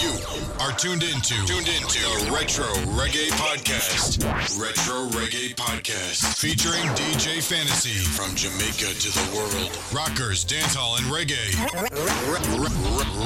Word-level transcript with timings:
You 0.00 0.14
are 0.60 0.70
tuned 0.72 1.02
into 1.02 1.34
tuned 1.44 1.66
into 1.66 1.98
the 1.98 2.30
Retro 2.32 2.66
Reggae 2.94 3.30
Podcast. 3.30 4.22
Retro 4.60 5.08
Reggae 5.18 5.56
Podcast 5.56 6.36
featuring 6.38 6.84
DJ 6.94 7.42
Fantasy 7.42 7.98
from 7.98 8.36
Jamaica 8.36 8.94
to 8.94 9.08
the 9.10 9.26
world. 9.34 9.76
Rockers, 9.92 10.44
dancehall, 10.44 10.98
and 10.98 11.06
reggae. 11.06 11.50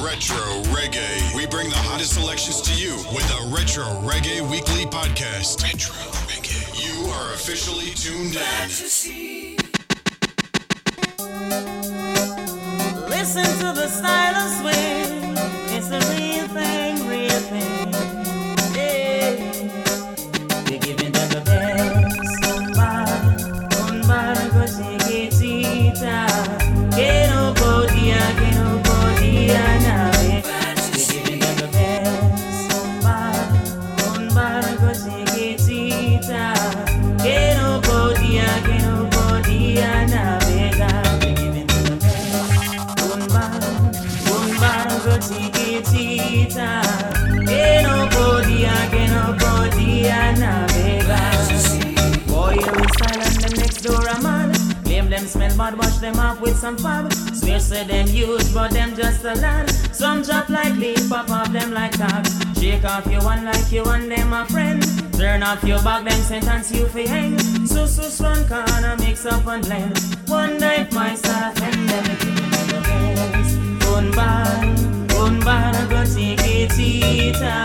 Retro 0.03 0.63
Reggae. 0.73 1.37
We 1.37 1.47
bring 1.47 1.69
the 1.69 1.77
hottest 1.77 2.15
selections 2.15 2.63
to 2.63 2.75
you 2.75 2.97
with 3.15 3.29
a 3.43 3.55
Retro 3.55 3.85
Reggae 4.01 4.41
Weekly 4.41 4.87
Podcast. 4.87 5.63
Retro 5.63 5.95
Reggae. 6.27 6.57
You 6.81 7.11
are 7.11 7.35
officially 7.35 7.91
tuned 7.93 8.37
in. 8.37 8.69
Listen 13.11 13.45
to 13.45 13.73
the 13.79 13.89
style 13.89 14.37
of 14.37 14.73
swing. 14.73 15.22
It's 15.85 15.91
a 15.91 15.99
real 16.15 16.47
thing, 16.47 17.09
real 17.09 17.41
thing. 17.41 17.82
Them 56.03 56.19
off 56.19 56.41
with 56.41 56.59
some 56.59 56.77
fab. 56.77 57.13
Swear 57.33 57.61
say 57.61 57.85
them 57.85 58.09
huge, 58.09 58.53
but 58.53 58.73
them 58.73 58.95
just 58.97 59.25
a 59.25 59.35
land. 59.37 59.71
Some 59.95 60.23
drop 60.23 60.49
like 60.49 60.75
leaf, 60.75 61.09
pop 61.09 61.31
off 61.31 61.53
them 61.53 61.73
like 61.73 61.93
tags. 61.93 62.31
Shake 62.61 62.85
off 62.85 63.07
your 63.07 63.23
one 63.23 63.45
like 63.45 63.71
you 63.71 63.85
and 63.85 64.11
them 64.11 64.33
a 64.33 64.45
friend. 64.47 64.83
Turn 65.15 65.43
off 65.45 65.63
your 65.63 65.81
back, 65.83 66.05
them 66.05 66.21
sentence 66.23 66.73
you 66.73 66.87
fi 66.87 67.07
hang. 67.07 67.39
So 67.67 67.87
so 67.87 68.09
corner 68.49 68.97
mix 68.99 69.25
up 69.25 69.47
and 69.47 69.65
blend. 69.65 69.99
One 70.27 70.59
night 70.59 70.93
myself 70.93 71.63
and 71.63 71.89
them 71.89 72.05
giving 72.19 72.51
them 72.51 72.67
the 72.67 72.81
best. 72.83 73.87
Un 73.87 74.11
bar, 74.11 74.65
un 75.25 75.39
bar 75.41 75.73
chiquitita 76.07 77.65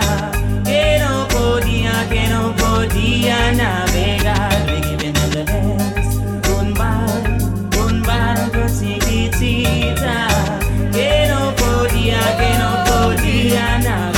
Que 0.64 1.00
no 1.00 1.28
podía, 1.30 2.08
que 2.10 2.28
no 2.28 2.54
podía 2.56 3.52
navegar 3.54 4.66
We 4.68 4.82
giving 4.82 5.14
them 5.14 5.32
the 5.32 5.44
best 5.46 6.07
podía, 12.08 12.38
que 12.38 12.58
no 12.58 12.84
podía 12.86 13.78
navegar 13.80 14.18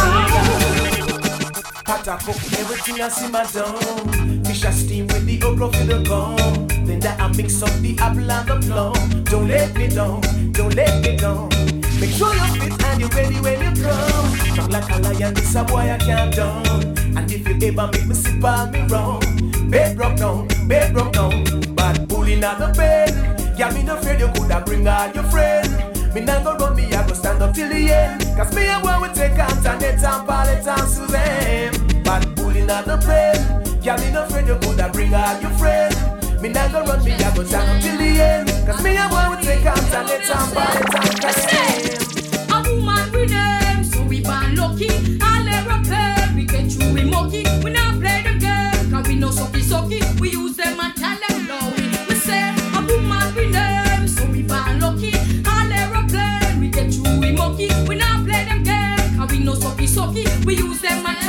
cook, 2.25 2.35
everything 2.57 3.01
I 3.01 3.09
see 3.09 3.27
my 3.29 3.45
dome. 3.53 4.43
Fish 4.43 4.63
a 4.63 4.71
steam 4.71 5.07
with 5.07 5.25
the 5.25 5.41
okra 5.43 5.71
for 5.71 5.83
the 5.85 6.01
gum. 6.03 6.67
Then 6.85 6.99
that 7.01 7.19
I 7.19 7.27
mix 7.27 7.61
up 7.61 7.69
the 7.81 7.95
apple 7.99 8.31
and 8.31 8.47
the 8.47 8.67
plum. 8.67 9.23
Don't 9.25 9.47
let 9.47 9.75
me 9.75 9.87
down, 9.87 10.21
don't 10.51 10.73
let 10.75 11.03
me 11.03 11.17
down. 11.17 11.49
Make 11.99 12.11
sure 12.11 12.33
you're 12.33 12.47
fit 12.47 12.83
and 12.85 12.99
you're 12.99 13.09
ready 13.09 13.39
when 13.41 13.59
you 13.61 13.83
come. 13.83 14.28
Strong 14.51 14.69
like 14.69 14.89
a 14.89 14.99
lion, 14.99 15.33
this 15.33 15.55
a 15.55 15.63
boy 15.63 15.91
I 15.91 15.97
can't 15.97 16.35
down. 16.35 16.97
And 17.17 17.31
if 17.31 17.47
you 17.47 17.69
ever 17.69 17.89
make 17.91 18.07
me 18.07 18.16
sip 18.16 18.44
on 18.44 18.72
me 18.72 18.81
wrong, 18.88 19.22
bed 19.69 19.97
rock 19.99 20.17
down, 20.17 20.47
bed 20.67 20.95
rock 20.95 21.13
down. 21.13 21.44
Bad 21.75 22.09
pulling 22.09 22.44
at 22.44 22.57
the 22.57 22.73
bed. 22.75 23.57
Yeah, 23.57 23.72
me 23.72 23.83
no 23.83 23.97
afraid 23.97 24.19
you 24.19 24.29
coulda 24.29 24.63
bring 24.66 24.88
all 24.88 25.11
your 25.11 25.23
friend. 25.25 25.78
Me 26.14 26.22
not 26.22 26.44
go 26.44 26.56
run, 26.56 26.75
me 26.75 26.86
I 26.94 27.08
go 27.08 27.14
stand 27.14 27.42
up 27.42 27.53
till 27.53 27.70
the 27.70 27.92
end. 27.92 28.22
Cause 28.36 28.53
me 28.56 28.66
and 28.66 28.81
boy 28.84 28.97
we 29.02 29.08
take 29.14 29.38
Antoinette 29.38 30.03
and 30.03 30.28
Paulette 30.28 30.68
and 30.68 30.90
Suzanne. 30.90 32.03
Bad 32.03 32.36
pulling 32.36 32.70
at 32.70 32.86
the 32.86 32.97
bread. 32.97 33.38
Yeah, 33.84 33.96
me 33.97 34.12
no 34.12 34.24
afraid 34.24 34.47
you 34.47 34.58
coulda 34.62 34.90
bring 34.92 35.14
all 35.14 35.40
your 35.42 35.52
friend. 35.52 35.96
Me 36.42 36.50
not 36.50 36.72
go 36.72 36.84
run, 36.84 37.03
me 37.03 37.14
I 37.14 37.36
go 37.36 37.44
stand 37.44 37.70
up 37.70 37.81
till 37.81 37.97
the 37.97 38.22
end. 38.22 38.50
Cause 38.66 38.84
me 38.84 38.97
and 38.97 39.09
boy 39.12 39.36
we 39.36 39.44
take 39.44 39.66
Antoinette 39.66 40.30
and 40.30 40.53
Paulette 40.53 40.96
and 40.96 41.36
Suzanne. 41.36 42.50
A 42.52 42.58
woman 42.70 43.12
with 43.12 43.30
them, 43.30 43.69
We 60.49 60.55
use 60.55 60.81
them 60.81 61.05
and 61.05 61.28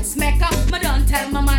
a 0.00 0.02
dressmaker. 0.02 0.72
Me 0.72 0.78
don't 0.78 1.06
tell 1.06 1.30
my 1.30 1.49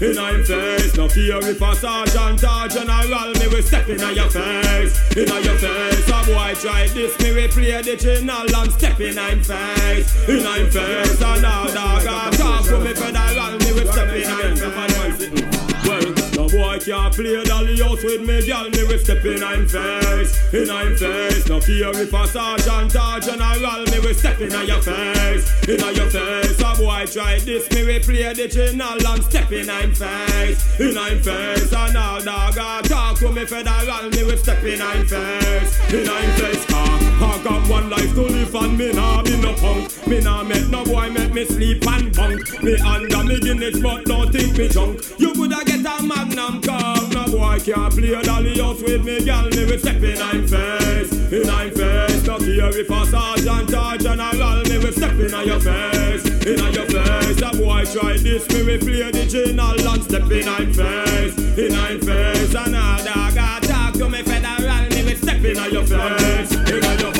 in 0.00 0.18
I'm 0.18 0.44
face. 0.44 0.96
No 0.96 1.08
fear 1.08 1.38
if 1.42 1.60
a 1.60 1.76
sergeant 1.76 2.44
or 2.44 2.68
general, 2.68 3.32
me 3.38 3.48
we 3.48 3.62
step 3.62 3.88
in 3.88 3.98
your 3.98 4.30
face, 4.30 5.16
in 5.16 5.28
your 5.28 5.58
face. 5.58 6.08
A 6.08 6.24
boy 6.26 6.54
try 6.54 6.88
this, 6.88 7.18
me 7.20 7.34
we 7.34 7.48
play 7.48 7.82
the 7.82 7.96
general. 7.96 8.56
I'm 8.56 8.70
stepping 8.70 9.18
I'm 9.18 9.42
face, 9.42 10.28
in 10.28 10.46
I'm 10.46 10.70
face. 10.70 11.22
And 11.22 11.42
now 11.42 11.66
dog 11.66 12.32
talk 12.34 12.64
to 12.64 12.78
me 12.80 12.94
federal, 12.94 13.58
me 13.58 13.72
we 13.72 13.86
step 13.90 14.08
in 14.08 14.26
I'm 14.26 14.56
face. 14.56 14.89
Can't 16.80 17.14
play 17.14 17.44
dolly 17.44 17.76
house 17.76 18.02
with 18.02 18.22
me, 18.22 18.40
girl. 18.46 18.70
Me 18.70 18.84
we 18.84 18.96
step 18.96 19.22
in 19.26 19.42
I'm 19.42 19.68
face, 19.68 20.54
in 20.54 20.70
I'm 20.70 20.96
face. 20.96 21.46
No 21.46 21.60
fear 21.60 21.90
if 21.90 22.12
a 22.12 22.26
sergeant 22.26 22.96
or 22.96 23.20
general, 23.20 23.84
me 23.84 24.00
we 24.00 24.14
step 24.14 24.40
in 24.40 24.50
your 24.66 24.80
face, 24.80 25.68
in 25.68 25.78
your 25.94 26.08
face. 26.08 26.58
A 26.58 26.74
boy 26.80 27.04
try 27.04 27.38
this, 27.40 27.70
me 27.72 27.84
we 27.84 27.98
play 27.98 28.32
the 28.32 28.48
general. 28.48 28.96
I'm 29.06 29.20
stepping 29.20 29.68
I'm 29.68 29.92
face, 29.92 30.80
in 30.80 30.96
I'm 30.96 31.20
face. 31.20 31.70
And 31.70 31.92
now 31.92 32.18
dog 32.18 32.56
I 32.58 32.80
talk 32.82 33.18
to 33.18 33.30
me 33.30 33.44
federal, 33.44 34.08
me 34.08 34.24
we 34.24 34.36
step 34.38 34.64
in 34.64 34.80
I'm 34.80 35.06
face, 35.06 35.92
in 35.92 36.08
I'm 36.08 36.30
face. 36.40 36.66
Ah, 36.70 37.36
I 37.36 37.44
got 37.44 37.68
one 37.68 37.90
life 37.90 38.14
to 38.14 38.22
live 38.22 38.54
and 38.54 38.78
me 38.78 38.92
nah 38.92 39.22
be 39.22 39.36
no 39.36 39.52
punk. 39.54 40.06
Me 40.06 40.20
nah 40.20 40.42
make 40.44 40.68
no 40.70 40.82
boy 40.86 41.10
make 41.10 41.34
me 41.34 41.44
sleep 41.44 41.86
and 41.86 42.16
bunk. 42.16 42.62
Me 42.62 42.78
under 42.78 43.22
me 43.24 43.38
Guinness, 43.38 43.80
but 43.80 44.04
don't 44.06 44.32
think 44.32 44.56
me 44.56 44.68
drunk. 44.68 45.00
You 45.18 45.34
coulda 45.34 45.60
can't 47.30 47.94
play 47.94 48.22
dolly 48.22 48.58
house 48.58 48.82
with 48.82 49.04
me, 49.04 49.24
girl. 49.24 49.48
Me 49.50 49.64
we 49.64 49.78
step 49.78 50.02
in 50.02 50.20
I'm 50.20 50.46
face, 50.46 51.12
in 51.32 51.48
I'm 51.48 51.70
face. 51.70 52.26
Not 52.26 52.42
here 52.42 52.70
if 52.72 52.90
a 52.90 53.06
sergeant 53.06 53.74
or 53.74 53.96
general, 53.98 54.62
me 54.64 54.78
we 54.78 54.92
step 54.92 55.12
in 55.12 55.46
your 55.46 55.60
face, 55.60 56.24
in 56.46 56.72
your 56.72 56.86
face. 56.86 57.42
A 57.42 57.50
boy 57.56 57.84
try 57.84 58.16
this, 58.16 58.48
me 58.48 58.62
we 58.64 58.78
play 58.78 59.10
the 59.10 59.26
general 59.26 59.88
and 59.88 60.04
step 60.04 60.30
in 60.30 60.48
I'm 60.48 60.72
face, 60.72 61.38
in 61.58 61.74
I'm 61.74 62.00
face. 62.00 62.54
Another 62.54 63.34
guy 63.34 63.60
talk 63.60 63.94
to 63.94 64.08
me 64.08 64.22
federal, 64.22 64.88
me 64.90 65.04
we 65.04 65.14
step 65.14 65.44
in 65.44 65.72
your 65.72 65.84
face, 65.84 66.52
in 66.52 67.00
your 67.00 67.12
face. 67.12 67.19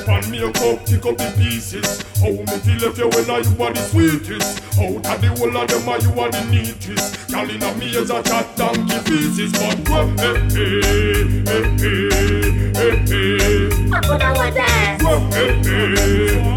Up 0.00 0.08
and 0.08 0.30
make 0.30 0.42
up, 0.42 0.86
pick 0.86 1.04
up 1.04 1.18
the 1.18 1.30
pieces. 1.36 1.84
How 2.20 2.30
me 2.30 2.46
feel 2.64 2.84
if 2.88 2.96
you 2.96 3.08
when 3.10 3.28
I 3.28 3.38
you 3.44 3.62
are 3.62 3.72
the 3.72 3.82
sweetest. 3.90 4.62
Out 4.78 4.96
of 4.96 5.20
the 5.20 5.28
whole 5.36 5.54
of 5.54 5.68
them, 5.68 5.88
are 5.90 6.00
you 6.00 6.20
are 6.20 6.30
the 6.30 6.42
neatest. 6.50 7.30
Girl 7.30 7.50
in 7.50 7.62
a 7.62 7.74
me 7.76 7.94
as 7.98 8.08
a 8.08 8.22
chat 8.22 8.56
donkey 8.56 8.98
pieces, 9.04 9.52
but 9.52 9.88
well, 9.90 10.08
hey 10.16 10.40
hey 10.56 11.44
hey 11.44 11.76
hey 11.76 12.72
hey 12.72 12.96
hey. 13.04 13.90
I 13.92 14.00
put 14.00 14.22
on 14.22 14.34
what 14.36 14.54
that. 14.54 14.98
Well, 15.02 15.20
hey 15.32 15.60
hey 15.68 15.96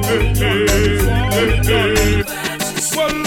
hey 0.07 0.33
hey 0.39 0.63
hey 1.33 1.59
hey. 1.65 2.23
Well, 2.95 3.22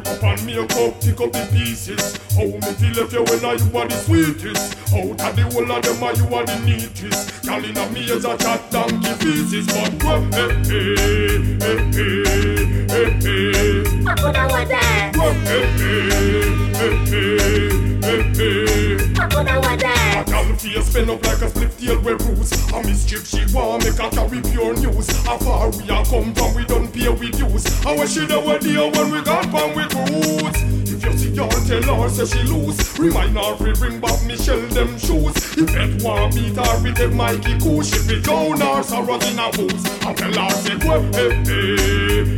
break 0.00 0.16
up 0.16 0.22
and 0.22 0.46
make 0.46 0.58
up, 0.58 1.00
pick 1.00 1.20
up 1.20 1.32
the 1.32 1.48
pieces. 1.52 2.16
How 2.34 2.44
me 2.44 2.60
feel 2.60 2.98
if 2.98 3.12
you 3.12 3.22
when 3.24 3.44
I 3.44 3.52
you 3.52 3.78
are 3.78 3.88
the 3.88 3.96
sweetest. 3.96 4.76
Out 4.92 5.20
of 5.20 5.36
the 5.36 5.42
whole 5.52 5.70
of 5.70 5.82
them, 5.82 6.02
you 6.16 6.34
are 6.34 6.46
the 6.46 6.58
neatest. 6.64 7.42
Girl 7.44 7.64
in 7.64 7.76
a 7.76 7.90
me 7.90 8.10
as 8.10 8.24
a 8.24 8.36
chat 8.36 8.70
donkey 8.70 9.14
pieces, 9.20 9.66
but 9.66 10.04
eh, 10.04 10.30
eh, 10.30 10.80
eh, 10.80 11.58
well, 11.60 11.78
hey 11.92 12.24
hey 12.24 12.46
hey 12.46 12.56
hey 12.56 12.86
hey 12.88 13.10
hey. 13.20 14.04
I 14.06 14.14
put 14.16 14.36
on 14.36 14.48
what 14.50 14.68
that. 14.68 15.12
Well, 15.16 15.34
hey 15.34 15.66
hey 15.78 16.10
hey 16.78 16.96
hey 17.06 17.28
hey 18.02 18.22
hey. 18.34 19.14
I 19.20 19.28
put 19.28 19.48
on 19.48 19.60
what 19.60 19.80
that. 19.80 19.99
Face 20.60 20.86
spin 20.86 21.08
up 21.08 21.24
like 21.24 21.40
a 21.40 21.48
split 21.48 21.78
tail 21.78 22.00
with 22.00 22.18
bruise 22.18 22.52
A 22.72 22.82
mischief 22.84 23.26
she 23.26 23.44
want 23.54 23.84
make 23.84 23.98
a 23.98 24.10
carry 24.10 24.40
pure 24.42 24.74
news 24.74 25.08
How 25.24 25.38
far 25.38 25.70
we 25.70 25.88
a 25.88 26.04
come 26.04 26.34
from 26.34 26.54
we 26.54 26.64
don't 26.64 26.92
pay 26.92 27.08
with 27.08 27.36
dues 27.38 27.64
And 27.86 27.98
when 27.98 28.06
she 28.06 28.26
know 28.26 28.40
what 28.40 28.60
deal 28.60 28.90
when 28.90 29.10
we 29.10 29.22
got 29.22 29.50
pan 29.50 29.74
with 29.74 29.94
roots 29.94 30.60
If 30.90 31.04
you 31.04 31.12
see 31.18 31.36
her 31.36 31.48
tell 31.66 32.02
her 32.02 32.08
say 32.08 32.26
she 32.26 32.42
lose 32.44 32.98
Remind 32.98 33.36
her 33.36 33.54
we 33.64 33.72
bring 33.72 34.00
back 34.00 34.22
Michelle 34.26 34.60
them 34.68 34.98
shoes 34.98 35.36
If 35.56 35.72
that 35.72 36.02
want 36.02 36.34
beat 36.34 36.56
her 36.56 36.82
with 36.82 36.96
them 36.96 37.16
Mikey 37.16 37.58
cool 37.60 37.82
She 37.82 37.98
be 38.06 38.20
down 38.20 38.60
her 38.60 38.82
sorrow 38.82 39.14
in 39.14 39.38
a 39.38 39.50
boots 39.52 39.84
And 40.04 40.16
tell 40.16 40.34
her 40.34 40.50
say 40.60 40.78
go 40.78 41.00
hey 41.12 41.30
hey 41.48 41.70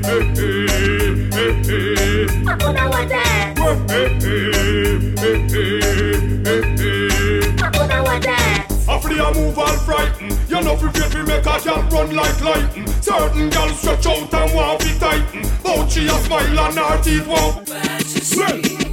hey 0.02 0.22
hey 0.36 0.70
hey 1.30 1.62
hey 1.66 1.92
what 2.42 3.08
that. 3.08 3.54
Go 3.56 3.74
hey 3.88 4.08
hey 4.20 5.14
hey 5.18 5.48
hey 5.48 5.82
hey 6.44 6.76
hey 6.76 7.51
that. 9.16 9.22
after 9.22 9.40
you 9.40 9.44
move 9.44 9.58
all 9.58 9.78
frightened, 9.78 10.38
you 10.48 10.62
know 10.62 10.76
prepared 10.76 11.12
to 11.12 11.24
make 11.24 11.46
a 11.46 11.60
girl 11.60 11.82
run 11.90 12.14
like 12.14 12.40
lightning. 12.40 12.86
Certain 13.00 13.50
girls 13.50 13.78
stretch 13.78 14.06
out 14.06 14.34
and 14.34 14.54
want 14.54 14.80
to 14.80 14.98
tighten. 14.98 15.42
But 15.62 15.88
she 15.88 16.06
a 16.06 16.10
smile 16.10 16.58
and 16.58 16.78
her 16.78 17.02
teeth 17.02 17.26
won't. 17.26 17.68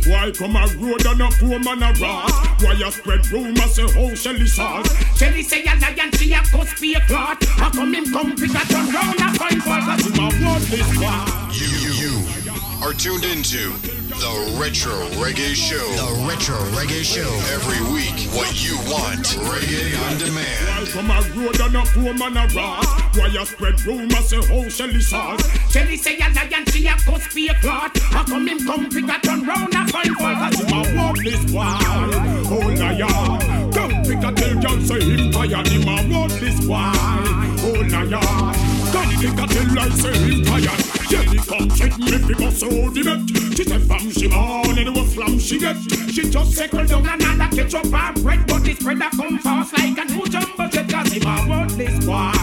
Why 0.07 0.31
come 0.31 0.55
a 0.55 0.65
road 0.77 1.05
and 1.05 1.21
a 1.21 1.29
poor 1.37 1.59
man 1.59 1.83
a 1.83 1.93
rat? 1.99 2.61
Why 2.61 2.73
you 2.73 2.91
spread 2.91 3.31
rumors 3.31 3.75
say 3.75 3.87
how 3.87 4.15
Shelly 4.15 4.47
sauce? 4.47 5.17
Shelly 5.17 5.43
say 5.43 5.63
a 5.63 5.75
lion, 5.79 6.11
she 6.13 6.33
a 6.33 6.39
cuss 6.39 6.79
be 6.79 6.95
a 6.95 7.01
clot. 7.01 7.43
How 7.43 7.69
come 7.69 7.93
him 7.93 8.05
come 8.11 8.35
pick 8.35 8.49
a 8.49 8.65
turn 8.67 8.89
round 8.91 9.21
and 9.21 9.37
find 9.37 9.63
fault? 9.63 9.83
Cause 9.83 10.05
him 10.05 10.15
a 10.15 10.45
want 10.45 10.63
this. 10.65 10.89
You, 11.53 11.91
you 11.93 12.83
are 12.83 12.93
tuned 12.93 13.25
into 13.25 13.98
the 14.19 14.59
Retro 14.59 14.93
Reggae 15.15 15.55
Show. 15.55 15.87
The 15.95 16.27
Retro 16.27 16.57
Reggae 16.75 17.03
Show. 17.03 17.31
Every 17.55 17.79
week, 17.93 18.27
what 18.35 18.51
you 18.59 18.75
want. 18.91 19.25
Reggae 19.47 19.95
on 20.03 20.17
demand. 20.17 20.67
Why 20.67 20.85
come 20.91 21.11
a 21.11 21.19
road 21.39 21.59
and 21.59 21.75
a 21.75 21.83
poor 21.93 22.13
man 22.13 22.37
a 22.37 22.45
rat? 22.53 22.85
Why 23.15 23.27
you 23.27 23.45
spread 23.45 23.81
rumors 23.85 24.29
say 24.29 24.41
how 24.45 24.67
Shelly 24.69 24.99
sauce? 24.99 25.41
Shelly 25.71 25.95
say 25.95 26.17
a 26.17 26.27
lion, 26.33 26.65
she 26.67 26.85
a 26.87 26.95
cuss 26.95 27.33
be 27.33 27.47
a 27.47 27.53
clot. 27.55 27.97
How 27.97 28.25
come 28.25 28.47
him 28.47 28.59
come 28.65 28.89
pick 28.89 29.05
a 29.05 29.19
turn 29.21 29.45
round 29.45 29.73
and 29.73 29.89
find 29.89 30.15
fault? 30.17 30.37
Cause 30.37 30.59
him 30.59 30.73
a 30.77 30.95
want 30.95 31.19
this 31.23 31.51
one. 31.53 32.13
Oh 32.51 32.75
lion, 32.77 33.71
come 33.71 34.03
pick 34.03 34.23
a 34.23 34.31
tell 34.33 34.61
girl 34.61 34.81
say 34.81 35.01
him 35.01 35.31
tired. 35.31 35.67
Him 35.67 35.87
a 35.87 36.13
want 36.13 36.33
this 36.33 36.59
one. 36.67 36.91
Oh 37.61 37.85
lion, 37.89 38.68
pick 39.19 39.37
a 39.37 39.47
tell 39.47 39.79
I 39.79 39.89
say 39.89 40.17
him 40.17 40.43
tired. 40.43 40.79
Shelly 41.09 41.39
come 41.39 41.69
check 41.75 41.97
me 41.99 42.17
because 42.27 42.59
so 42.59 42.69
the 42.69 43.03
bet. 43.03 43.55
She 43.55 43.63
said 43.65 43.81
fam 43.83 44.11
she 44.11 44.27
born 44.27 44.77
and 44.79 44.95
what 44.95 45.07
flam 45.07 45.37
she 45.39 45.59
get. 45.59 45.77
She 46.11 46.29
just 46.29 46.55
circle 46.55 46.85
down 46.85 47.07
another 47.07 47.55
ketchup 47.55 47.93
and 47.93 48.23
bread, 48.23 48.47
but 48.47 48.63
this 48.63 48.81
bread 48.81 49.01
a 49.01 49.09
come 49.09 49.37
fast 49.39 49.77
like 49.77 49.97
a 49.97 50.05
new 50.05 50.25
jumbo 50.27 50.67
jet. 50.69 50.89
Cause 50.89 51.11
him 51.11 51.27
a 51.27 51.67
this 51.75 52.05
one. 52.05 52.33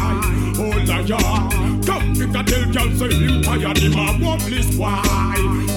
Oh 0.58 0.76
lion, 0.86 1.82
come 1.82 2.14
pick 2.14 2.34
a 2.36 2.42
tell 2.44 2.72
girl 2.72 2.90
say 2.96 3.14
him 3.14 3.42
tired. 3.42 3.78
Him 3.78 3.96
a 3.96 4.38
this 4.50 4.76
one. 4.76 5.00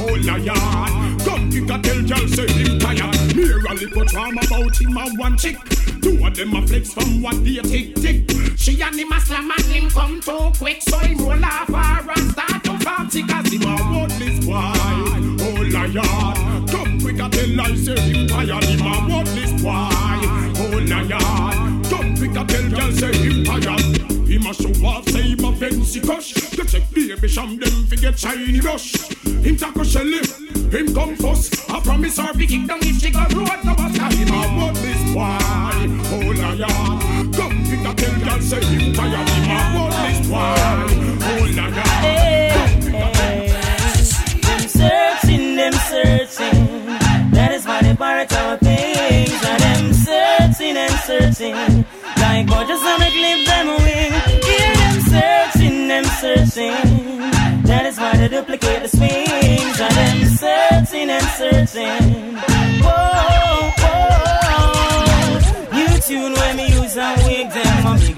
Oh 0.03 0.17
lion, 0.27 1.19
come 1.19 1.49
pick 1.49 1.69
a 1.69 1.79
tell 1.79 2.01
girl 2.03 2.27
say 2.27 2.47
him 2.47 2.79
tired. 2.79 3.15
Hear 3.31 3.59
a 3.59 3.73
little 3.73 4.05
drama 4.05 4.41
about 4.45 4.75
him 4.77 4.97
a 4.97 5.09
one 5.15 5.37
chick. 5.37 5.57
Two 6.01 6.25
of 6.25 6.35
them 6.35 6.55
a 6.55 6.67
flex 6.67 6.93
from 6.93 7.21
what 7.21 7.43
they 7.43 7.55
tick 7.55 7.95
tick. 7.95 8.38
She 8.59 8.81
and 8.81 8.99
him 8.99 9.11
a 9.11 9.19
slam 9.21 9.49
and 9.49 9.61
him 9.63 9.89
come 9.89 10.19
too 10.19 10.51
quick, 10.59 10.81
so 10.81 10.97
him 10.99 11.17
roll 11.17 11.43
off 11.45 11.69
her 11.69 12.11
and 12.11 12.31
start 12.31 12.63
to 12.65 12.77
party 12.85 13.23
cause 13.23 13.51
him 13.51 13.63
a 13.63 13.75
want 13.91 14.11
this 14.19 14.45
boy. 14.45 14.73
Oh 15.41 15.63
lion, 15.71 16.67
come 16.67 16.99
quick 16.99 17.19
a 17.19 17.29
tell 17.29 17.61
I 17.61 17.75
say 17.75 17.99
him 17.99 18.27
tired. 18.27 18.63
Him 18.65 18.81
a 18.81 19.07
want 19.09 19.27
this 19.29 19.51
boy. 19.63 19.89
Oh 20.59 20.77
lion, 20.87 21.83
come 21.85 22.17
quick 22.17 22.35
a 22.35 22.43
tell 22.45 22.69
girl 22.69 22.91
say 22.91 23.13
him 23.13 23.45
tired. 23.45 23.79
Him 24.27 24.45
a 24.45 24.53
show 24.53 24.85
off, 24.85 25.07
say 25.07 25.21
him 25.21 25.45
a 25.45 25.55
fancy 25.55 26.01
kush. 26.01 26.35
You 26.57 26.65
check 26.65 26.83
baby 26.91 27.27
sham 27.29 27.57
them 27.57 27.85
fi 27.87 27.95
get 27.95 28.19
shiny 28.19 28.59
rush. 28.59 28.93
Him 29.41 29.55
tackle 29.55 29.85
Shelly, 29.85 30.19
him 30.69 30.93
come 30.93 31.15
first. 31.15 31.71
I 31.71 31.79
promise 31.79 32.17
her 32.17 32.33
fi 32.33 32.45
kick 32.45 32.67
down 32.67 32.79
if 32.81 32.99
she 32.99 33.09
go 33.09 33.21
road 33.21 33.63
no. 33.63 33.73
Cause 33.73 34.13
him 34.15 34.27
a 34.27 34.41
want 34.59 34.75
this 34.75 35.01
boy. 35.13 35.39
Oh 36.11 36.33
lion, 36.37 37.31
come 37.33 37.48
pick 37.69 37.85
a 37.85 37.93
tell 37.93 38.15
girl 38.19 38.41
say 38.41 38.63
him 38.65 38.93
tired. 38.93 39.29
Him 39.29 39.49
a 39.49 39.57
want 39.75 39.93
this 40.03 40.19
boy. 40.27 40.37
Oh 41.27 41.43
lion, 41.57 41.71
come 41.75 41.93
pick 42.81 42.95
a 42.95 43.07
tell. 43.17 43.39
Them 44.45 44.61
searching, 44.79 45.45
them 45.55 45.73
searching. 45.91 46.59
That 47.35 47.51
is 47.53 47.63
why 47.65 47.81
they 47.81 47.95
pirate 47.95 48.33
our 48.33 48.57
things. 48.57 49.41
And 49.51 49.59
them 49.65 49.93
searching 49.93 50.77
and 50.77 50.95
searching. 51.07 51.85
Like 52.17 52.45
boy, 52.47 52.63
just 52.67 52.83
wanna 52.83 53.09
clip 53.17 53.39
them 53.45 53.67
away. 53.77 54.05
Hear 54.49 54.73
them 54.81 54.97
searching, 55.13 55.87
them 55.87 56.05
searching. 56.21 56.77
That 57.69 57.85
is 57.85 57.97
why 57.97 58.17
they 58.17 58.27
duplicate 58.29 58.81
the 58.83 58.89
swings. 58.89 59.79
And 59.85 59.95
them 60.01 60.19
searching 60.41 61.09
and 61.09 61.27
searching. 61.39 62.35
Whoa, 62.83 63.71
whoa. 63.81 63.99
You 65.77 65.87
tune 66.01 66.33
when 66.33 66.57
me 66.57 66.65
use 66.81 66.97
and 66.97 67.21
wig 67.23 67.49
them. 67.51 67.68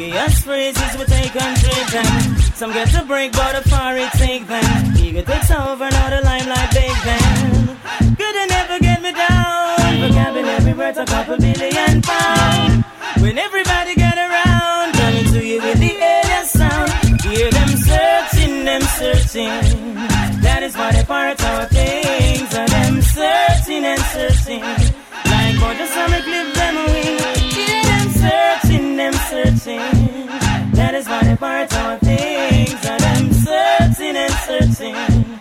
Biggest 0.01 0.45
phrases 0.45 0.97
we 0.97 1.05
take 1.05 1.35
and 1.35 1.55
trade 1.61 1.89
them. 1.93 2.35
Some 2.55 2.73
get 2.73 2.87
to 2.89 3.03
break, 3.05 3.33
but 3.33 3.53
a 3.53 3.61
far 3.69 3.95
it 3.95 4.11
take 4.13 4.47
them. 4.47 4.97
Ego 4.97 5.21
takes 5.21 5.51
over, 5.51 5.87
now 5.91 6.09
the 6.09 6.21
limelight 6.25 6.71
big 6.73 6.97
them. 7.05 7.77
Could 8.17 8.33
they 8.37 8.47
never 8.49 8.79
get 8.79 8.99
me 9.03 9.11
down? 9.11 9.77
Vocabulary 10.01 10.73
worth 10.73 10.97
a 10.97 11.05
couple 11.05 11.37
billion 11.37 12.01
pounds. 12.01 12.83
When 13.21 13.37
everybody 13.37 13.93
get 13.93 14.17
around, 14.17 14.93
coming 14.93 15.25
to 15.33 15.45
you 15.45 15.61
with 15.61 15.79
the 15.79 15.93
alien 15.93 16.45
sound. 16.47 17.21
Hear 17.21 17.51
them 17.51 17.69
searching, 17.69 18.65
them 18.65 18.81
searching. 18.97 19.53
That 20.41 20.63
is 20.63 20.75
why 20.75 20.93
they 20.93 21.03
part 21.03 21.43
our 21.43 21.65
things. 21.65 22.51
And 22.55 22.69
them 22.69 23.01
searching 23.03 23.85
and 23.85 24.01
searching. 24.15 24.65
Like 25.29 25.55
for 25.61 25.73
the 25.77 25.85
summer 25.93 26.21
clip 26.25 26.60
That 31.31 31.37
is 31.37 31.41
why 31.41 31.65
they 31.65 31.67
part 31.67 31.73
our 31.75 31.97
things. 31.99 32.85
And 32.85 32.99
them 32.99 33.33
searching 33.33 34.15
and 34.17 34.33
searching. 34.33 35.39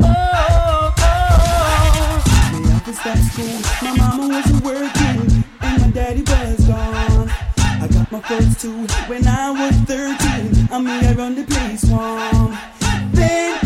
Oh, 0.00 0.94
oh, 0.98 0.98
oh. 0.98 2.60
Me 2.60 2.80
to 2.84 2.92
stop 2.94 3.18
school. 3.18 3.58
My 3.82 3.96
mama 3.96 4.28
wasn't 4.34 4.64
working, 4.64 5.44
and 5.60 5.82
my 5.82 5.90
daddy 5.90 6.22
was 6.22 6.66
gone. 6.66 7.30
I 7.58 7.88
got 7.88 8.12
my 8.12 8.20
first 8.20 8.60
two 8.60 8.86
when 9.08 9.26
I 9.26 9.50
was 9.50 9.76
13. 9.86 10.68
I 10.70 10.78
mean, 10.78 11.04
I 11.04 11.14
run 11.14 11.34
the 11.34 11.44
place 11.44 11.84
warm. 11.86 12.56
Then 13.12 13.58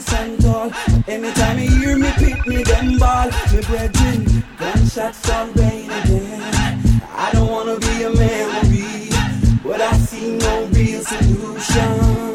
try 0.00 0.16
stand 0.16 0.40
tall. 0.40 0.72
Anytime 1.08 1.58
you 1.58 1.70
hear 1.70 1.98
me 1.98 2.10
pick 2.12 2.46
me 2.46 2.62
them 2.62 2.98
ball, 2.98 3.26
me 3.52 3.60
brethren, 3.62 4.44
gunshot 4.58 4.90
shots 4.92 5.18
start 5.18 5.56
raining 5.56 5.90
again. 5.90 7.02
I 7.12 7.30
don't 7.32 7.50
wanna 7.50 7.78
be 7.78 8.02
a 8.04 8.10
memory, 8.10 9.10
but 9.62 9.80
I 9.80 9.92
see 9.98 10.36
no 10.36 10.66
real 10.72 11.02
solution. 11.02 12.32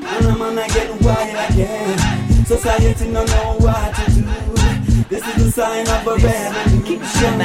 Man, 0.00 0.40
I'm 0.42 0.54
not 0.54 0.68
getting 0.70 0.98
wild 1.04 1.50
again. 1.50 2.44
Society 2.46 3.12
don't 3.12 3.26
know 3.26 3.56
what 3.58 3.94
to. 3.94 4.11
This 5.12 5.28
is 5.28 5.44
the 5.44 5.52
sign 5.52 5.86
of 5.92 6.06
a 6.08 6.16
revolution. 6.16 7.36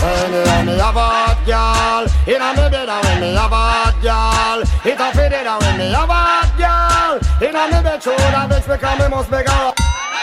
When 0.00 0.64
me 0.64 0.78
have 0.80 0.96
a 0.96 1.04
hot 1.04 1.36
girl 1.44 2.08
Inna 2.24 2.56
me 2.56 2.70
bed 2.72 2.88
when 2.88 3.20
me 3.20 3.36
have 3.36 3.52
a 3.52 3.54
hot 3.54 3.92
girl. 4.00 4.64
It 4.80 4.96
a 4.96 5.12
fit 5.12 5.36
it 5.36 5.44
when 5.44 5.76
me 5.76 5.92
have 5.92 6.08
a 6.08 6.16
hot 6.24 6.56
girl. 6.56 7.20
Inna 7.46 7.68
me 7.68 7.82
bed 7.84 8.02
show 8.02 8.16
that 8.16 8.48
bitch 8.48 8.64
because 8.64 8.98
me 8.98 9.08
must 9.12 9.30
make 9.30 9.46
her 9.46 9.74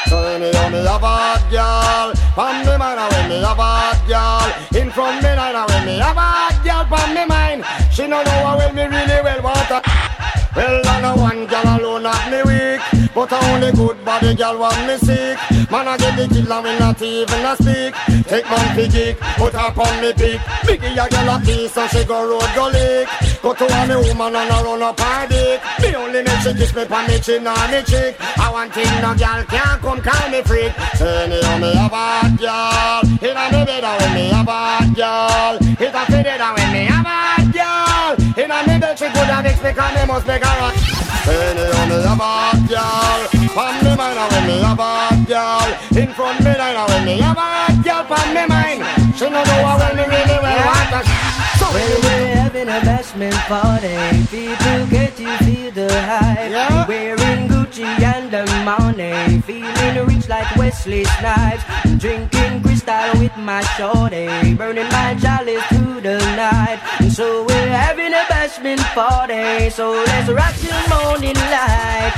so 0.10 0.18
anyhow 0.24 0.70
me 0.70 0.82
have 0.82 1.04
a 1.04 1.14
hot 1.14 1.46
girl 1.54 2.10
From 2.34 2.66
me 2.66 2.76
mind 2.82 3.00
and 3.00 3.14
when 3.14 3.30
me 3.30 3.38
have 3.46 3.60
a 3.60 3.62
hot 3.62 4.02
girl. 4.10 4.82
In 4.82 4.90
front 4.90 5.22
me 5.22 5.30
and 5.30 5.70
when 5.70 5.86
me 5.86 6.02
have 6.02 6.18
a 6.18 6.26
hot 6.26 6.58
girl 6.66 6.86
From 6.90 7.14
me 7.14 7.24
mind. 7.30 7.62
She 7.94 8.08
no 8.08 8.24
know 8.24 8.40
how 8.50 8.58
well 8.58 8.74
me 8.74 8.82
really 8.90 9.22
well 9.22 9.44
want 9.44 9.70
her 9.70 10.21
well, 10.56 10.82
I 10.86 11.02
know 11.02 11.16
one 11.16 11.46
girl 11.46 11.78
alone 11.78 12.06
have 12.06 12.32
me 12.32 12.42
weak 12.44 13.12
But 13.14 13.32
I 13.32 13.54
only 13.54 13.72
good 13.72 14.04
body 14.04 14.36
girl 14.36 14.60
want 14.60 14.80
me 14.88 14.98
sick. 14.98 15.38
Man, 15.72 15.88
I 15.88 15.98
get 15.98 16.16
the 16.18 16.28
kill 16.34 16.52
and 16.52 16.64
we 16.64 16.80
not 16.80 17.02
even 17.02 17.46
a 17.46 17.56
speak. 17.56 17.94
Take 18.28 18.46
man 18.46 18.76
geek, 18.76 19.18
put 19.40 19.54
her 19.54 19.72
on 19.72 20.02
me 20.02 20.14
peak 20.14 20.40
Biggie 20.68 20.96
a 20.96 21.10
girl 21.10 21.30
a 21.36 21.40
piece 21.44 21.78
and 21.78 21.90
she 21.92 22.04
go 22.06 22.28
road 22.28 22.50
go 22.56 22.68
lick 22.68 23.08
Go 23.42 23.54
to 23.54 23.66
a 23.66 23.88
me 23.88 23.96
woman 23.96 24.36
and 24.36 24.52
I 24.52 24.64
run 24.64 24.84
up 24.84 25.00
her 25.00 25.28
dick. 25.28 25.62
Me 25.82 25.96
only 25.96 26.24
make 26.24 26.40
she 26.42 26.54
kiss 26.54 26.76
me 26.76 26.86
pon 26.86 27.08
me 27.08 27.20
chin 27.20 27.48
and 27.48 27.72
me 27.72 27.82
cheek. 27.84 28.16
I 28.38 28.52
want 28.52 28.74
thing 28.74 28.92
no 29.02 29.16
girl 29.16 29.44
can't 29.46 29.82
come 29.82 30.02
call 30.02 30.30
me 30.30 30.42
freak. 30.44 30.72
Say 30.96 31.28
me 31.28 31.42
have 31.42 31.64
a 31.64 31.90
hot 31.90 32.38
girl 32.38 33.02
Inna 33.24 33.46
me 33.52 33.66
bed 33.66 33.84
and 33.84 34.02
when 34.02 34.14
me 34.14 34.30
a 34.30 34.44
hot 34.44 34.96
girl 34.96 35.58
It 35.62 35.96
a 35.96 36.06
fit 36.06 36.26
it 36.26 36.40
and 36.40 36.58
when 36.58 36.72
me 36.72 36.88
a 36.88 36.92
hot 36.92 37.48
girl 37.52 38.21
Inna 38.38 38.64
me 38.68 38.80
bed 38.80 38.98
she 38.98 39.06
good 39.06 39.30
and 39.30 39.44
mix 39.44 39.62
me 39.62 39.72
cause 39.74 39.94
me 39.96 40.06
must 40.06 40.26
make 40.28 40.44
her 40.44 40.60
rock 40.60 40.76
Anyhow 41.28 41.86
me 41.86 41.98
have 42.02 42.20
a 42.20 42.24
hot 42.24 42.60
girl 42.72 43.20
Pon 43.54 43.76
me 43.84 43.92
mind 43.96 44.18
and 44.18 44.32
when 44.32 44.48
me 44.48 44.56
have 44.64 44.80
a 44.80 44.84
hot 44.84 45.20
girl 45.28 46.00
In 46.02 46.14
front 46.14 46.40
of 46.40 46.46
me 46.46 46.54
line 46.58 46.76
and 46.76 46.90
when 46.90 47.06
me 47.06 47.18
have 47.20 47.38
a 47.38 47.42
hot 47.42 47.76
girl 47.84 48.04
Pon 48.08 48.28
me 48.34 48.44
mind 48.48 48.80
She 49.18 49.26
no 49.26 49.44
know 49.44 49.60
how 49.68 49.78
well 49.78 49.96
me 49.96 50.04
really 50.08 50.38
well 50.40 50.66
want 50.66 50.96
her 50.96 51.04
So 51.60 51.66
When 51.76 51.92
we're 52.04 52.36
having 52.36 52.70
a 52.70 52.80
bashment 52.82 53.38
party, 53.48 53.96
people 54.28 54.88
get 54.88 55.20
you 55.20 55.32
feel 55.46 55.72
the 55.72 55.90
hype. 56.02 56.52
Yeah. 56.52 56.88
Wearing 56.88 57.48
Gucci 57.48 57.84
and 57.84 58.32
the 58.32 58.46
money, 58.66 59.42
feeling 59.42 60.06
rich 60.08 60.28
like 60.28 60.54
Wesley 60.56 61.06
Snipes. 61.06 61.64
Drinking 61.98 62.62
crystal 62.64 63.20
with 63.20 63.36
my 63.38 63.62
shorty, 63.78 64.54
burning 64.56 64.90
my 64.90 65.16
chalice 65.22 65.64
through 65.72 66.02
the 66.02 66.18
night. 66.36 66.80
And 67.00 67.12
so 67.12 67.46
we're 67.46 67.68
having 67.70 68.11
bashment 68.52 68.82
party, 68.94 69.70
so 69.70 69.92
let's 69.92 70.30
rock 70.30 70.54
till 70.56 70.82
morning 70.90 71.36
light. 71.36 72.14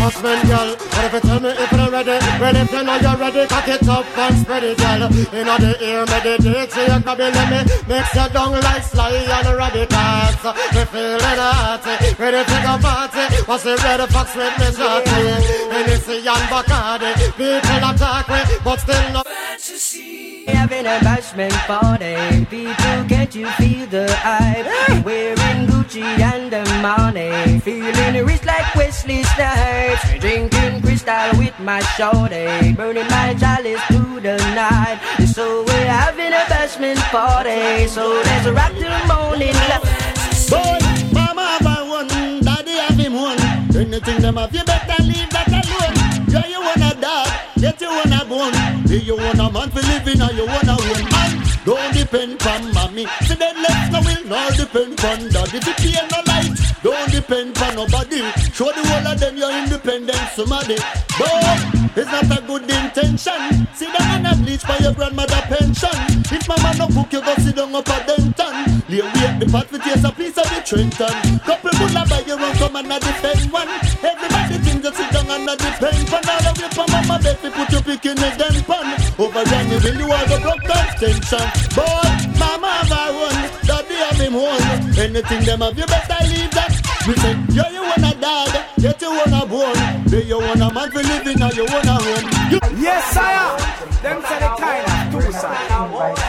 Husband, 0.00 0.42
girl, 0.48 0.76
what 0.76 1.04
if 1.04 1.12
you 1.12 1.20
tell 1.20 1.40
me 1.40 1.48
if 1.50 1.72
you're 1.72 1.90
ready? 1.90 2.18
Well, 2.40 2.56
if 2.56 2.72
you 2.72 2.82
know 2.82 2.96
you're 2.96 3.16
ready, 3.16 3.46
cock 3.46 3.68
it 3.68 3.88
up 3.88 4.18
and 4.18 4.36
spread 4.38 4.64
it, 4.64 4.78
girl. 4.78 5.02
In 5.02 5.46
the 5.46 5.76
ear, 5.82 6.04
meditate, 6.06 6.72
so 6.72 6.82
you 6.82 7.02
can 7.02 7.16
be 7.16 7.24
let 7.30 7.48
me 7.50 7.60
mix 7.88 8.14
your 8.14 8.28
down 8.28 8.52
like 8.60 8.82
sly 8.82 9.10
and 9.10 9.56
radicals. 9.56 10.44
Me 10.74 10.84
feeling 10.84 11.40
hot, 11.40 11.84
ready 12.18 12.42
to 12.44 12.56
go 12.62 12.78
party. 12.78 13.24
What's 13.46 13.64
the 13.64 13.76
red 13.76 14.00
fox 14.10 14.34
with 14.36 14.58
me 14.58 14.66
shorty? 14.72 15.60
And 16.20 16.48
Bacardi, 16.50 17.10
people 17.36 17.90
attack 17.90 18.28
me, 18.28 18.40
but 18.62 18.78
still 18.78 19.49
no. 19.70 20.52
Having 20.52 20.86
a 20.86 20.98
bashment 21.00 21.52
party, 21.66 22.44
people 22.46 23.04
can't 23.08 23.34
you 23.34 23.46
feel 23.52 23.86
the 23.86 24.10
hype? 24.18 25.04
Wearing 25.04 25.66
Gucci 25.66 26.02
and 26.02 26.50
the 26.52 26.64
money, 26.82 27.60
feeling 27.60 28.24
rich 28.26 28.44
like 28.44 28.74
Wesley 28.74 29.22
Snipes. 29.22 30.18
Drinking 30.20 30.82
crystal 30.82 31.38
with 31.38 31.58
my 31.60 31.80
shorty, 31.96 32.72
burning 32.72 33.08
my 33.08 33.34
chalice 33.38 33.80
through 33.88 34.20
the 34.20 34.36
night. 34.54 34.98
So 35.26 35.62
we're 35.64 35.86
having 35.86 36.32
a 36.32 36.44
bashment 36.50 36.98
party, 37.10 37.86
so 37.86 38.08
let's 38.24 38.46
rock 38.48 38.72
till 38.72 38.98
morning. 39.06 39.54
Boy, 40.50 40.78
mama 41.12 41.58
have 41.58 41.66
a 41.66 41.88
one, 41.88 42.08
daddy 42.40 42.72
have 42.72 42.98
him 42.98 43.14
one. 43.14 43.38
Anything 43.76 44.20
them 44.20 44.36
have, 44.36 44.54
you 44.54 44.64
better 44.64 45.02
leave 45.02 45.30
that 45.30 45.48
alone. 45.48 45.94
Yeah, 46.28 46.46
you 46.46 46.60
wanna 46.60 46.94
dog, 47.00 47.28
get 47.58 47.80
you 47.80 47.88
wanna 47.88 48.09
bone. 48.90 48.98
Do 48.98 49.04
you 49.04 49.16
want 49.16 49.38
a 49.38 49.50
man 49.50 49.70
for 49.70 49.80
living 49.80 50.22
or 50.22 50.32
you 50.32 50.46
wanna 50.46 50.76
win? 50.78 51.06
And 51.14 51.64
don't 51.64 51.94
depend 51.94 52.42
on 52.46 52.74
mommy. 52.74 53.06
See 53.22 53.34
then 53.34 53.62
left 53.62 53.92
no 53.92 54.00
will, 54.00 54.24
nor 54.26 54.50
depend 54.50 55.04
on 55.04 55.28
daddy. 55.30 55.58
If 55.58 55.66
you 55.66 55.74
pay 55.74 56.08
no 56.10 56.20
light, 56.26 56.58
don't 56.82 57.10
depend 57.10 57.58
on 57.58 57.74
nobody. 57.76 58.22
Show 58.52 58.72
the 58.72 58.82
whole 58.88 59.06
of 59.06 59.20
them 59.20 59.36
your 59.36 59.52
independence, 59.52 60.32
somebody. 60.34 60.76
But 61.18 61.60
it's 61.96 62.10
not 62.10 62.38
a 62.38 62.42
good 62.46 62.62
intention. 62.62 63.66
Sit 63.74 63.92
down 63.96 64.26
and 64.26 64.26
a 64.26 64.34
bleach 64.42 64.62
for 64.62 64.82
your 64.82 64.94
grandmother 64.94 65.42
pension. 65.48 65.90
If 66.32 66.48
mama 66.48 66.74
no 66.78 66.86
cook, 66.88 67.12
you 67.12 67.22
go 67.22 67.34
sit 67.36 67.56
down 67.56 67.74
up 67.74 67.88
a 67.88 68.04
Denton. 68.06 68.69
Lay 68.90 69.06
wait 69.06 69.38
the 69.38 69.46
pot 69.46 69.70
with 69.70 69.86
taste 69.86 70.02
a 70.02 70.10
piece 70.10 70.34
of 70.34 70.50
the 70.50 70.58
Trenton. 70.66 71.14
Couple 71.46 71.70
bull 71.78 71.94
a 71.94 72.02
buy 72.10 72.26
you 72.26 72.34
run 72.34 72.54
come 72.58 72.74
and 72.74 72.90
a 72.90 72.98
defend 72.98 73.46
one. 73.54 73.70
Everybody 74.02 74.58
think 74.66 74.82
you 74.82 74.90
sit 74.90 75.14
down 75.14 75.30
and 75.30 75.46
a 75.46 75.54
depend 75.54 76.10
pan. 76.10 76.26
All 76.26 76.42
the 76.42 76.50
way 76.58 76.70
from 76.74 76.90
mama 76.90 77.22
bed, 77.22 77.38
we 77.38 77.54
put 77.54 77.70
your 77.70 77.86
pick 77.86 78.02
in 78.10 78.18
the 78.18 78.34
den 78.34 78.58
pan. 78.66 78.98
Over 79.14 79.46
there, 79.46 79.62
you 79.70 79.78
will 79.78 79.94
you 79.94 80.10
are 80.10 80.26
the 80.26 80.38
broke 80.42 80.66
extension. 80.66 81.46
Boy, 81.70 82.02
mama 82.34 82.82
have 82.82 82.90
a 82.90 83.02
one, 83.14 83.40
daddy 83.62 83.94
have 83.94 84.18
him 84.18 84.34
one. 84.34 84.66
Anything 84.98 85.42
them 85.46 85.62
have, 85.62 85.78
you 85.78 85.86
better 85.86 86.20
leave 86.26 86.50
that. 86.58 86.74
We 87.06 87.14
say, 87.14 87.38
yeah, 87.54 87.70
you 87.70 87.86
want 87.86 88.10
a 88.10 88.12
dog, 88.18 88.50
get 88.74 88.98
you 88.98 89.14
want 89.14 89.38
a 89.38 89.46
bone. 89.46 89.78
Do 90.10 90.18
you 90.18 90.38
want 90.42 90.66
a 90.66 90.68
man 90.74 90.90
for 90.90 90.98
living 91.06 91.38
or 91.38 91.54
you 91.54 91.62
want 91.70 91.86
a 91.86 91.94
home? 91.94 92.26
You 92.50 92.58
Yes, 92.82 93.06
sire. 93.14 93.54
Them 94.02 94.18
say 94.26 94.38
the 94.42 94.50
kind 94.58 94.82
of 94.82 95.14
two 95.14 95.30
sides. 95.30 96.19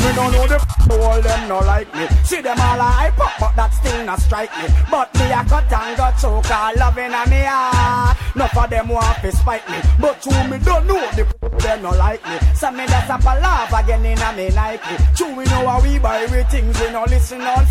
Me 0.00 0.10
don't 0.14 0.32
know 0.32 0.46
the 0.46 0.58
all 0.96 1.20
them 1.20 1.48
no 1.48 1.58
like 1.60 1.92
me. 1.94 2.06
See 2.24 2.40
them 2.40 2.60
all 2.60 2.80
a 2.80 2.84
hype 2.84 3.18
up 3.18 3.32
but 3.38 3.56
that 3.56 3.74
still 3.74 4.04
not 4.04 4.20
strike 4.20 4.50
me. 4.58 4.68
But 4.90 5.14
me 5.14 5.30
a 5.30 5.44
cut 5.44 5.72
and 5.72 5.96
got 5.96 6.18
choke 6.18 6.50
all 6.50 6.74
loving 6.76 7.12
a 7.12 7.22
me 7.28 7.42
heart. 7.44 8.16
Enough 8.34 8.56
of 8.56 8.70
them 8.70 8.88
want 8.88 9.20
to 9.22 9.32
spite 9.32 9.68
me. 9.68 9.78
But 10.00 10.24
you 10.24 10.38
me 10.48 10.58
don't 10.58 10.86
know 10.86 11.00
the 11.12 11.24
them 11.58 11.82
no 11.82 11.90
like 11.90 12.24
me. 12.24 12.38
So 12.54 12.70
me 12.70 12.86
that's 12.86 13.10
a 13.10 13.34
laugh 13.40 13.72
again 13.72 14.04
in 14.04 14.18
a 14.18 14.32
me 14.32 14.48
Nike. 14.50 14.96
True 15.16 15.34
we 15.34 15.44
know 15.44 15.66
how 15.66 15.82
we 15.82 15.98
buy 15.98 16.26
we 16.26 16.42
things 16.44 16.80
we 16.80 16.90
no 16.90 17.04
listen 17.04 17.42
all 17.42 17.64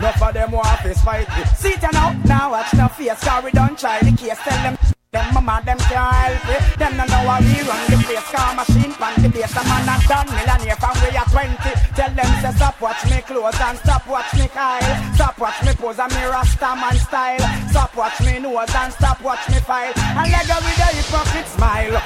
Enough 0.00 0.22
of 0.22 0.32
them 0.32 0.50
want 0.52 0.80
to 0.80 0.94
fight 0.94 1.28
me. 1.28 1.44
See 1.56 1.68
it 1.68 1.82
now, 1.92 2.12
now 2.24 2.52
watch 2.52 2.72
no 2.72 2.88
face, 2.88 3.22
cause 3.22 3.44
we 3.44 3.50
don't 3.50 3.78
try 3.78 4.00
the 4.00 4.16
case. 4.16 4.38
Tell 4.38 4.62
them, 4.62 4.78
them 5.12 5.34
mama, 5.34 5.60
them 5.66 5.78
can't 5.90 6.14
help 6.14 6.46
it. 6.54 6.78
Them 6.78 6.96
no 6.96 7.04
know 7.04 7.26
how 7.26 7.42
we 7.42 7.58
run 7.66 7.82
the 7.90 7.98
place, 8.06 8.30
car 8.30 8.54
machine, 8.54 8.94
pan 8.94 9.14
the 9.22 9.28
base. 9.28 9.56
A 9.58 9.62
man 9.66 9.90
a 9.90 9.94
done 10.06 10.30
millionaire 10.30 10.78
from 10.78 10.94
we 11.02 11.10
are 11.18 11.26
20. 11.26 11.50
Tell 11.98 12.12
them, 12.14 12.30
say, 12.38 12.54
stop 12.54 12.80
watch 12.80 13.02
me 13.10 13.18
clothes 13.26 13.58
and 13.58 13.78
stop 13.78 14.06
watch 14.06 14.32
me 14.38 14.46
Kyle. 14.48 15.14
Stop 15.14 15.38
watch 15.38 15.58
me 15.66 15.72
pose 15.74 15.98
and 15.98 16.12
me 16.14 16.22
rasta 16.30 16.70
man 16.78 16.94
style. 16.94 17.42
Stop 17.70 17.96
watch 17.96 18.20
me 18.22 18.38
nose 18.38 18.74
and 18.74 18.92
stop 18.94 19.20
watch 19.22 19.44
me 19.50 19.58
file. 19.66 19.92
And 19.98 20.30
let 20.30 20.46
go 20.46 20.56
with 20.62 20.78
the 20.78 20.88
hypocrite 20.94 21.48
smile. 21.50 21.98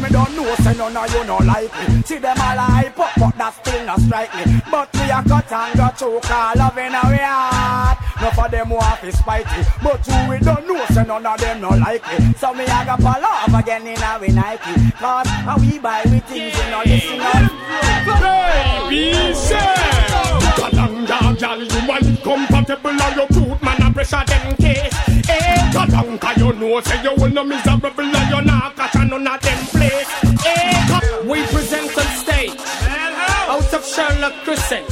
Me 0.00 0.08
don't 0.12 0.36
know, 0.36 0.54
say 0.60 0.76
none 0.76 0.96
of 0.96 1.08
you 1.08 1.24
no 1.24 1.38
like 1.40 1.72
me. 1.88 2.02
See 2.02 2.18
them 2.18 2.36
all 2.36 2.60
a 2.60 2.66
hype 2.68 3.00
up, 3.00 3.12
but 3.16 3.32
that 3.40 3.54
still 3.64 3.86
not 3.86 4.00
strike 4.00 4.34
me. 4.36 4.60
But 4.70 4.92
we 4.92 5.08
a 5.08 5.24
cut 5.24 5.52
and 5.52 5.72
go 5.72 5.88
choke 5.96 6.30
all 6.30 6.52
love 6.52 6.76
in 6.76 6.92
our 6.92 7.16
heart. 7.16 7.95
No 8.20 8.30
for 8.30 8.48
them 8.48 8.68
who 8.68 8.78
have 8.78 9.00
to 9.02 9.12
spite 9.12 9.46
me. 9.46 9.64
But 9.82 10.06
you 10.08 10.16
we 10.30 10.38
don't 10.38 10.66
know, 10.66 10.84
say 10.86 11.04
none 11.04 11.24
of 11.26 11.38
them 11.38 11.60
no 11.60 11.68
like 11.70 12.02
me. 12.18 12.32
So 12.34 12.54
me 12.54 12.64
a 12.64 12.84
go 12.84 12.96
fall 13.02 13.24
off 13.24 13.54
again 13.54 13.86
in 13.86 14.02
our 14.02 14.20
Nike. 14.20 14.90
Cause 14.92 15.26
how 15.28 15.58
we 15.58 15.78
buy 15.78 16.02
we 16.06 16.18
things, 16.20 16.54
we 16.54 16.70
no 16.70 16.82
listen 16.84 17.20
up. 17.20 17.52
Baby, 18.06 19.34
say 19.34 19.74
Kalanga, 20.56 21.38
gal, 21.38 21.62
you 21.62 21.88
want 21.88 22.22
compatible 22.22 22.90
or 22.90 23.10
you 23.16 23.26
cute 23.28 23.62
man 23.62 23.82
a 23.82 23.92
pressure 23.92 24.24
them 24.26 24.56
case. 24.56 24.94
Eh, 25.28 25.70
Kalanga, 25.72 26.36
you 26.38 26.52
know 26.54 26.80
say 26.80 27.02
you 27.02 27.14
will 27.16 27.30
no 27.30 27.44
miserable 27.44 28.00
and 28.00 28.30
you 28.30 28.42
not 28.42 28.74
catch 28.76 28.94
none 28.94 29.12
of 29.26 29.40
them 29.42 29.66
place. 29.66 30.08
Eh, 30.46 30.86
Ka- 30.88 31.22
we 31.28 31.42
present 31.46 31.96
on 31.98 32.06
stage 32.16 32.58
out 33.48 33.74
of 33.74 33.84
Sherlock 33.84 34.32
Crescent, 34.44 34.88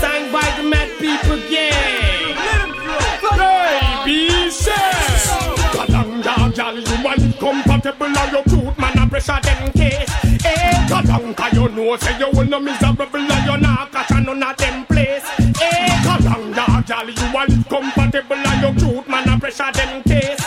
signed 0.00 0.32
by 0.32 0.48
the 0.56 0.62
Mad 0.62 0.88
People 0.98 1.36
Gang. 1.50 2.11
Say 4.02 4.72
Kalanga, 5.70 6.54
gal, 6.56 6.74
you 6.76 7.04
want 7.04 7.38
compatible 7.38 8.06
or 8.06 8.26
you 8.32 8.42
cute 8.48 8.78
man 8.78 8.98
a 8.98 9.08
pressure 9.08 9.38
them 9.42 9.72
case. 9.72 10.10
Eh, 10.44 10.86
Kalanga, 10.88 11.52
you 11.52 11.68
know 11.68 11.96
say 11.96 12.18
you 12.18 12.28
will 12.32 12.44
no 12.44 12.58
miserable 12.58 13.06
and 13.14 13.46
you 13.46 13.56
not 13.58 13.92
catch 13.92 14.10
none 14.10 14.42
of 14.42 14.56
them 14.56 14.86
place. 14.86 15.22
Eh, 15.62 16.02
Kalanga, 16.02 16.84
gal, 16.84 17.08
you 17.08 17.38
a 17.38 17.42
live 17.46 17.68
comfortable 17.68 18.36
and 18.36 18.76
you 18.76 18.86
cute, 18.86 19.08
man, 19.08 19.28
a 19.28 19.38
pressure 19.38 19.70
them 19.72 20.02
case. 20.02 20.42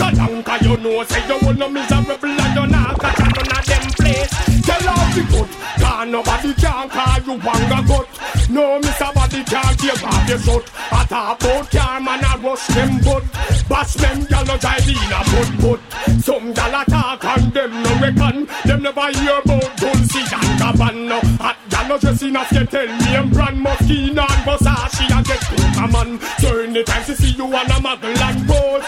Down, 0.00 0.42
cause 0.42 0.62
you 0.62 0.76
know, 0.78 1.04
say 1.04 1.26
you 1.28 1.38
will 1.46 1.54
no 1.54 1.68
miserable 1.68 2.28
and 2.30 2.54
you 2.56 2.66
not 2.66 2.98
catch 2.98 3.18
none 3.18 3.58
of 3.58 3.66
them 3.66 3.90
place. 3.92 4.30
Tell 4.64 4.88
off 4.88 5.14
the 5.14 5.22
good, 5.30 6.10
nobody 6.10 6.54
can 6.54 6.88
call 6.88 7.18
you 7.20 7.38
wanga 7.42 7.86
gut. 7.86 8.08
No, 8.48 8.80
Mr. 8.80 9.12
Body 9.30 9.44
can't 9.44 9.78
give 9.78 10.04
off 10.04 10.28
your 10.28 10.38
shot. 10.38 10.70
I 10.90 11.04
talk 11.04 11.40
about 11.40 11.70
car, 11.70 12.00
man, 12.00 12.24
I 12.24 12.36
rush 12.42 12.66
them 12.66 12.98
butt. 12.98 13.22
Bash 13.68 13.94
them, 13.94 14.26
y'all 14.28 14.44
no 14.44 14.56
drive 14.58 14.88
in 14.88 14.96
a 14.96 15.20
butt, 15.30 15.50
butt. 15.62 16.24
Some 16.24 16.52
gal 16.52 16.82
attack 16.82 17.24
and 17.24 17.52
them 17.52 17.82
no 17.82 17.90
reckon. 18.00 18.48
Them 18.64 18.82
never 18.82 19.06
hear 19.12 19.38
about 19.38 19.76
Dolce 19.76 20.20
and 20.20 20.52
Gabbana. 20.58 21.20
Hot 21.38 21.56
gal 21.68 21.88
no 21.88 21.98
dress 21.98 22.22
enough, 22.22 22.50
you 22.50 22.66
tell 22.66 22.86
me 22.86 23.16
I'm 23.16 23.30
brand 23.30 23.64
Moschino 23.64 24.26
and 24.26 24.42
Versace 24.42 24.66
ah, 24.66 25.16
and 25.16 25.26
get 25.26 25.40
cook 25.40 25.92
man. 25.92 26.20
So 26.40 26.58
anytime 26.60 27.04
she 27.04 27.14
see 27.14 27.30
you 27.36 27.44
on 27.44 27.66
a 27.66 27.78
muggle 27.78 28.18
and 28.18 28.48
pose, 28.48 28.82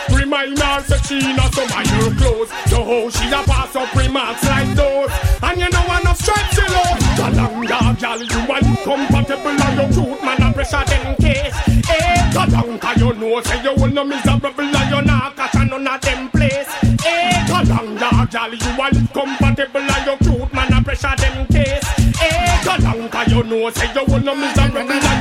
her 0.50 0.82
say 0.82 0.98
she 1.06 1.32
not 1.34 1.54
some 1.54 1.70
of 1.70 1.86
your 1.92 2.10
clothes. 2.16 2.50
So 2.66 2.84
how 2.84 3.10
she 3.10 3.26
a 3.28 3.42
pass 3.44 3.76
up 3.76 3.94
remarks 3.94 4.44
like 4.44 4.74
those, 4.74 5.10
and 5.42 5.60
you 5.60 5.70
know 5.70 5.84
enough 6.00 6.18
stripes 6.18 6.56
you 6.56 6.66
know. 6.66 6.90
Galang 7.18 7.68
dog, 7.68 7.98
gal, 7.98 8.22
you 8.22 8.40
are 8.50 8.58
incompatible 8.58 9.62
and 9.62 9.76
you 9.78 10.02
cute 10.02 10.24
man 10.24 10.42
a 10.42 10.52
pressure 10.52 10.84
them 10.84 11.16
case. 11.16 11.54
Eh, 11.66 11.82
hey, 11.86 12.30
galang, 12.32 12.80
cause 12.80 12.96
you 13.00 13.12
know 13.14 13.40
say 13.42 13.62
you 13.62 13.74
will 13.76 13.92
no 13.92 14.04
miserable 14.04 14.76
and 14.76 14.90
you 14.90 15.02
not 15.02 15.36
catch 15.36 15.54
none 15.54 15.86
of 15.86 16.00
them 16.00 16.30
place. 16.30 16.68
Hey, 17.02 17.44
galang 17.46 17.98
dog, 17.98 18.30
gal, 18.30 18.54
you 18.54 18.80
are 18.80 18.90
incompatible 18.90 19.80
and 19.80 20.06
you 20.06 20.16
cute 20.18 20.52
man 20.52 20.72
a 20.72 20.82
pressure 20.82 21.16
them 21.16 21.46
case. 21.46 21.86
Eh, 21.98 22.12
hey, 22.18 22.58
galang, 22.64 23.10
cause 23.10 23.32
you 23.32 23.42
know 23.44 23.70
say 23.70 23.92
you 23.94 24.04
will 24.06 24.20
no 24.20 24.34
miserable 24.34 25.11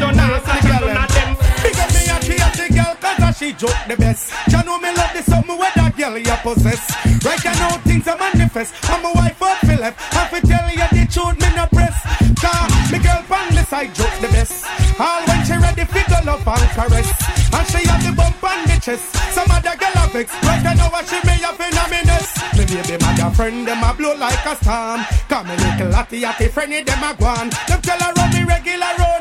she 3.41 3.53
joke 3.53 3.81
the 3.87 3.97
best. 3.97 4.29
Ya 4.53 4.61
know 4.61 4.77
me 4.77 4.93
love 4.93 5.09
the 5.17 5.23
something 5.25 5.57
where 5.57 5.73
that 5.73 5.97
girl 5.97 6.13
you 6.13 6.37
possess. 6.45 6.85
Right 7.25 7.41
you 7.41 7.53
know 7.57 7.73
things 7.81 8.05
are 8.07 8.17
manifest. 8.17 8.77
I'm 8.85 9.01
a 9.01 9.11
wife 9.17 9.41
of 9.41 9.57
Philip. 9.65 9.95
I 10.13 10.21
fi 10.29 10.39
tell 10.45 10.69
you 10.69 10.87
the 10.93 11.03
truth 11.09 11.37
me 11.41 11.49
no 11.57 11.65
press. 11.73 11.97
Cause 12.37 12.69
me 12.93 13.01
girl 13.01 13.25
pan 13.25 13.49
the 13.57 13.65
side 13.65 13.97
joke 13.97 14.13
the 14.21 14.29
best. 14.29 14.61
All 15.01 15.25
when 15.25 15.41
she 15.41 15.57
ready 15.57 15.85
fi 15.89 16.05
go 16.05 16.21
love 16.21 16.45
and 16.45 16.69
caress. 16.77 17.09
And 17.49 17.65
she 17.65 17.81
have 17.89 18.05
the 18.05 18.13
bump 18.13 18.43
on 18.45 18.61
the 18.69 18.77
chest. 18.77 19.09
Some 19.33 19.49
other 19.49 19.73
girl 19.73 19.97
a 19.97 20.05
vex 20.13 20.29
Right 20.45 20.61
you 20.61 20.77
know 20.77 20.89
what 20.93 21.09
she 21.09 21.17
me 21.25 21.41
up 21.41 21.57
in 21.57 21.73
a 21.73 21.85
Me 21.89 22.63
baby 22.69 22.95
mother 23.01 23.33
friend 23.33 23.65
them 23.65 23.81
a 23.81 23.89
blow 23.93 24.13
like 24.21 24.45
a 24.45 24.53
storm. 24.61 25.01
Come 25.25 25.49
me 25.49 25.57
little 25.57 25.95
atty 25.97 26.23
atty 26.25 26.47
friendly 26.47 26.83
them 26.83 27.01
a 27.01 27.17
gone 27.17 27.49
Them 27.65 27.81
tell 27.81 27.97
her 27.97 28.13
run 28.13 28.29
me 28.37 28.43
regular 28.45 28.93
a 29.01 29.20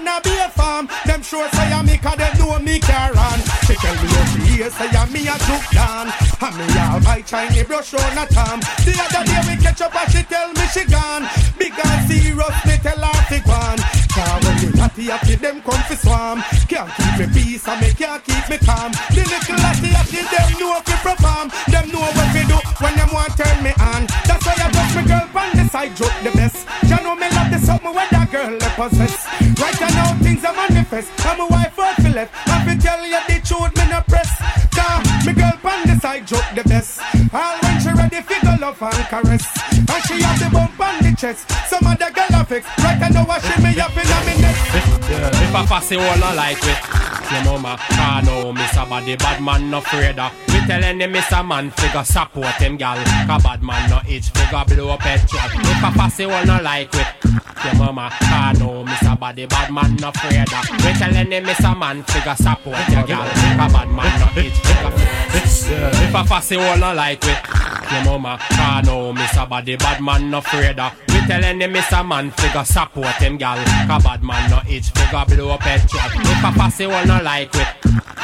farm. 0.50 0.88
Them 1.06 1.22
sure 1.22 1.48
say 1.50 1.72
I 1.72 1.82
me 1.82 1.96
cause 1.98 2.16
them 2.16 2.36
know 2.38 2.58
me 2.58 2.78
care 2.78 3.12
on 3.16 3.38
She 3.66 3.74
tell 3.78 3.94
me 3.94 4.08
she 4.32 4.40
hear 4.56 4.70
say 4.70 4.88
I 4.90 5.06
me 5.08 5.26
a 5.28 5.36
took 5.46 5.64
down 5.72 6.12
And 6.40 6.54
me 6.58 6.66
all 6.78 7.00
my 7.00 7.22
Chinese 7.22 7.64
brush 7.64 7.94
on 7.94 8.18
a 8.18 8.26
tom. 8.26 8.60
The 8.84 8.92
other 8.98 9.22
day 9.24 9.40
we 9.48 9.54
catch 9.62 9.80
up 9.80 9.94
and 9.94 10.10
she 10.10 10.22
tell 10.24 10.52
me 10.52 10.64
she 10.72 10.84
gone. 10.86 11.24
Big 11.58 11.72
and 11.72 12.00
serious 12.10 12.56
me 12.66 12.76
tell 12.82 13.00
her 13.00 13.20
to 13.30 13.38
go 13.44 13.52
on 13.52 13.78
Cause 14.10 14.42
when 14.44 14.56
the 14.58 14.68
natty 14.76 15.10
atty 15.10 15.34
them 15.36 15.62
come 15.62 15.82
fi 15.86 15.94
swarm. 15.94 16.38
Can't 16.66 16.90
keep 16.98 17.14
me 17.18 17.26
peace 17.32 17.66
and 17.68 17.80
me 17.80 17.90
can't 17.94 18.22
keep 18.24 18.44
me 18.50 18.58
calm. 18.58 18.90
The 19.14 19.22
little 19.22 19.58
natty 19.62 19.90
atty 19.94 20.20
them 20.26 20.50
know 20.58 20.80
fi 20.82 20.96
perform. 21.00 21.46
Them 21.70 21.86
know 21.94 22.02
what 22.02 22.28
fi 22.34 22.42
do 22.44 22.58
when 22.82 22.94
them 22.96 23.10
want 23.14 23.32
turn 23.38 23.56
me 23.62 23.72
on. 23.78 24.06
That's 24.26 24.44
why 24.44 24.58
I 24.58 24.68
just 24.70 24.96
me 24.96 25.02
girl 25.06 25.26
on 25.30 25.48
the 25.56 25.64
side 25.70 25.94
joke 25.96 26.16
the 26.24 26.30
best. 26.34 26.66
Ya 26.90 26.98
know 27.00 27.14
me 27.14 27.28
love 27.30 27.50
the 27.50 27.58
something 27.58 27.94
when 27.94 28.08
that 28.10 28.28
girl 28.30 28.50
they 28.58 28.72
possess 28.74 29.39
things 30.30 30.44
are 30.44 30.54
manifest. 30.54 31.10
I'm 31.26 31.40
a 31.40 31.46
wife 31.46 31.78
of 31.78 31.94
Philip 32.04 32.30
I 32.46 32.64
fi 32.64 32.76
tell 32.76 33.02
you 33.04 33.20
the 33.28 33.38
truth 33.46 33.74
me 33.78 33.84
no 33.90 34.00
press. 34.06 34.30
Cause 34.76 35.26
me 35.26 35.32
girl 35.32 35.58
on 35.64 35.80
the 35.88 35.98
side 36.00 36.26
joke 36.26 36.48
the 36.54 36.62
best. 36.64 37.00
All 37.34 37.56
she 37.90 37.96
ready 37.98 38.20
fi 38.22 38.40
go 38.42 38.54
love 38.60 38.82
and 38.82 39.04
caress. 39.08 39.46
And 39.72 40.02
she 40.06 40.22
have 40.22 40.38
the 40.38 40.48
bump 40.52 40.80
on 40.80 41.02
the 41.02 41.16
chest. 41.16 41.50
Some 41.68 41.86
other 41.86 42.10
girl 42.10 42.40
a 42.40 42.44
fix 42.44 42.66
Right 42.78 42.98
now 43.10 43.24
what 43.24 43.42
she 43.42 43.62
me 43.62 43.78
up 43.80 43.92
in 43.92 44.06
a 44.06 44.18
minute. 44.26 44.56
If 45.42 45.54
I 45.54 45.66
pass 45.66 45.90
it 45.92 45.98
all 45.98 46.24
I 46.24 46.34
like 46.34 46.62
it. 46.62 46.78
Your 47.30 47.44
mama 47.44 47.78
can't 47.78 48.26
know 48.26 48.52
Miss 48.52 48.76
a 48.76 48.84
body 48.86 49.16
bad 49.16 49.42
man 49.42 49.70
no 49.70 49.78
afraid 49.78 50.18
of. 50.18 50.32
We 50.48 50.60
tell 50.66 50.82
any 50.82 51.06
miss 51.06 51.30
a 51.32 51.42
man 51.42 51.70
figure 51.70 52.04
support 52.04 52.54
him 52.54 52.76
gal. 52.76 52.96
Cause 53.26 53.42
bad 53.42 53.62
man 53.62 53.90
no 53.90 54.00
itch 54.08 54.30
figure 54.30 54.64
blow 54.66 54.96
petrol 54.96 55.42
If 55.44 55.84
I 55.84 55.92
pass 55.94 56.20
it 56.20 56.30
all 56.30 56.44
no 56.44 56.60
like 56.62 56.94
it. 56.94 57.06
Your 57.64 57.74
mama 57.74 58.10
can't 58.20 58.58
know 58.58 58.84
Miss 58.84 59.02
a 59.02 59.16
body 59.16 59.46
bad 59.46 59.72
man 59.72 59.96
no 59.96 60.08
afraid 60.08 60.52
of. 60.52 60.84
We 60.84 60.92
tell 60.94 61.14
any 61.14 61.40
miss 61.40 61.60
a 61.60 61.74
man 61.74 62.02
figure 62.04 62.36
support 62.36 62.88
your 62.88 63.06
gal. 63.06 63.26
Cause 63.26 63.72
bad 63.72 63.88
man 63.88 64.20
no 64.20 64.42
itch 64.42 64.69
I 66.20 66.26
pass 66.26 66.52
it 66.52 66.58
all 66.58 66.76
no 66.76 66.92
like 66.92 67.24
it 67.24 67.38
Your 67.90 68.04
mama 68.04 68.36
can't 68.50 68.84
know 68.84 69.14
a 69.38 69.46
body 69.46 69.76
bad 69.76 70.02
man 70.02 70.30
no 70.30 70.38
afraid 70.38 70.78
Tell 71.30 71.44
any 71.44 71.68
miss 71.68 71.92
a 71.92 72.02
man 72.02 72.32
figure 72.32 72.64
support 72.64 73.14
him 73.22 73.36
gal. 73.36 73.56
Cause 73.86 74.02
bad 74.02 74.24
man 74.24 74.50
no 74.50 74.58
itch 74.68 74.90
figure 74.90 75.24
blow 75.28 75.50
up 75.50 75.60
petrol 75.60 76.02
If 76.26 76.44
I 76.44 76.50
pass 76.50 76.80
it 76.80 76.90
all 76.90 77.06
no 77.06 77.22
like 77.22 77.54
it 77.54 77.68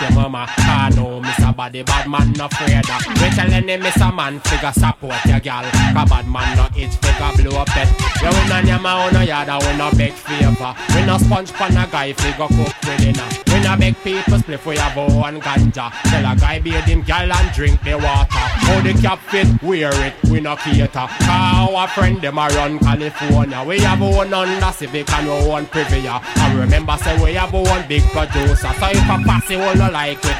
Your 0.01 0.11
mama 0.11 0.45
ah, 0.49 0.91
can't 0.91 0.97
know 0.97 1.21
Miss 1.21 1.39
a 1.39 1.53
body 1.53 1.85
bad 1.85 2.11
man 2.11 2.33
no 2.33 2.47
afraid 2.47 2.83
of. 2.91 3.07
We 3.23 3.31
tell 3.31 3.53
any 3.53 3.77
miss 3.77 3.97
a 4.01 4.11
man 4.11 4.41
figure 4.41 4.73
support 4.73 5.25
your 5.25 5.39
gal. 5.39 5.63
Cause 5.71 6.11
bad 6.11 6.27
man 6.27 6.57
no 6.57 6.67
itch 6.77 6.97
figure 6.97 7.49
blow 7.49 7.61
up 7.61 7.69
pet 7.69 7.87
Yeah 8.21 8.35
we 8.35 8.49
no 8.49 8.61
nyama 8.63 9.07
we 9.07 9.13
no 9.13 9.21
yada 9.23 9.57
we 9.63 9.79
no 9.79 9.89
beg 9.93 10.13
favor. 10.13 10.75
We 10.97 11.07
no 11.07 11.17
sponge 11.19 11.53
pan 11.53 11.77
a 11.77 11.87
guy 11.89 12.13
figure 12.13 12.49
cook 12.49 12.75
with 12.83 12.99
dinner. 12.99 13.29
We 13.55 13.63
no 13.63 13.77
beg 13.77 13.95
people 14.03 14.39
split 14.41 14.67
we 14.67 14.79
have 14.79 14.97
one 15.15 15.41
ganja. 15.41 15.93
Tell 16.11 16.27
a 16.27 16.35
guy 16.35 16.59
bathe 16.59 16.91
him 16.91 17.03
gal 17.03 17.31
and 17.33 17.55
drink 17.55 17.81
the 17.85 17.95
water. 17.95 18.47
How 18.67 18.81
the 18.81 18.95
cap 19.01 19.21
fit 19.31 19.47
wear 19.63 19.95
it 19.95 20.15
we 20.29 20.41
no 20.41 20.57
cater. 20.57 21.07
Cause 21.07 21.71
our 21.77 21.87
friend 21.89 22.21
them 22.21 22.39
a 22.39 22.49
run 22.49 22.81
California 22.97 23.63
We 23.65 23.79
have 23.81 24.01
one 24.01 24.33
Honda 24.33 24.73
Civic 24.73 25.11
and 25.13 25.49
one 25.49 25.67
Previa. 25.67 26.23
And 26.39 26.59
remember 26.59 26.97
say 26.97 27.23
we 27.23 27.35
have 27.35 27.53
one 27.53 27.87
big 27.87 28.03
producer. 28.05 28.73
So 28.73 28.87
if 28.89 29.11
I 29.11 29.23
pass 29.25 29.51
it 29.51 29.61
all 29.61 29.75
no 29.75 29.91
like 29.91 30.25
it 30.25 30.37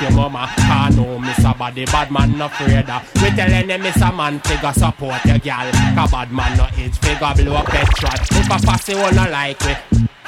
your 0.00 0.10
mama 0.10 0.50
can't 0.56 0.96
know 0.96 1.18
miss 1.18 1.38
a 1.44 1.54
body 1.54 1.84
bad 1.84 2.10
man 2.10 2.36
no 2.36 2.46
afraid 2.46 2.86
We 3.22 3.30
tell 3.36 3.78
miss 3.78 3.96
a 4.02 4.12
man 4.12 4.40
figure 4.40 4.72
support 4.72 5.24
your 5.24 5.38
gal. 5.38 5.70
Cause 5.94 6.10
bad 6.10 6.32
man 6.32 6.58
no 6.58 6.66
age 6.76 6.98
figure 6.98 7.34
blow 7.36 7.62
petrol 7.62 8.40
If 8.40 8.50
I 8.50 8.58
pass 8.58 8.88
it 8.88 8.96
all 8.96 9.12
no 9.12 9.30
like 9.30 9.62
it 9.62 9.78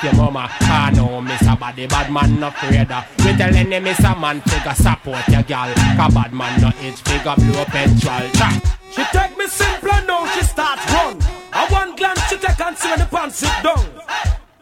your 0.03 0.15
mama 0.15 0.49
can't 0.61 0.97
know 0.97 1.21
miss 1.21 1.43
a 1.43 1.57
body 1.57 1.87
bad 1.87 2.13
man 2.13 2.39
no 2.39 2.49
afraid 2.49 2.89
We 3.19 3.37
tell 3.37 3.55
any 3.55 3.81
miss 3.81 3.99
a 4.01 4.15
man 4.15 4.41
figure 4.43 4.75
support 4.75 5.27
your 5.29 5.43
gal. 5.43 5.75
Cause 5.75 6.15
bad 6.15 6.33
man 6.33 6.61
no 6.61 6.69
age 6.81 7.01
figure 7.03 7.35
blow 7.35 7.65
petrol. 7.65 8.63
She 8.95 9.03
take 9.13 9.37
me 9.37 9.47
simple 9.49 10.07
now 10.07 10.25
she 10.35 10.43
start 10.45 10.79
run. 10.93 11.44
One 11.75 11.97
glance 11.97 12.21
she 12.29 12.37
take 12.39 12.61
and 12.61 12.77
see 12.79 12.89
when 12.89 12.99
the 13.01 13.07
pants 13.07 13.37
sit 13.37 13.63
down. 13.63 13.85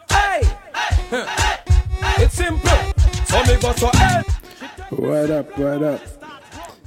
Hey, 0.08 0.40
it's 2.24 2.34
simple. 2.34 2.82
So 3.26 3.42
me 3.44 3.56
go. 3.60 3.72
What 4.96 5.30
up, 5.30 5.58
what 5.58 5.82
up? 5.82 6.00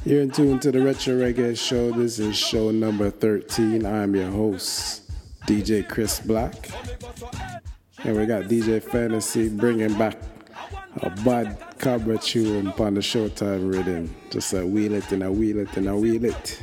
You're 0.04 0.22
in 0.24 0.32
tune 0.32 0.60
to 0.62 0.72
the 0.72 0.82
Retro 0.82 1.14
Reggae 1.14 1.56
Show. 1.56 1.92
This 1.92 2.18
is 2.18 2.36
show 2.36 2.72
number 2.72 3.12
13. 3.12 3.86
I'm 3.86 4.16
your 4.16 4.32
host, 4.32 5.04
DJ 5.46 5.88
Chris 5.88 6.20
Black. 6.20 6.72
And 8.04 8.18
we 8.18 8.26
got 8.26 8.46
DJ 8.46 8.82
Fantasy 8.82 9.48
bringing 9.50 9.96
back 9.96 10.18
a 11.04 11.12
bad 11.24 11.58
Cobra 11.78 12.18
tune 12.18 12.72
on 12.72 12.94
the 12.96 13.02
Showtime 13.02 13.72
rhythm. 13.72 14.16
Just 14.32 14.54
a 14.54 14.66
wheel 14.66 14.94
it 14.96 15.12
and 15.12 15.22
a 15.22 15.32
wheel 15.32 15.60
it 15.60 15.78
and 15.78 15.88
a 15.88 15.96
wheel 15.96 16.26
it. 16.26 16.60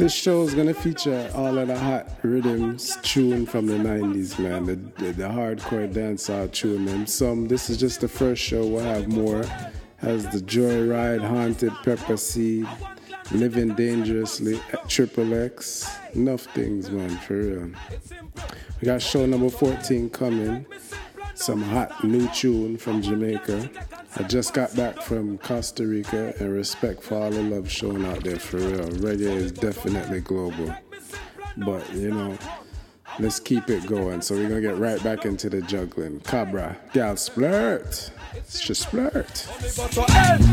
This 0.00 0.14
show 0.14 0.40
is 0.44 0.54
gonna 0.54 0.72
feature 0.72 1.30
all 1.34 1.58
of 1.58 1.68
the 1.68 1.78
hot 1.78 2.08
rhythms 2.22 2.96
tune 3.02 3.44
from 3.44 3.66
the 3.66 3.74
90s, 3.74 4.38
man. 4.38 4.64
The, 4.64 4.76
the, 4.76 5.12
the 5.12 5.24
hardcore 5.24 5.92
dancehall 5.92 6.50
tune. 6.52 6.88
And 6.88 7.06
some, 7.06 7.48
this 7.48 7.68
is 7.68 7.76
just 7.76 8.00
the 8.00 8.08
first 8.08 8.42
show. 8.42 8.66
We'll 8.66 8.82
have 8.82 9.08
more. 9.08 9.44
Has 9.98 10.26
the 10.28 10.38
Joyride, 10.38 11.20
Haunted, 11.20 11.74
Pepper 11.84 12.16
Seed, 12.16 12.66
Living 13.30 13.74
Dangerously, 13.74 14.58
Triple 14.88 15.34
X. 15.34 15.86
Enough 16.14 16.44
things, 16.54 16.90
man, 16.90 17.18
for 17.18 17.34
real. 17.34 17.70
We 18.80 18.86
got 18.86 19.02
show 19.02 19.26
number 19.26 19.50
14 19.50 20.08
coming. 20.08 20.64
Some 21.40 21.62
hot 21.62 22.04
new 22.04 22.28
tune 22.34 22.76
from 22.76 23.00
Jamaica. 23.00 23.70
I 24.16 24.22
just 24.24 24.52
got 24.52 24.76
back 24.76 25.00
from 25.00 25.38
Costa 25.38 25.86
Rica 25.86 26.34
and 26.38 26.52
respect 26.52 27.02
for 27.02 27.14
all 27.14 27.30
the 27.30 27.42
love 27.42 27.70
shown 27.70 28.04
out 28.04 28.22
there 28.22 28.38
for 28.38 28.58
real. 28.58 28.90
Reggae 29.00 29.36
is 29.36 29.50
definitely 29.50 30.20
global. 30.20 30.76
But, 31.56 31.90
you 31.94 32.10
know, 32.10 32.36
let's 33.18 33.40
keep 33.40 33.70
it 33.70 33.86
going. 33.86 34.20
So 34.20 34.34
we're 34.34 34.50
gonna 34.50 34.60
get 34.60 34.76
right 34.76 35.02
back 35.02 35.24
into 35.24 35.48
the 35.48 35.62
juggling. 35.62 36.20
Cobra, 36.20 36.76
gal 36.92 37.14
splurt. 37.14 38.10
She 38.50 38.74
splurt. 38.74 39.46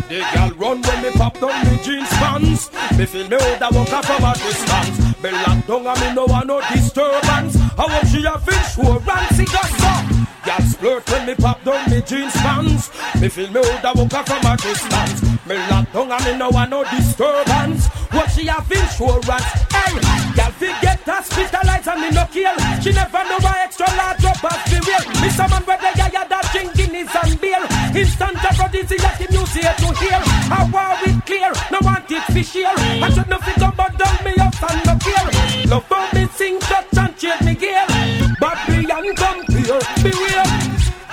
The 0.08 0.26
girl 0.34 0.52
run 0.52 0.82
when 0.84 1.04
me 1.04 1.12
pop 1.12 1.38
down 1.38 1.66
me 1.70 1.84
jeans 1.84 2.08
pants. 2.12 2.72
Me 2.98 3.06
feel 3.06 3.28
me 3.28 3.38
from 3.38 4.24
a 4.24 4.34
distance. 4.36 5.22
Me 5.22 5.32
lock 5.32 5.68
down 5.68 5.86
and 5.86 6.00
me 6.00 6.14
no 6.14 6.40
no 6.44 6.62
disturbance. 6.72 7.58
I 7.78 7.86
want 7.86 8.08
she 8.08 8.24
a 8.24 8.32
who. 8.40 9.97
Girl 10.48 10.64
splurt 10.64 11.04
when 11.12 11.26
me 11.28 11.36
pop 11.36 11.62
down 11.66 11.92
me 11.92 12.00
jeans 12.08 12.32
pants. 12.40 12.90
Me 13.20 13.28
feel 13.28 13.52
me 13.52 13.60
woulda 13.60 13.92
walk 14.00 14.26
from 14.26 14.46
a 14.48 14.56
distance. 14.56 15.20
Me 15.46 15.56
lock 15.68 15.92
down 15.92 16.10
and 16.10 16.24
me 16.24 16.38
no 16.38 16.48
want 16.48 16.70
no 16.70 16.86
disturbance. 16.86 17.88
What 18.16 18.32
she 18.32 18.48
have 18.48 18.72
insurance? 18.72 19.52
Hey, 19.76 19.92
girl 20.40 20.52
fi 20.56 20.72
get 20.80 21.04
hospitalized 21.04 21.90
and 21.90 22.00
me 22.00 22.10
no 22.12 22.24
kill. 22.32 22.56
She 22.80 22.96
never 22.96 23.28
know 23.28 23.44
why 23.44 23.60
extra 23.68 23.92
large 24.00 24.24
drop 24.24 24.44
off 24.46 24.64
the 24.72 24.80
wheel. 24.88 25.04
Me 25.20 25.28
some 25.36 25.52
man 25.52 25.64
where 25.68 25.80
they 25.84 25.92
that 26.16 26.48
drink 26.56 26.72
Guinness 26.80 27.12
and 27.12 27.36
beer. 27.42 27.64
Instant 27.92 28.40
aphrodisiac 28.40 29.20
the 29.20 29.28
music 29.36 29.68
to 29.84 29.90
hear. 30.00 30.22
How 30.48 30.64
are 30.64 30.96
we 31.04 31.12
clear? 31.28 31.52
No 31.76 31.80
want 31.84 32.10
it 32.10 32.24
fi 32.32 32.42
share. 32.42 32.72
I 33.04 33.10
should 33.12 33.28
not 33.28 33.42
come 33.44 33.74
but 33.76 33.92
down 34.00 34.16
me 34.24 34.32
up 34.40 34.56
and 34.64 34.80
no 34.88 34.96
care. 34.96 35.28
Love 35.68 35.84
for 35.92 36.08
me 36.16 36.24
sing 36.40 36.58
touch 36.62 36.97
compare, 39.68 40.04
beware. 40.04 40.46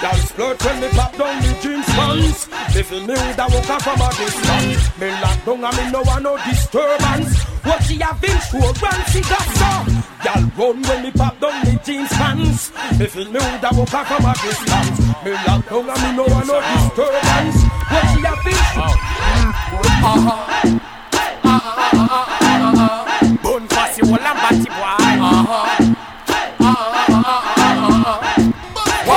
Y'all 0.02 0.20
splurt 0.26 0.64
when 0.64 0.80
me 0.80 0.88
pop 0.88 1.16
down 1.16 1.42
the 1.42 1.58
jeans 1.62 1.86
pants. 1.86 2.48
They 2.74 2.82
feel 2.82 3.00
me 3.00 3.14
with 3.14 3.38
a 3.38 3.46
walker 3.48 3.80
from 3.80 4.00
a 4.00 4.08
distance. 4.10 4.98
Me 5.00 5.10
lock 5.22 5.44
down 5.44 5.64
and 5.64 5.76
me 5.76 5.90
no 5.92 6.02
want 6.02 6.22
no 6.22 6.36
disturbance. 6.44 7.42
What 7.64 7.82
she 7.84 7.98
have 7.98 8.22
insurance, 8.22 9.10
she 9.12 9.20
got 9.22 9.46
some. 9.58 10.04
Y'all 10.24 10.44
run 10.58 10.82
when 10.82 11.02
me 11.04 11.10
pop 11.12 11.38
down 11.40 11.64
the 11.64 11.80
jeans 11.84 12.10
pants. 12.10 12.72
They 12.98 13.06
feel 13.06 13.26
me 13.26 13.38
with 13.38 13.64
a 13.64 13.70
walker 13.74 14.04
from 14.04 14.24
a 14.24 14.34
distance. 14.34 14.98
Me 15.24 15.32
lock 15.46 15.68
down 15.68 15.90
and 15.90 16.02
me 16.02 16.10
no 16.16 16.24
want 16.28 16.46
no 16.46 16.60
disturbance. 16.60 17.58
What 17.90 18.04
she 18.12 18.20
have 18.28 18.46
insurance. 18.46 19.00
Uh-huh. 20.04 20.04
Uh-huh. 20.04 20.60
Uh-huh. 21.44 23.36
Bone 23.42 23.68
fussy, 23.68 24.02
wall 24.02 24.20
and 24.20 24.38
batty 24.42 24.68
boy. 24.68 24.83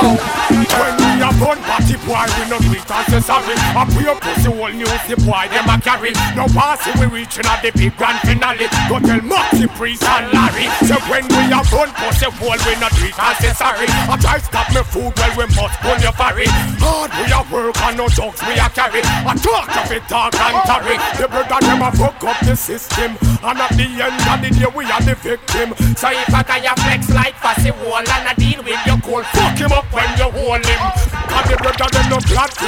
When 0.08 0.97
a 1.38 1.44
born 1.44 1.58
party 1.62 1.96
boy, 2.02 2.26
we 2.38 2.44
no 2.50 2.58
it 2.58 2.90
and 2.90 3.06
say 3.06 3.20
sorry. 3.20 3.54
Put 3.94 4.02
your 4.02 4.18
pussy 4.20 4.50
whole 4.50 4.72
news, 4.72 5.02
the 5.06 5.16
boy 5.22 5.46
them 5.50 5.68
a 5.70 5.76
carry. 5.80 6.12
No 6.34 6.46
passing, 6.50 6.98
we 6.98 7.06
reaching 7.06 7.46
at 7.46 7.62
the 7.62 7.70
big 7.72 7.96
grand 7.96 8.18
finale. 8.26 8.66
Go 8.88 8.98
tell 8.98 9.22
Maxi, 9.22 9.68
Priest 9.76 10.04
and 10.04 10.32
Larry. 10.32 10.66
So 10.86 10.96
when 11.06 11.24
we 11.28 11.42
a 11.52 11.60
born 11.70 11.90
pussy 11.94 12.30
whole, 12.30 12.58
we 12.66 12.74
no 12.80 12.88
it 12.90 13.14
and 13.14 13.36
say 13.38 13.52
sorry. 13.54 13.86
I 13.88 14.16
try 14.20 14.38
stop 14.38 14.68
me 14.74 14.82
food, 14.82 15.12
well 15.16 15.32
we 15.38 15.46
must 15.54 15.76
pull 15.80 15.98
your 15.98 16.14
ferry. 16.16 16.48
Hard 16.82 17.10
we 17.14 17.30
a 17.30 17.40
work 17.52 17.78
and 17.86 17.96
no 17.96 18.08
jokes 18.08 18.42
we 18.42 18.58
a 18.58 18.68
carry. 18.70 19.02
I 19.04 19.34
talk 19.38 19.68
of 19.68 19.92
it, 19.92 20.04
talk 20.08 20.34
and 20.34 20.58
tarry. 20.66 20.96
The 21.18 21.26
brother 21.28 21.60
them 21.62 21.82
a 21.82 21.90
fuck 21.94 22.22
up 22.24 22.38
the 22.44 22.56
system. 22.56 23.16
And 23.42 23.58
at 23.58 23.72
the 23.76 23.86
end 23.86 24.18
of 24.26 24.38
the 24.42 24.50
day, 24.50 24.70
we 24.74 24.84
are 24.90 25.02
the 25.02 25.14
victim. 25.14 25.74
So 25.94 26.10
if 26.10 26.34
I 26.34 26.42
can 26.42 26.62
flex 26.82 27.10
like 27.10 27.34
fussy 27.36 27.70
wall 27.70 28.02
and 28.02 28.26
I 28.26 28.34
deal 28.34 28.62
with 28.62 28.80
your 28.86 28.98
cold, 29.00 29.26
Fuck 29.26 29.58
him 29.58 29.72
up 29.72 29.84
when 29.92 30.08
you 30.16 30.30
hold 30.30 30.64
him. 30.64 31.17
And 31.38 31.50
the 31.50 31.56
brother 31.56 31.88
them 31.92 32.10
no 32.10 32.18
glad 32.26 32.50
to 32.50 32.66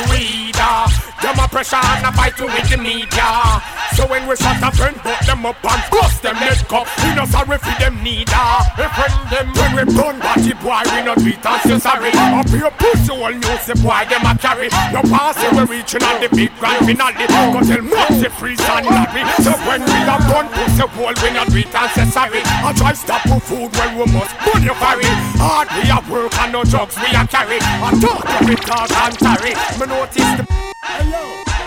ah. 0.63 0.87
Them 1.21 1.39
a 1.43 1.49
pressure 1.49 1.75
and 1.75 2.07
a 2.07 2.13
fight 2.13 2.37
to 2.37 2.45
with 2.47 2.71
the 2.71 2.77
media. 2.77 3.80
So 3.97 4.07
when 4.07 4.27
we 4.29 4.37
shot 4.37 4.63
a 4.63 4.71
friend, 4.75 4.97
put 4.97 5.21
them 5.27 5.45
up 5.47 5.59
and 5.65 5.83
bust 5.91 6.23
them 6.23 6.37
head 6.37 6.59
cup. 6.69 6.87
We 7.03 7.15
no 7.15 7.25
sorry 7.27 7.59
for 7.59 7.75
them 7.81 8.03
neither. 8.03 8.49
We 8.79 8.87
friend 8.95 9.17
them 9.31 9.47
when 9.55 9.71
we 9.77 9.85
burn 9.95 10.17
body 10.21 10.55
boy, 10.63 10.83
we 10.95 11.01
no 11.05 11.15
it 11.17 11.45
and 11.45 11.61
say 11.67 11.79
sorry. 11.79 12.11
Up 12.15 12.49
your 12.51 12.71
pussy 12.79 13.13
all 13.13 13.33
the 13.33 13.75
boy 13.83 14.03
them 14.09 14.25
a 14.27 14.33
carry. 14.39 14.69
No 14.95 15.03
pass 15.11 15.37
we 15.53 15.77
reaching 15.77 16.03
on 16.03 16.21
the 16.21 16.29
big 16.31 16.51
grand 16.59 16.87
finale. 16.87 17.27
Go 17.27 17.61
tell 17.61 17.85
Maxi 17.85 18.31
freeze 18.31 18.61
and 18.61 18.87
Larry. 18.87 19.23
So 19.43 19.53
when 19.67 19.83
we 19.85 19.99
a 20.07 20.17
burn 20.29 20.47
pussy 20.55 20.87
wall, 20.97 21.15
we 21.23 21.29
no 21.35 21.45
it 21.51 21.75
and 21.75 21.91
say 21.93 22.07
sorry. 22.11 22.41
I 22.45 22.73
try 22.77 22.93
stop 22.95 23.23
for 23.29 23.41
food 23.41 23.71
when 23.77 23.99
we 23.99 24.05
must 24.13 24.35
burn 24.45 24.63
your 24.63 24.75
ferry. 24.77 25.09
Hard 25.39 25.69
we 25.77 25.91
a 25.91 25.99
work 26.11 26.35
and 26.39 26.53
no 26.53 26.65
drugs 26.65 26.97
we 26.97 27.11
a 27.11 27.27
carry. 27.27 27.59
I 27.61 27.91
talk 28.01 28.23
to 28.25 28.53
it 28.53 28.63
talk 28.65 28.91
and 28.91 29.15
tarry. 29.19 29.53
Me 29.79 29.87
notice 29.87 30.33
the 30.39 30.47
Hello, 30.83 31.23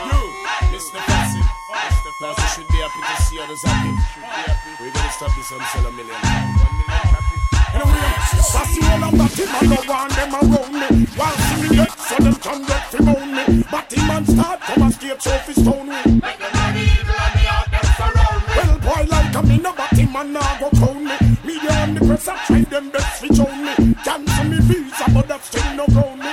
you, 0.09 0.77
Mr. 0.77 1.12
Fancy. 2.23 2.33
Mr. 2.33 2.35
Fancy 2.35 2.55
should 2.55 2.67
be 2.67 2.77
happy 2.77 3.01
to 3.03 3.21
see 3.23 3.39
others 3.39 3.63
happy. 3.63 3.91
We're 4.79 4.91
gonna 4.91 5.11
stop 5.11 5.35
this 5.35 5.51
and 5.51 5.63
sell 5.63 5.85
a 5.85 5.91
million. 5.91 6.15
One 6.15 6.77
million 6.79 7.03
happy. 7.11 7.43
Fussy 8.53 8.81
all 8.85 9.03
of 9.03 9.17
that 9.17 9.33
him 9.33 9.49
and 9.59 9.69
no 9.69 9.77
want 9.87 10.13
them 10.13 10.33
around 10.35 10.73
me 10.73 11.05
While 11.17 11.37
see 11.41 11.57
me 11.61 11.75
dead 11.75 11.91
so 11.97 12.15
them 12.21 12.35
can 12.35 12.61
get 12.65 12.83
fi 12.91 12.99
moan 13.01 13.33
me 13.33 13.63
But 13.71 13.91
him 13.91 14.09
and 14.11 14.27
start 14.27 14.59
from 14.61 14.83
a 14.83 14.91
state 14.91 15.21
so 15.21 15.31
fi 15.39 15.53
stone 15.53 15.89
me 15.89 16.21
Well 18.55 18.79
boy 18.79 19.03
like 19.09 19.35
a 19.35 19.41
me 19.43 19.57
no 19.57 19.73
but 19.73 19.89
him 19.97 20.15
and 20.15 20.33
nah 20.33 20.59
go 20.59 20.69
crown 20.69 21.03
me 21.03 21.15
Media 21.43 21.71
and 21.71 21.97
the 21.97 22.05
press 22.05 22.27
a 22.27 22.35
try 22.45 22.61
them 22.61 22.89
best 22.91 23.21
fi 23.21 23.27
show 23.33 23.51
me 23.51 23.95
Cancel 24.05 24.45
me 24.45 24.57
visa 24.61 25.05
but 25.13 25.27
that 25.27 25.43
still 25.43 25.73
no 25.73 25.85
ground 25.87 26.19
me 26.21 26.31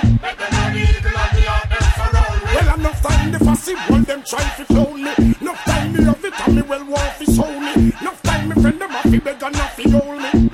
Well 2.54 2.74
enough 2.74 3.00
time 3.02 3.32
the 3.32 3.38
fussy 3.38 3.74
one 3.88 4.04
them 4.04 4.22
try 4.24 4.44
fi 4.44 4.64
clone 4.64 4.89
me 6.00 6.06
me 6.06 6.12
have 6.12 6.24
it 6.24 6.48
and 6.48 6.56
me 6.56 6.62
well 6.62 6.84
want 6.86 7.12
fi 7.14 7.24
show 7.24 7.60
me 7.60 7.92
Enough 8.00 8.22
time 8.22 8.48
me 8.48 8.54
friend 8.62 8.80
them 8.80 8.90
a 8.90 9.02
fi 9.02 9.18
beg 9.18 9.42
and 9.42 9.56
a 9.56 9.66
fi 9.76 9.90
hold 9.90 10.22
me 10.22 10.50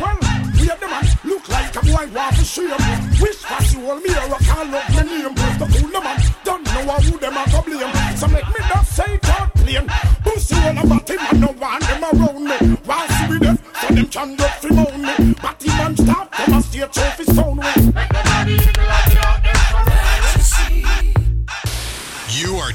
well, 0.00 0.18
we 0.58 0.70
are 0.70 0.76
the 0.76 0.88
man 0.88 1.04
look 1.24 1.48
like 1.48 1.76
a 1.76 1.80
boy 1.80 2.06
want 2.14 2.36
to 2.36 2.44
shame. 2.44 2.70
Wish 3.20 3.36
fussy 3.36 3.78
all 3.86 3.96
me 3.96 4.10
or 4.10 4.34
I 4.34 4.38
can't 4.40 4.70
love 4.70 4.94
my 4.94 5.02
name. 5.02 5.34
The 5.34 5.66
cool 5.72 6.00
man 6.00 6.18
don't 6.44 6.64
know 6.64 6.94
who 6.94 7.18
them 7.18 7.36
a 7.36 7.44
go 7.50 7.62
blame. 7.62 8.16
So 8.16 8.26
make 8.28 8.48
me 8.48 8.60
not 8.68 8.86
say 8.86 9.18
God 9.18 9.52
plain. 9.54 9.86
Pussy 10.24 10.56
all 10.56 10.78
about 10.78 11.10
him 11.10 11.18
and 11.30 11.40
no 11.40 11.48
one 11.48 11.80
them 11.80 12.04
around 12.04 12.44
me. 12.44 12.76
While 12.84 13.08
see 13.08 13.26
we 13.28 13.38
deaf, 13.38 13.80
so 13.80 13.94
them 13.94 14.06
can 14.06 14.36
get 14.36 14.60
free 14.60 14.76
moan 14.76 15.02
me. 15.02 15.14
Him 15.62 15.76
man 15.78 15.96
start 15.96 16.34
from 16.34 16.54
a 16.54 16.62
stage 16.62 16.98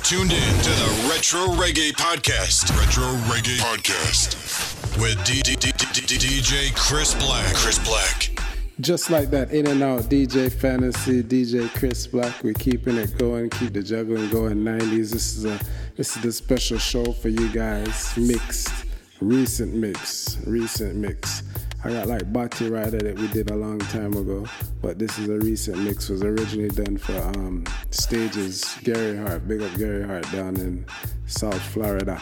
tuned 0.08 0.32
in 0.32 0.54
to 0.60 0.70
the 0.70 1.10
Retro 1.12 1.48
Reggae 1.62 1.92
Podcast. 1.92 2.70
Retro 2.80 3.04
Reggae 3.28 3.58
Podcast. 3.58 5.02
With 5.02 5.18
DJ 5.18 6.74
Chris 6.78 7.14
Black. 7.16 7.54
Chris 7.54 7.78
Black. 7.80 8.40
Just 8.80 9.10
like 9.10 9.32
that, 9.32 9.52
in 9.52 9.68
and 9.68 9.84
out, 9.84 10.04
DJ 10.04 10.50
Fantasy, 10.50 11.22
DJ 11.22 11.68
Chris 11.78 12.08
Black. 12.08 12.42
We're 12.42 12.54
keeping 12.54 12.96
it 12.96 13.18
going, 13.18 13.50
keep 13.50 13.74
the 13.74 13.84
juggling 13.84 14.30
going. 14.30 14.64
90s. 14.64 15.12
This 15.12 15.36
is 15.36 15.44
a 15.44 15.60
this 15.98 16.16
is 16.16 16.24
the 16.24 16.32
special 16.32 16.78
show 16.78 17.12
for 17.12 17.28
you 17.28 17.50
guys. 17.50 18.16
Mixed, 18.16 18.86
recent 19.20 19.76
mix, 19.76 20.38
recent 20.46 20.96
mix. 20.96 21.44
I 21.84 21.92
got 21.92 22.08
like 22.08 22.32
Batty 22.34 22.70
Rider 22.70 22.98
that 22.98 23.20
we 23.20 23.28
did 23.28 23.52
a 23.52 23.56
long 23.56 23.80
time 23.80 24.14
ago, 24.14 24.46
but 24.82 24.98
this 24.98 25.18
is 25.20 25.30
a 25.30 25.38
recent 25.38 25.78
mix. 25.78 26.10
Was 26.10 26.24
originally 26.24 26.70
done 26.70 26.98
for 26.98 27.18
um, 27.38 27.66
stages. 27.92 28.78
Gary 28.84 29.16
Hart, 29.16 29.48
big 29.48 29.62
up 29.62 29.76
Gary 29.78 30.04
Hart 30.04 30.30
down 30.32 30.58
in 30.58 30.86
South 31.28 31.62
Florida. 31.62 32.22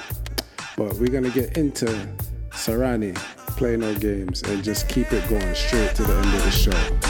But 0.77 0.95
we're 0.95 1.07
gonna 1.07 1.29
get 1.29 1.57
into 1.57 1.85
Sarani, 2.51 3.15
play 3.57 3.77
no 3.77 3.95
games, 3.95 4.41
and 4.43 4.63
just 4.63 4.89
keep 4.89 5.11
it 5.13 5.27
going 5.29 5.55
straight 5.55 5.95
to 5.95 6.03
the 6.03 6.13
end 6.13 6.35
of 6.35 6.43
the 6.43 6.51
show. 6.51 7.04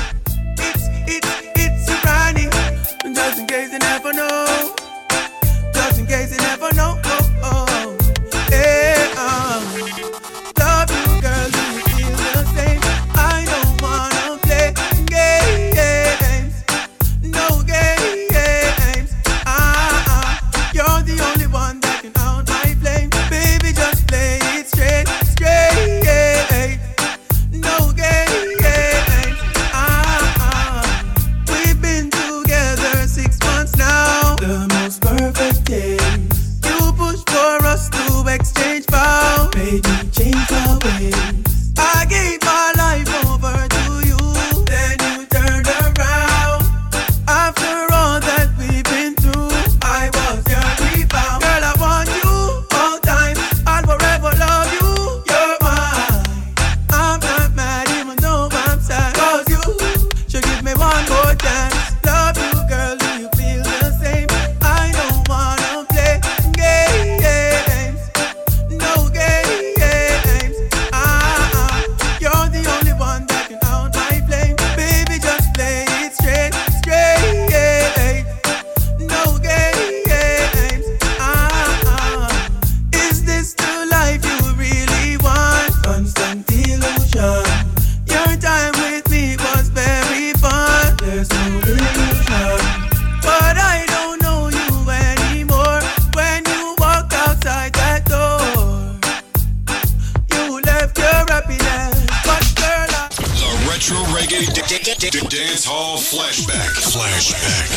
The 104.66 105.22
dance 105.30 105.64
Hall 105.64 105.98
Flashback. 105.98 106.74
Flashback. 106.90 107.70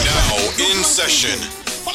Now 0.00 0.64
in 0.64 0.82
session. 0.82 1.36
Me. 1.84 1.92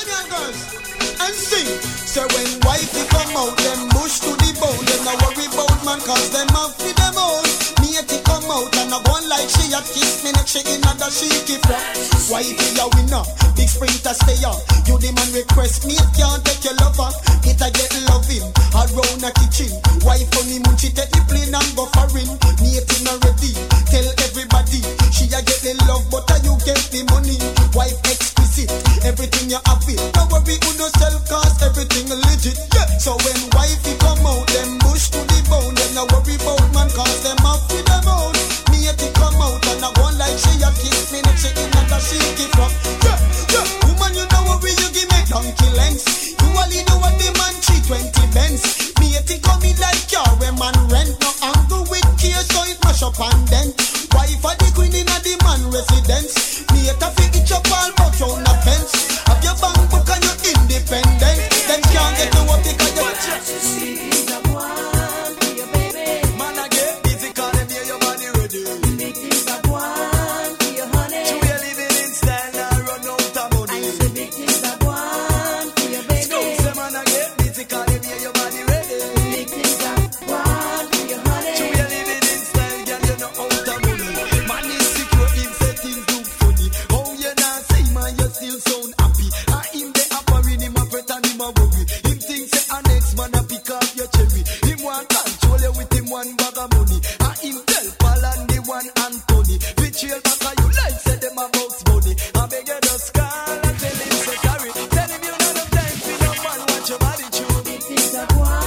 And 1.18 1.34
sing. 1.34 1.66
So 2.06 2.22
when 2.22 2.62
wifey 2.70 3.02
come 3.10 3.34
out, 3.34 3.58
them 3.58 3.90
bush 3.90 4.20
to 4.22 4.30
the 4.30 4.54
bone. 4.62 4.78
Them 4.86 5.02
no 5.10 5.18
worry 5.26 5.50
about 5.50 5.74
man, 5.84 6.00
cause 6.06 6.30
them 6.30 6.50
have 6.54 6.78
for 6.78 6.94
them 6.94 7.18
own. 7.18 7.42
Matey 7.82 8.22
come 8.22 8.23
out 8.50 8.76
and 8.78 8.94
I 8.94 9.00
go 9.04 9.12
on 9.14 9.26
like 9.30 9.50
she 9.50 9.72
a 9.72 9.80
kiss 9.84 10.24
me 10.24 10.32
neck, 10.34 10.48
she 10.48 10.60
in 10.64 10.84
a 10.84 10.94
she 11.12 11.30
keep 11.46 11.64
up. 11.68 11.80
Wifey 12.32 12.80
a 12.80 12.86
winner, 12.96 13.24
big 13.56 13.70
sprinter 13.70 14.16
stay 14.16 14.40
on. 14.44 14.58
You 14.88 14.98
the 15.00 15.12
man 15.14 15.30
request 15.36 15.86
me, 15.86 15.96
can't 16.18 16.42
take 16.44 16.64
your 16.64 16.76
lover. 16.80 17.12
It 17.44 17.60
a 17.60 17.68
get 17.70 17.94
loving, 18.10 18.48
around 18.74 19.24
a 19.24 19.32
kitchen. 19.38 19.72
Wife 20.04 20.32
on 20.40 20.46
me 20.50 20.60
munchi 20.64 20.90
take 20.92 21.12
the 21.12 21.22
plane 21.28 21.54
and 21.54 21.72
go 21.76 21.86
foreign. 21.94 22.32
Matey 22.64 22.98
not 23.04 23.20
ready, 23.24 23.54
tell 23.92 24.08
everybody. 24.24 24.82
She 25.12 25.28
a 25.32 25.40
get 25.44 25.62
the 25.64 25.76
love, 25.88 26.08
but 26.10 26.28
a 26.32 26.40
you 26.44 26.56
get 26.64 26.80
the 26.90 27.04
money. 27.12 27.38
Wife 27.76 28.00
exquisite, 28.08 28.72
everything 29.04 29.52
you 29.52 29.62
have 29.68 29.84
it. 29.88 30.00
Don't 30.16 30.32
worry 30.32 30.56
who 30.64 30.72
no 30.80 30.88
sell 31.00 31.16
cause 31.30 31.60
everything 31.62 32.10
legit. 32.10 32.58
Yeah. 32.74 32.88
So 32.98 33.16
when 33.20 33.40
wifey 33.56 33.96
come 34.00 34.26
out, 34.26 34.48
them 34.48 34.80
bush 34.80 35.12
to 35.12 35.20
the 35.20 35.40
bone. 35.50 35.76
Them 35.76 35.92
no 35.96 36.04
worry 36.12 36.36
about 36.40 36.64
man 36.74 36.90
cause 36.92 37.20
them 37.24 37.38
have 37.44 37.64
with 37.72 37.86
them 37.86 38.08
own. 38.08 38.43
Me 38.84 38.92
it 38.92 39.16
come 39.16 39.40
out 39.40 39.64
and 39.64 39.80
I 39.80 39.88
on 40.04 40.20
like 40.20 40.36
she 40.36 40.60
a 40.60 40.68
kiss 40.76 41.16
me 41.16 41.24
neck 41.24 41.40
she 41.40 41.48
in 41.56 41.72
and 41.88 42.04
she. 42.04 42.20
Woman 43.88 44.12
you 44.12 44.28
know 44.28 44.60
you 44.60 44.92
give 44.92 45.08
me 45.08 45.24
donkey. 45.24 45.72
You 45.72 46.84
know 46.92 47.00
what 47.00 47.16
the 47.16 47.32
man 47.32 47.56
320 47.64 48.12
Benz. 48.36 48.92
Me 49.00 49.16
come 49.40 49.64
in 49.64 49.80
like 49.80 50.04
man 50.60 50.76
rent 50.92 51.16
no 51.16 51.32
angle 51.48 51.88
with 51.88 52.04
so 52.44 52.60
it 52.68 52.76
mash 52.84 53.08
up 53.08 53.16
and 53.24 53.48
dent. 53.48 53.72
Wife 54.12 54.44
of 54.44 54.60
the 54.60 54.68
queen 54.76 54.92
in 54.92 55.08
a 55.08 55.16
the 55.24 55.40
man 55.48 55.64
residence. 55.72 56.68
Me 56.76 56.92
a 56.92 56.96
up 57.56 57.64
all 57.72 57.88
but 57.96 58.20
a 58.20 58.56
fence. 58.68 59.24
Have 59.32 59.40
your 59.48 59.56
book 59.88 60.12
and 60.12 60.28
you 60.28 60.36
independent. 60.60 61.40
Them 61.72 61.80
can't 61.88 62.20
get 62.20 62.36
Big 108.14 108.63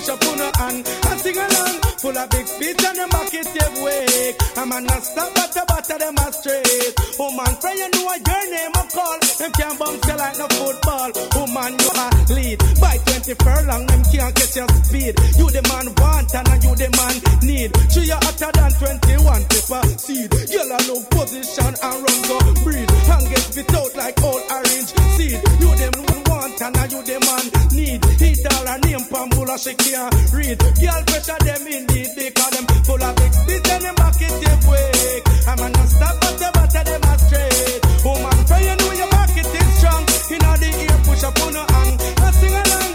push 0.00 0.08
up 0.08 0.24
on 0.26 0.38
her 0.38 0.52
hand 0.56 0.86
and 0.88 1.20
sing 1.20 1.36
along. 1.36 1.76
Full 2.00 2.16
of 2.16 2.30
big 2.30 2.46
speed 2.46 2.80
and 2.80 2.96
the 2.96 3.06
bucket 3.12 3.48
give 3.52 3.76
wake. 3.84 4.36
I'm 4.56 4.70
gonna 4.70 4.96
stop 5.00 5.36
at 5.36 5.52
the 5.52 5.64
bottom 5.68 5.98
them 6.00 6.16
a 6.16 6.32
straight. 6.32 6.94
Woman, 7.20 7.52
from 7.60 7.76
you 7.76 7.88
know 7.92 8.08
your 8.08 8.44
name 8.48 8.76
a 8.80 8.84
call. 8.88 9.18
Them 9.20 9.52
can't 9.52 9.76
bounce 9.78 10.06
you 10.08 10.16
like 10.16 10.38
no 10.40 10.46
football. 10.56 11.10
Woman, 11.36 11.72
you 11.76 11.90
a 11.92 12.08
lead. 12.32 12.58
By 12.80 12.96
20 12.96 13.34
furlong, 13.44 13.84
them 13.86 14.02
can't 14.08 14.34
get 14.34 14.56
your 14.56 14.68
speed. 14.88 15.14
You 15.36 15.46
the 15.52 15.62
man 15.68 15.92
want 16.00 16.32
and 16.32 16.64
you 16.64 16.72
the 16.76 16.88
man 16.96 17.16
need. 17.44 17.70
True, 17.92 18.04
you 18.08 18.16
hotter 18.16 18.50
than 18.56 18.72
21 18.80 19.44
paper 19.52 19.84
seed. 20.00 20.30
I 20.70 20.78
know 20.86 21.02
position 21.10 21.74
and 21.82 21.98
run 21.98 22.20
go 22.30 22.38
breed. 22.62 22.88
And 22.88 23.26
get 23.28 23.42
spit 23.42 23.74
out 23.74 23.92
like 23.96 24.16
old 24.22 24.42
orange 24.48 24.94
seed. 25.18 25.40
You 25.60 25.70
them 25.76 25.92
want 26.30 26.62
and 26.62 26.92
you 26.92 27.02
the 27.02 27.18
man 27.26 27.44
need. 27.74 28.00
Eat 28.22 28.46
all 28.54 28.66
her 28.66 28.78
name 28.86 29.04
pambula 29.10 29.58
she 29.58 29.74
can't 29.90 30.32
read. 30.32 30.58
Girl, 30.78 31.02
pressure 31.06 31.40
them 31.42 31.66
indeed 31.66 32.10
because 32.14 32.50
them 32.54 32.66
full 32.86 33.02
of 33.02 33.14
big 33.16 33.32
spit 33.32 33.68
and 33.70 33.82
them 33.84 33.94
back 33.96 34.14
it 34.20 34.34
give 34.40 34.62
wake. 34.70 35.26
I'm 35.46 35.58
gonna 35.58 35.86
stop 35.86 36.14
at 36.22 36.34
the 36.38 36.48
bottom 36.54 36.84
them 36.86 37.02
straight. 37.18 37.80
Woman, 38.04 38.38
pray 38.46 38.70
you 38.70 38.76
know 38.78 38.92
your 38.94 39.10
market 39.10 39.46
is 39.50 39.68
strong. 39.78 40.06
Inna 40.30 40.54
the 40.62 40.70
ear, 40.70 40.98
push 41.02 41.24
up 41.24 41.38
on 41.42 41.54
her 41.58 41.66
hand 41.74 41.98
and 41.98 42.34
sing 42.38 42.54
along. 42.54 42.92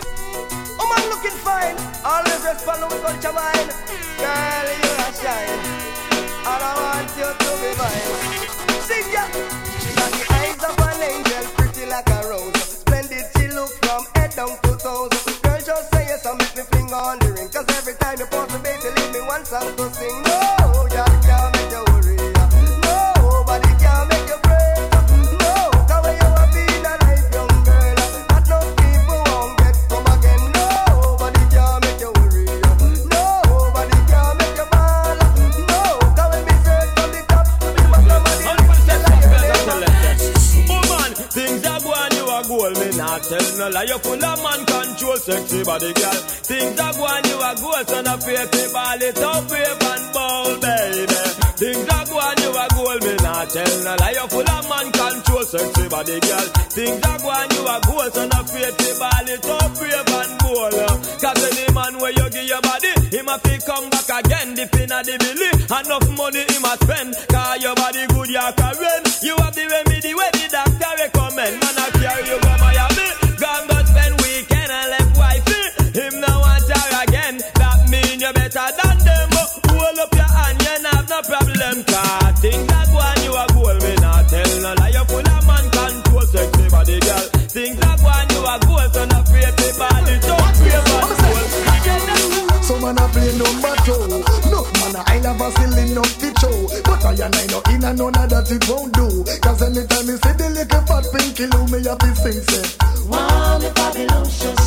Woman 0.80 1.04
looking 1.12 1.38
fine, 1.44 1.76
always 2.04 2.42
respond 2.48 2.82
with 2.88 3.04
culture 3.04 3.36
wine. 3.36 3.70
Girl, 4.24 4.68
you 4.80 4.92
a 4.96 5.10
shine, 5.20 5.60
and 6.48 6.64
I 6.64 6.72
want 6.80 7.12
you 7.20 7.28
to 7.28 7.52
be 7.60 7.72
mine. 7.76 8.08
Sing 8.88 9.08
ya. 9.12 9.26
She 9.84 9.92
got 10.00 10.12
the 10.16 10.24
eyes 10.32 10.64
of 10.64 10.80
an 10.80 11.02
angel, 11.04 11.44
pretty 11.60 11.86
like 11.92 12.08
a 12.08 12.20
rose. 12.30 12.56
Splendid 12.80 13.26
she 13.36 13.48
look 13.52 13.72
from 13.84 14.08
head 14.16 14.32
down 14.36 14.56
to 14.64 14.72
toes. 14.80 15.12
Girl, 15.44 15.60
just 15.60 15.92
say 15.92 16.06
yes 16.08 16.26
make 16.56 16.56
me 16.72 16.75
finger 16.86 17.02
on 17.02 17.20
the 17.20 17.34
ring. 17.34 17.50
Cause 17.50 17.66
every 17.70 17.94
time 17.96 18.20
you 18.20 18.26
pause 18.26 18.48
the 18.50 18.60
baby, 18.60 18.90
leave 18.96 19.14
me 19.14 19.22
one 19.28 19.46
song 19.46 19.76
to 19.76 19.90
sing. 19.94 20.22
No, 20.24 20.88
girl, 20.90 21.14
can't 21.26 21.50
make 21.56 21.72
you 21.72 21.84
worry. 21.90 22.18
Nobody 22.86 23.72
can 23.82 24.08
make 24.10 24.30
you 24.30 24.40
break. 24.46 24.78
No, 25.42 25.54
cause 25.90 26.04
when 26.06 26.16
you 26.16 26.30
have 26.38 26.52
been 26.54 26.86
a 26.86 26.94
life 27.02 27.28
young 27.34 27.56
girl, 27.66 27.96
that 28.30 28.44
no 28.50 28.60
people 28.78 29.22
won't 29.30 29.58
get 29.58 29.76
come 29.90 30.08
again. 30.14 30.44
Nobody 30.54 31.44
can 31.54 31.74
make 31.82 32.02
you 32.02 32.12
worry. 32.14 32.46
Nobody 33.10 33.98
can 34.06 34.32
make 34.38 34.58
you. 34.62 34.68
No, 35.70 35.82
search 36.70 36.92
from 36.96 37.10
the 37.14 37.22
top 37.30 37.48
to 37.62 37.68
the 37.74 37.84
bottom 37.90 38.24
of 38.26 38.38
the 41.18 41.26
things 41.34 41.66
are 41.66 41.82
going, 41.82 42.14
you 42.14 42.26
are 42.30 42.46
me 42.78 42.88
not 42.98 43.22
tell 43.26 43.48
no 43.58 43.70
lie. 43.74 43.86
You 43.90 43.98
full 44.00 44.24
of 44.24 44.38
man 44.44 44.62
control, 44.96 45.18
sexy 45.18 45.64
body 45.64 45.94
girl. 45.94 46.20
Things 46.48 46.80
are 46.80 46.94
going, 46.94 47.26
you 47.28 47.38
are 47.44 47.86
son 47.86 48.08
of 48.08 48.24
faith, 48.24 48.52
me 48.56 48.64
ball 48.72 49.02
it 49.04 49.20
up, 49.20 49.48
brave 49.48 49.82
and 49.92 50.06
bold, 50.14 50.62
baby. 50.62 51.20
Things 51.60 51.88
are 51.92 52.06
going, 52.08 52.40
you 52.40 52.52
are 52.56 52.72
goal, 52.72 53.00
me 53.04 53.16
not 53.20 53.50
tell 53.52 53.76
no 53.84 53.96
lie. 54.00 54.16
You 54.16 54.28
full 54.32 54.48
of 54.48 54.64
man 54.72 54.88
control, 54.92 55.44
sexy 55.44 55.88
body 55.90 56.20
girl. 56.20 56.48
Things 56.72 57.04
are 57.04 57.20
going, 57.20 57.52
you 57.52 57.64
are 57.68 58.12
son 58.12 58.32
of 58.40 58.48
faith, 58.48 58.76
me 58.80 58.92
ball 58.96 59.28
it 59.28 59.46
up, 59.46 59.72
brave 59.76 60.12
and 60.16 60.34
bold. 60.40 60.74
Cause 61.20 61.44
any 61.44 61.68
man 61.76 62.00
where 62.00 62.16
you 62.16 62.30
give 62.32 62.48
your 62.48 62.62
body, 62.62 62.94
him 63.12 63.28
a 63.28 63.36
fi 63.40 63.58
come 63.68 63.90
back 63.92 64.10
again, 64.24 64.56
dip 64.56 64.76
in 64.80 64.92
a 64.96 65.04
the 65.04 65.16
belly. 65.20 65.52
Enough 65.76 66.08
money 66.16 66.44
him 66.48 66.64
a 66.64 66.74
spend, 66.80 67.12
cause 67.28 67.62
your 67.62 67.76
body 67.76 68.08
good, 68.08 68.32
you 68.32 68.48
can 68.56 68.74
run. 68.80 69.04
You 69.20 69.36
have 69.44 69.56
the 69.56 69.66
remedy 69.68 70.14
where 70.16 70.32
the 70.32 70.48
doctor 70.52 70.94
recommend. 71.04 71.60
Man, 71.60 71.76
I 71.84 71.90
carry 72.00 72.24
you 72.32 72.40
go 72.40 72.52
Miami. 72.64 73.25
Never 95.46 95.62
silly 95.62 95.92
enough 95.92 96.18
to 96.20 96.28
show 96.40 96.82
But 96.84 97.06
I 97.06 97.12
and 97.26 97.36
I 97.36 97.46
know 97.48 97.62
in 97.70 97.84
and 97.84 97.98
none 97.98 98.12
that 98.14 98.52
it 98.52 98.70
won't 98.70 98.94
do. 98.94 99.24
Cause 99.42 99.62
anytime 99.62 100.08
you 100.08 100.18
see 100.18 100.34
the 100.34 100.50
little 100.50 100.82
fat 100.82 101.06
pinky 101.14 101.46
loo 101.48 101.66
Me 101.68 101.84
have 101.86 101.98
to 102.00 102.16
sing 102.16 102.42
say 102.42 102.66
Wow, 103.08 103.58
the 103.60 103.72
Babylon 103.76 104.30
show 104.30 104.65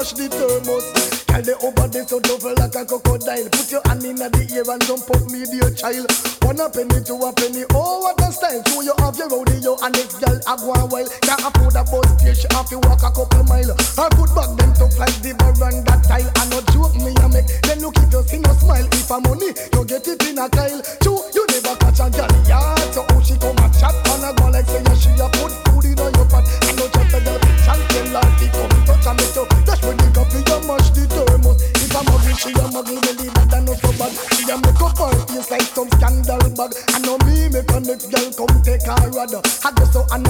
mash 0.00 0.12
the 0.16 0.28
thermos. 0.32 0.84
Girl 1.28 1.44
they 1.44 1.56
over 1.60 1.86
there 1.92 2.08
so 2.08 2.18
tough 2.24 2.44
like 2.44 2.72
a 2.72 2.82
crocodile. 2.88 3.48
Put 3.52 3.68
your 3.68 3.84
hand 3.84 4.04
in 4.04 4.16
the 4.16 4.28
ear 4.48 4.64
and 4.64 4.80
jump 4.88 5.04
up 5.12 5.24
me 5.28 5.44
dear 5.44 5.68
child. 5.76 6.08
One 6.40 6.56
a 6.56 6.72
penny, 6.72 7.04
two 7.04 7.20
a 7.20 7.28
penny, 7.36 7.68
oh 7.76 8.00
what 8.00 8.16
a 8.24 8.32
style. 8.32 8.64
Two 8.64 8.80
you 8.80 8.96
have 9.04 9.16
your 9.20 9.28
rodeo 9.28 9.76
and 9.84 9.92
next 9.92 10.16
girl 10.16 10.40
a 10.40 10.54
go 10.56 10.72
a 10.72 10.82
while. 10.88 11.08
Can't 11.20 11.44
afford 11.44 11.76
a 11.76 11.84
bus 11.84 12.08
fare, 12.16 12.34
she 12.34 12.48
have 12.56 12.68
to 12.72 12.80
walk 12.88 13.04
a 13.04 13.12
couple 13.12 13.44
mile. 13.44 13.76
I 14.00 14.08
put 14.16 14.32
back 14.32 14.50
them 14.56 14.72
tough 14.72 14.96
like 14.96 15.16
the 15.20 15.36
veranda 15.36 15.96
tile. 16.08 16.32
I 16.32 16.44
no 16.48 16.64
joke 16.72 16.96
me 16.96 17.12
a 17.20 17.26
make. 17.28 17.48
Then 17.68 17.84
look 17.84 18.00
if 18.00 18.08
you 18.08 18.24
see 18.24 18.40
no 18.40 18.56
smile. 18.56 18.88
If 18.96 19.12
a 19.12 19.20
money, 19.20 19.52
you 19.52 19.84
get 19.84 20.08
it 20.08 20.24
in 20.24 20.40
a 20.40 20.48
Kyle. 20.48 20.80
Two, 21.04 21.20
you 21.36 21.44
never 21.52 21.76
catch 21.76 22.00
a 22.00 22.08
girl 22.08 22.32
yard. 22.48 22.88
So 22.96 23.04
how 23.04 23.20
she 23.20 23.36
come 23.36 23.60
a 23.60 23.68
chat 23.76 23.92
and 23.92 24.24
a 24.24 24.30
go 24.32 24.48
like 24.48 24.64
say 24.64 24.80
yeah 24.80 24.96
she 24.96 25.12
a 25.20 25.28
put 25.36 25.52
food 25.68 25.92
in 25.92 26.00
your 26.16 26.26
pot. 26.32 26.48
I 26.48 26.72
no 26.72 26.88
chat 26.88 27.12
a 27.12 27.18
girl 27.20 27.38
bitch 27.44 27.68
and 27.68 27.84
tell 27.92 28.10
she 32.40 32.50
a 32.56 32.64
muggle, 32.72 32.96
so 33.76 33.92
bad. 34.00 34.12
She 34.32 34.48
a 34.48 34.56
make 34.56 34.80
up 34.80 34.96
her 34.96 35.12
face 35.28 35.50
like 35.50 35.68
some 35.76 35.90
scandal 36.00 36.40
bag. 36.56 36.72
I 36.88 36.98
know 37.04 37.20
me 37.28 37.52
make 37.52 37.68
a 37.68 37.80
next 37.84 38.08
girl 38.08 38.32
come 38.32 38.62
take 38.64 38.88
her. 38.88 38.96
I 38.96 39.12
and 40.08 40.24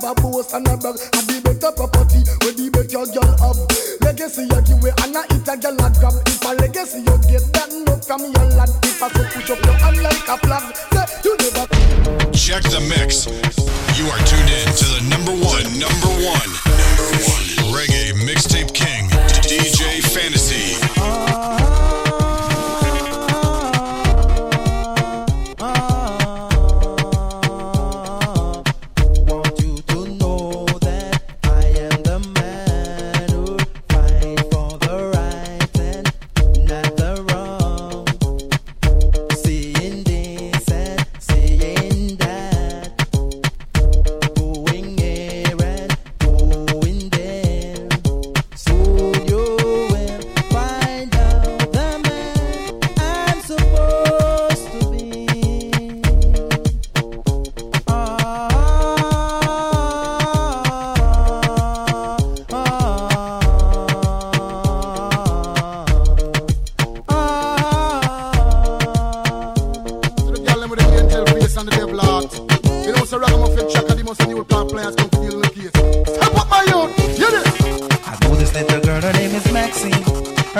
a 0.00 0.12
boast 0.16 0.56
and 0.56 0.68
a 0.68 0.76
brag. 0.80 0.96
I 1.12 1.20
the 1.28 1.36
better 1.44 1.72
property 1.76 2.24
where 2.40 2.56
the 2.56 2.72
better 2.72 3.04
girl 3.04 3.32
have. 3.36 3.60
Legacy 4.00 4.48
you 4.48 4.60
give 4.64 4.80
away 4.80 4.96
and 5.04 5.12
I 5.12 5.28
eat 5.28 5.48
a 5.48 5.54
girl 5.60 5.76
a. 5.76 6.16
If 6.24 6.40
a 6.40 6.50
legacy 6.56 7.04
you 7.04 7.16
get 7.28 7.44
that 7.52 7.68
no 7.68 8.00
from 8.00 8.24
your 8.32 8.48
lad. 8.56 8.72
If 8.88 9.02
I 9.02 9.12
so 9.12 9.22
push 9.28 9.50
up 9.52 9.60
your 9.60 9.76
hand 9.76 10.00
like 10.00 10.24
a 10.24 10.36
flag, 10.40 10.72
say 10.96 11.04
you 11.20 11.36
never. 11.36 11.68
Check 12.32 12.64
the 12.72 12.80
mix. 12.88 13.28
You 14.00 14.08
are 14.08 14.22
tuned 14.24 14.48
in 14.48 14.66
to 14.72 14.86
the 14.88 15.00
number 15.12 15.36
one, 15.36 15.68
number 15.76 16.12
one, 16.24 16.48
number 16.48 17.20
one 17.28 17.52
reggae 17.72 18.12
mixtape 18.28 18.72
king, 18.74 19.01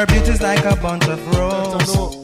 Her 0.03 0.07
beauty's 0.07 0.43
like 0.43 0.65
a 0.65 0.75
bunch 0.75 1.07
of 1.07 1.25
roses. 1.37 2.22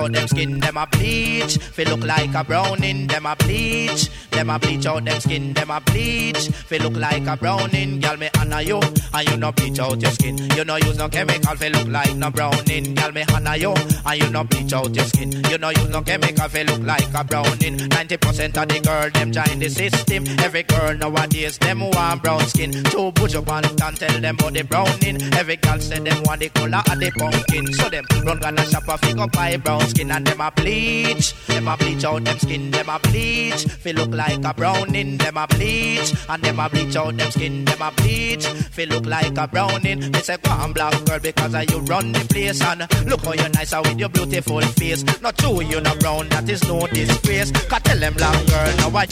Out 0.00 0.12
them 0.12 0.28
skin, 0.28 0.60
them 0.60 0.76
a 0.76 0.86
bleach. 0.86 1.58
Feel 1.58 1.88
look 1.88 2.04
like 2.04 2.34
a 2.34 2.42
browning, 2.42 3.06
them 3.06 3.26
a 3.26 3.36
bleach. 3.36 4.08
Them 4.30 4.50
a 4.50 4.58
bleach 4.58 4.86
out 4.86 5.04
them 5.04 5.20
skin, 5.20 5.52
them 5.52 5.70
a 5.70 5.80
bleach. 5.80 6.48
Feel 6.48 6.82
look 6.82 6.96
like 6.96 7.26
a 7.26 7.36
browning, 7.36 8.00
girl 8.00 8.16
me 8.16 8.29
honor 8.60 8.68
you, 8.68 8.80
and 9.14 9.28
you 9.28 9.36
no 9.36 9.52
bleach 9.52 9.78
out 9.78 10.00
your 10.00 10.10
skin. 10.10 10.38
You 10.56 10.64
no 10.64 10.76
use 10.76 10.98
no 10.98 11.08
chemical, 11.08 11.56
feel 11.56 11.72
look 11.72 11.88
like 11.88 12.16
no 12.16 12.30
browning, 12.30 12.94
girl 12.94 13.12
me 13.12 13.24
honor 13.32 13.56
you, 13.56 13.74
and 14.06 14.22
you 14.22 14.30
no 14.30 14.44
bleach 14.44 14.72
out 14.72 14.94
your 14.94 15.04
skin. 15.04 15.32
You 15.50 15.58
no 15.58 15.70
use 15.70 15.88
no 15.88 16.02
chemical, 16.02 16.48
feel 16.48 16.66
look 16.66 16.82
like 16.82 17.14
a 17.14 17.24
browning. 17.24 17.76
Ninety 17.88 18.16
percent 18.16 18.58
of 18.58 18.68
the 18.68 18.80
girl 18.80 19.10
them 19.10 19.32
join 19.32 19.58
the 19.58 19.68
system. 19.68 20.24
Every 20.40 20.62
girl 20.64 20.94
nowadays 20.96 21.58
them 21.58 21.80
want 21.80 22.22
brown 22.22 22.46
skin. 22.46 22.72
Two 22.84 23.12
push 23.12 23.34
up 23.34 23.48
and 23.48 23.78
can 23.78 23.94
tell 23.94 24.20
them 24.20 24.34
about 24.34 24.52
the 24.52 24.62
browning. 24.62 25.22
Every 25.34 25.56
girl 25.56 25.78
say 25.78 25.98
them 25.98 26.22
want 26.24 26.40
the 26.40 26.48
color 26.50 26.82
of 26.90 26.98
the 26.98 27.10
pumpkin. 27.16 27.72
So 27.72 27.88
them 27.88 28.04
run 28.24 28.38
gonna 28.38 28.64
shop 28.66 28.88
a 28.88 28.98
figure 28.98 29.26
buy 29.28 29.56
brown 29.56 29.86
skin 29.88 30.10
and 30.10 30.26
them 30.26 30.40
a 30.40 30.50
bleach. 30.50 31.34
Them 31.46 31.68
a 31.68 31.76
bleach 31.76 32.04
out 32.04 32.24
them 32.24 32.38
skin, 32.38 32.70
them 32.70 32.88
a 32.88 32.98
bleach. 32.98 33.64
Feel 33.64 33.94
look 33.96 34.14
like 34.14 34.44
a 34.44 34.54
browning, 34.54 35.16
them 35.18 35.36
a 35.36 35.46
bleach. 35.46 36.12
And 36.28 36.42
them 36.42 36.60
a 36.60 36.68
bleach 36.68 36.96
out 36.96 37.16
them 37.16 37.30
skin, 37.30 37.64
them 37.64 37.82
a 37.82 37.90
bleach. 37.92 38.49
Feel 38.56 38.88
look 38.88 39.06
like 39.06 39.36
a 39.36 39.46
browning. 39.46 40.12
They 40.12 40.20
say 40.20 40.36
go 40.42 40.50
on 40.50 40.72
black 40.72 40.92
girl 41.04 41.18
because 41.18 41.54
of 41.54 41.70
you 41.70 41.78
run 41.80 42.12
the 42.12 42.20
place 42.20 42.60
and 42.62 42.80
look 43.08 43.20
how 43.24 43.32
you're 43.32 43.48
nice 43.50 43.74
with 43.74 43.98
your 43.98 44.08
beautiful 44.08 44.60
face. 44.60 45.04
Not 45.20 45.38
true 45.38 45.62
you 45.62 45.80
no 45.80 45.94
brown, 45.96 46.28
that 46.30 46.48
is 46.48 46.62
no 46.64 46.86
disgrace. 46.86 47.50
Cause 47.52 47.82
tell 47.82 47.98
them 47.98 48.14
black 48.14 48.46
girl 48.46 48.76
now 48.76 48.88
what 48.90 49.10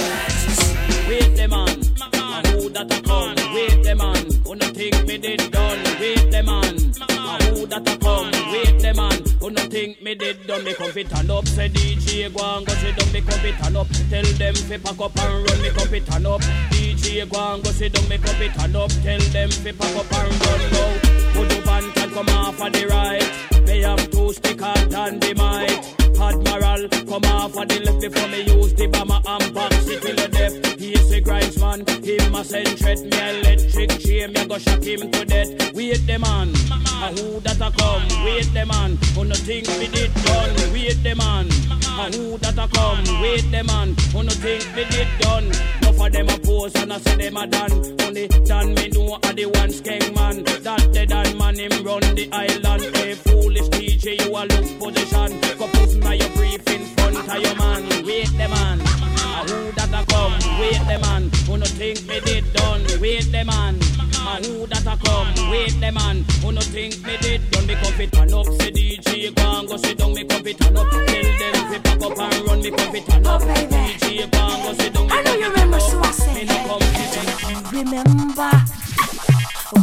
Wait 1.08 1.36
them 1.36 1.52
on, 1.52 1.82
a 2.44 2.48
who 2.48 2.68
that 2.70 2.92
a 2.92 3.02
come? 3.02 3.34
Wait 3.54 3.82
them 3.82 4.00
on, 4.00 4.16
who 4.44 4.54
no 4.54 4.66
think 4.68 5.06
me 5.06 5.18
did 5.18 5.50
done? 5.50 5.78
Wait 6.00 6.30
them 6.30 6.48
on, 6.48 6.64
a 6.64 7.44
who 7.54 7.66
that 7.66 7.88
a 7.88 7.98
come? 7.98 8.30
Wait 8.52 8.80
them 8.80 8.98
on, 8.98 9.18
who 9.40 9.50
no 9.50 9.62
think 9.62 10.00
me 10.02 10.14
did 10.14 10.46
done 10.46 10.64
me 10.64 10.74
come 10.74 10.90
fit 10.92 11.08
turn 11.08 11.30
up. 11.30 11.46
Say 11.46 11.68
DJ 11.68 12.34
go 12.34 12.56
and 12.56 12.66
go 12.66 12.72
sit 12.74 12.96
down 12.96 13.12
me 13.12 13.20
come 13.20 13.40
fit 13.40 13.56
turn 13.62 13.76
up. 13.76 13.88
Tell 14.10 14.24
them 14.24 14.54
fi 14.54 14.78
pack 14.78 15.00
up 15.00 15.18
and 15.18 15.48
run 15.48 15.62
me 15.62 15.70
come 15.70 15.88
fit 15.88 16.06
turn 16.06 16.26
up. 16.26 16.40
DJ 16.70 17.30
go 17.30 17.54
and 17.54 17.62
go 17.62 17.70
sit 17.70 17.92
down 17.92 18.08
me 18.08 18.18
come 18.18 18.34
fit 18.36 18.52
turn 18.54 18.76
up. 18.76 18.90
Tell 19.02 19.20
them 19.20 19.50
fi 19.50 19.72
pack 19.72 19.96
up 19.96 20.12
and 20.12 20.46
run 20.46 20.62
now. 20.72 21.18
Put 21.34 21.48
the 21.48 21.62
van 21.64 21.92
can 21.92 22.10
come 22.10 22.28
off 22.30 22.60
of 22.60 22.72
the 22.72 22.86
right. 22.86 23.66
They 23.66 23.80
have 23.82 24.10
two 24.10 24.32
stick 24.32 24.60
hard 24.60 24.92
and 24.92 25.20
the 25.20 25.34
might. 25.34 26.07
Admiral, 26.16 26.88
come 27.06 27.24
off 27.32 27.56
of 27.56 27.68
the 27.68 27.80
left 27.84 28.00
before 28.00 28.28
me 28.28 28.42
use 28.42 28.74
the 28.74 28.86
bomber 28.86 29.20
and 29.26 29.54
box 29.54 29.86
it 29.86 30.02
till 30.02 30.16
the 30.16 30.28
death. 30.28 30.78
He 30.78 30.92
is 30.92 31.10
a 31.12 31.20
grinds 31.20 31.58
man, 31.58 31.84
him 31.86 32.34
a 32.34 32.44
send 32.44 32.78
threat 32.78 33.00
me 33.00 33.18
electric 33.18 33.90
chain, 34.00 34.32
me 34.32 34.46
go 34.46 34.58
shock 34.58 34.82
him 34.82 35.10
to 35.10 35.24
death. 35.24 35.74
Wait 35.74 36.06
the 36.06 36.18
man, 36.18 36.48
a 37.02 37.08
who 37.16 37.40
that 37.40 37.60
a 37.60 37.70
come? 37.76 38.24
Wait 38.24 38.52
the 38.54 38.64
man, 38.66 38.96
who 39.14 39.24
no 39.24 39.34
think 39.34 39.68
me 39.78 39.88
did 39.88 40.14
done? 40.24 40.54
Wait 40.72 41.02
the 41.02 41.14
man, 41.14 41.46
a 41.98 42.10
who 42.14 42.38
that 42.38 42.58
a 42.58 42.68
come? 42.68 43.22
Wait 43.22 43.50
the 43.50 43.62
man, 43.64 43.94
who 44.12 44.22
no 44.22 44.30
think 44.30 44.64
me 44.74 44.84
did 44.90 45.08
done? 45.20 45.52
Enough 45.98 46.06
of 46.06 46.12
them 46.12 46.28
a 46.28 46.38
pose 46.38 46.74
and 46.76 46.92
I 46.92 46.98
say 46.98 47.16
them 47.16 47.36
a 47.36 47.46
done. 47.46 47.72
Only 48.02 48.28
done 48.28 48.74
me 48.74 48.88
know 48.88 49.18
a 49.22 49.32
the 49.34 49.46
one 49.46 49.70
skeng 49.70 50.14
man. 50.14 50.44
That 50.44 50.92
the 50.92 51.06
done 51.06 51.36
man 51.36 51.58
him 51.58 51.84
run 51.84 52.00
the 52.14 52.28
island. 52.32 52.96
Hey 52.96 53.14
foolish 53.14 53.68
DJ, 53.68 54.24
you 54.24 54.36
a 54.36 54.42
look 54.46 54.78
position. 54.78 55.40
Go 55.58 55.66
put 55.68 55.96
na 56.00 56.12
your 56.12 56.28
brief 56.30 56.66
in 56.68 56.84
front 56.96 57.16
of 57.16 57.38
your 57.40 57.54
man. 57.56 57.82
Wait 58.04 58.30
the 58.36 58.48
man, 58.48 58.80
a 58.80 59.44
who 59.48 59.72
that 59.72 59.92
a 59.92 60.04
come? 60.10 60.34
Wait 60.60 60.80
the 60.88 60.98
man, 61.02 61.30
who 61.46 61.56
no 61.56 61.64
think 61.66 62.06
me 62.06 62.20
did 62.20 62.52
done? 62.54 62.82
Wait 63.00 63.30
the 63.32 63.44
man, 63.44 63.74
a 64.26 64.34
who 64.46 64.66
that 64.66 64.86
a 64.86 64.96
come? 65.04 65.50
Wait 65.50 65.74
the 65.80 65.90
man, 65.92 66.24
who 66.42 66.52
no 66.52 66.60
think 66.60 66.94
me 67.04 67.16
did 67.18 67.50
done? 67.50 67.66
Me 67.66 67.74
come 67.74 67.92
fit 67.94 68.12
turn 68.12 68.32
up, 68.34 68.46
say 68.46 68.70
DJ 68.70 69.34
go 69.34 69.58
and 69.58 69.68
go 69.68 69.76
sit 69.76 69.98
down. 69.98 70.14
Me 70.14 70.24
come 70.24 70.42
fit 70.42 70.58
turn 70.58 70.76
up, 70.76 70.90
tell 70.90 71.04
them 71.06 71.72
fi 71.72 71.78
pack 71.78 72.02
up 72.02 72.18
and 72.18 72.46
run. 72.46 72.60
Me 72.62 72.70
come 72.70 72.92
fit 72.92 73.06
turn 73.06 73.26
up, 73.26 73.40
oh, 73.42 73.44
DJ 73.44 74.30
go 74.30 74.38
and 74.38 74.62
go 74.64 74.72
sit 74.82 74.92
down. 74.94 75.10
I 75.10 75.22
know 75.22 75.34
you 75.34 75.50
remember, 75.50 75.80
so 75.80 76.00
I 76.00 76.10
said. 76.10 76.48
Remember 77.72 78.50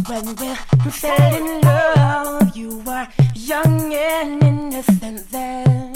when 0.08 0.26
we 0.36 0.90
fell 0.90 1.34
in 1.34 1.60
love? 1.62 2.56
You 2.56 2.78
were 2.78 3.08
young 3.34 3.92
and 3.94 4.42
innocent 4.42 5.30
then. 5.30 5.95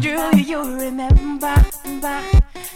Do 0.00 0.38
you 0.38 0.78
remember 0.78 1.54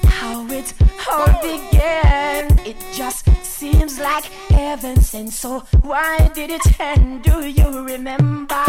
how 0.04 0.46
it 0.50 0.74
all 1.10 1.32
began? 1.42 2.58
It 2.66 2.76
just 2.92 3.26
seems 3.44 3.98
like 4.00 4.24
heaven 4.50 5.00
sent. 5.00 5.32
So 5.32 5.60
why 5.82 6.30
did 6.34 6.50
it 6.50 6.80
end? 6.80 7.22
Do 7.22 7.46
you 7.46 7.84
remember 7.84 8.46
back 8.46 8.68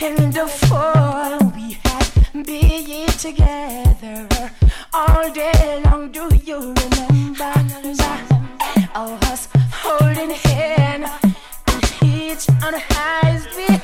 in 0.00 0.30
the 0.30 0.46
fall? 0.46 1.38
We 1.56 1.78
had 1.84 2.44
been 2.44 3.08
together 3.18 4.28
all 4.92 5.32
day 5.32 5.80
long. 5.84 6.12
Do 6.12 6.28
you 6.44 6.58
remember 6.58 7.52
us 8.94 9.48
holding 9.72 10.30
hand 10.30 11.25
each 12.36 12.48
on 12.62 12.74
a 12.74 12.78
high 12.78 13.38
speed 13.38 13.80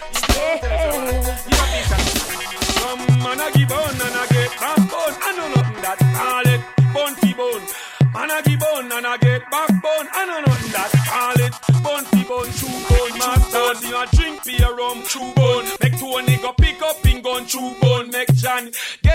Some 2.81 3.07
man 3.23 3.41
a 3.41 3.51
give 3.53 3.73
on 3.73 3.95
and 3.95 4.17
a 4.21 4.25
get 4.33 4.53
backbone. 4.61 5.15
I 5.23 5.31
know 5.37 5.49
nothing 5.55 5.83
that 5.83 5.99
call 6.17 6.47
it 6.55 6.61
bunty 6.93 7.33
bone. 7.33 7.65
Man 8.13 8.31
a 8.31 8.43
give 8.43 8.63
on 8.63 8.93
and 8.93 9.07
a 9.07 9.19
get 9.19 9.51
backbone. 9.51 10.09
I 10.13 10.27
know 10.27 10.41
nothing 10.47 10.73
that 10.73 10.91
call 11.09 11.41
it 11.41 11.53
bunty 11.83 12.23
bone. 12.25 12.51
Chew 12.53 12.77
bone. 12.89 13.19
Masters 13.19 13.85
in 13.85 13.95
a 13.95 14.05
drink 14.13 14.45
beer 14.45 14.75
rum. 14.77 15.03
Chew 15.09 15.33
bone. 15.35 15.67
Make 15.81 15.99
Tony 15.99 16.37
go 16.37 16.53
pick 16.53 16.83
up 16.83 17.05
in 17.07 17.23
gun. 17.23 17.47
Chew 17.47 17.75
bone. 17.81 18.11
Make 18.11 18.33
John 18.35 18.71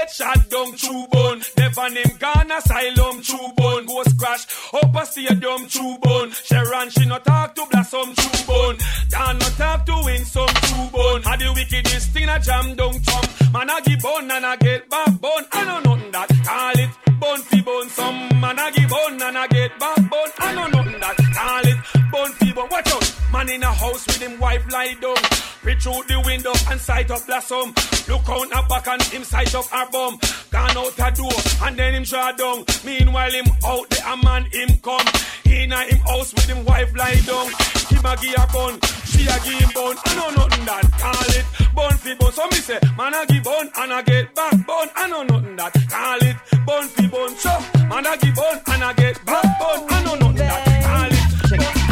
get 0.07 0.15
shot 0.15 0.49
down. 0.49 0.73
Chew 0.75 1.05
bone. 1.11 1.41
Never 1.57 1.89
name 1.89 2.17
gone 2.19 2.51
asylum. 2.51 3.21
Chew 3.21 3.47
bone. 3.55 3.85
Ghost 3.85 4.17
crash 4.17 4.45
up 4.73 4.95
a 4.95 5.05
stadium. 5.05 5.67
Chew 5.67 5.97
bone. 6.01 6.31
Sharon 6.31 6.89
she 6.89 7.05
no 7.05 7.17
talk 7.19 7.55
to 7.55 7.65
blossom. 7.69 8.13
Chew 8.15 8.45
bone. 8.47 8.77
Dan 9.09 9.37
no 9.37 9.47
talk 9.57 9.85
to 9.85 10.01
win 10.05 10.25
some. 10.25 10.47
Chew 10.47 10.89
bone. 10.91 11.21
Had 11.23 11.39
the 11.39 11.53
wickedest 11.53 12.11
thing 12.11 12.29
a 12.29 12.39
jam 12.39 12.75
down 12.75 12.93
chum. 13.01 13.23
Man 13.53 13.69
a 13.69 13.81
give 13.81 13.99
bone 13.99 14.31
and 14.31 14.45
a 14.45 14.57
get 14.57 14.89
backbone. 14.89 15.45
I 15.51 15.65
know 15.65 15.79
nothing 15.79 16.11
that 16.11 16.29
call 16.45 16.79
it 16.79 17.19
bone 17.19 17.41
fi 17.49 17.61
bone. 17.61 17.89
Some 17.89 18.41
man 18.41 18.59
a 18.59 18.71
give 18.71 18.89
bone 18.89 19.21
and 19.21 19.37
a 19.37 19.47
get 19.47 19.79
backbone. 19.79 20.31
I 20.39 20.55
know 20.55 20.67
nothing 20.67 20.99
that 20.99 21.17
call 21.35 21.67
it 21.67 21.96
bone 22.11 22.33
bone. 22.55 22.69
Watch 22.69 22.87
out, 22.87 23.15
man 23.31 23.49
in 23.49 23.63
a 23.63 23.71
house 23.71 24.05
with 24.07 24.21
him 24.21 24.39
wife 24.39 24.65
lie 24.71 24.95
down. 25.01 25.17
Reach 25.63 25.83
through 25.83 26.03
the 26.07 26.21
window 26.25 26.53
and 26.69 26.79
sight 26.79 27.11
up 27.11 27.25
blossom. 27.25 27.73
Look 28.07 28.29
out 28.29 28.47
a 28.47 28.67
back 28.67 28.87
and 28.87 29.01
him 29.03 29.23
sight 29.23 29.53
up 29.53 29.65
her 29.65 29.89
bum. 29.91 30.19
Gone 30.49 30.77
out 30.77 30.93
a 30.97 31.11
door 31.15 31.39
and 31.63 31.77
then 31.77 31.95
him 31.95 32.03
draw 32.03 32.31
down. 32.31 32.63
Meanwhile 32.85 33.31
him 33.31 33.45
out 33.65 33.89
there 33.89 34.07
a 34.07 34.17
man 34.17 34.45
him 34.51 34.77
come. 34.81 35.07
In 35.45 35.71
a 35.71 35.83
him 35.83 35.99
house 35.99 36.33
with 36.33 36.47
him 36.47 36.63
wife 36.65 36.95
lie 36.95 37.19
down. 37.25 37.47
Him 37.91 38.05
a 38.05 38.15
give 38.17 38.35
a 38.37 38.47
bun, 38.53 38.79
she 39.05 39.23
a 39.27 39.37
give 39.43 39.59
him 39.59 39.69
bun. 39.73 39.95
I 40.05 40.15
know 40.15 40.29
nothing 40.31 40.65
that 40.65 40.83
call 40.99 41.35
it 41.35 41.45
bun 41.75 41.97
fi 41.97 42.15
bun. 42.15 42.31
So 42.31 42.45
me 42.47 42.57
say 42.57 42.79
man 42.97 43.13
a 43.13 43.25
give 43.25 43.43
bun 43.43 43.69
and 43.77 43.91
a 43.91 44.03
get 44.03 44.35
back 44.35 44.65
bun. 44.65 44.87
I 44.95 45.07
know 45.09 45.23
nothing 45.23 45.55
that 45.55 45.73
call 45.89 46.23
it 46.23 46.37
bun 46.65 46.87
fi 46.87 47.07
bun. 47.07 47.35
So 47.35 47.51
man 47.89 48.05
a 48.05 48.17
give 48.17 48.35
bun 48.35 48.61
and 48.67 48.83
a 48.83 48.93
get 48.93 49.25
back 49.25 49.59
bun. 49.59 49.85
I 49.89 50.03
know 50.03 50.15
nothing 50.15 50.35
that 50.37 50.83
call 50.83 51.11
it. 51.11 51.27
There's 51.49 51.63
such 51.63 51.86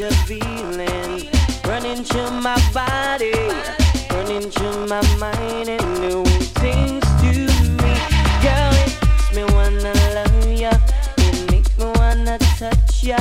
a 0.00 0.10
feeling 0.26 1.28
running 1.66 2.04
through 2.04 2.30
my 2.30 2.56
body, 2.72 3.32
running 4.10 4.48
through 4.50 4.86
my 4.86 5.02
mind, 5.18 5.68
and 5.68 6.00
new 6.00 6.24
things 6.60 7.02
to 7.20 7.32
me. 7.82 7.94
Girl, 8.42 8.72
it 8.84 8.94
makes 9.02 9.34
me 9.34 9.44
wanna 9.54 9.92
love 10.14 10.46
ya. 10.46 10.72
It 11.16 11.50
makes 11.50 11.76
me 11.78 11.86
wanna 11.96 12.38
touch 12.58 13.02
ya. 13.02 13.18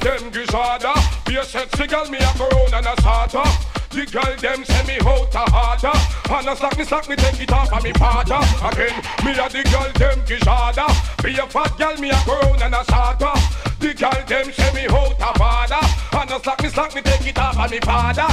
Them 0.00 0.30
gizada 0.30 0.94
Be 1.26 1.36
a 1.36 1.44
sexy 1.44 1.86
girl, 1.86 2.08
me 2.10 2.18
a 2.18 2.30
go 2.38 2.48
round 2.48 2.74
and 2.74 2.86
a 2.86 2.94
sata 3.02 3.44
The 3.90 4.06
girl 4.06 4.36
them 4.36 4.64
send 4.64 4.88
me 4.88 4.98
out 5.02 5.34
a 5.34 5.44
harder. 5.50 5.96
And 6.30 6.48
a 6.48 6.56
slack 6.56 6.78
me 6.78 6.84
slack 6.84 7.08
me 7.08 7.16
take 7.16 7.40
it 7.40 7.52
off 7.52 7.72
of 7.72 7.82
me 7.82 7.92
father 7.92 8.40
Again, 8.62 8.96
me 9.24 9.32
and 9.38 9.52
the 9.52 9.62
girl 9.70 9.90
them 9.94 10.18
gizada 10.26 10.86
Be 11.22 11.36
a 11.38 11.46
fat 11.46 11.76
girl, 11.78 11.96
me 11.98 12.10
a 12.10 12.18
go 12.26 12.38
round 12.40 12.62
and 12.62 12.74
a 12.74 12.82
sata 12.84 13.32
The 13.80 13.94
girl 13.94 14.20
them 14.26 14.52
send 14.52 14.74
me 14.74 14.86
out 14.86 15.16
a 15.18 15.38
father. 15.38 15.82
And 16.12 16.30
a 16.30 16.38
slack 16.42 16.62
me 16.62 16.68
slack 16.68 16.94
me 16.94 17.02
take 17.02 17.26
it 17.26 17.38
off 17.38 17.58
of 17.58 17.70
me 17.70 17.78
father 17.80 18.28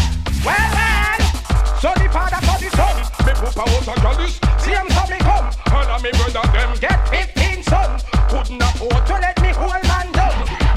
Well, 0.46 0.70
well 0.74 1.16
so 1.82 1.92
the 2.02 2.10
father 2.10 2.42
for 2.48 2.58
the 2.58 2.70
son. 2.72 2.98
Me 3.28 3.34
poop 3.36 3.58
out 3.60 3.98
a 3.98 4.02
girl 4.02 4.26
is 4.26 4.40
Same 4.58 4.90
so 4.90 5.04
me 5.12 5.20
come. 5.20 5.52
And 5.68 5.92
a 5.92 6.02
me 6.02 6.10
brother 6.18 6.42
them 6.52 6.74
get 6.80 7.08
15 7.10 7.64
son. 7.64 8.00
Couldn't 8.30 8.64
afford 8.64 9.06
to 9.06 9.14
let 9.14 9.40
me 9.42 9.50
hold 9.50 9.85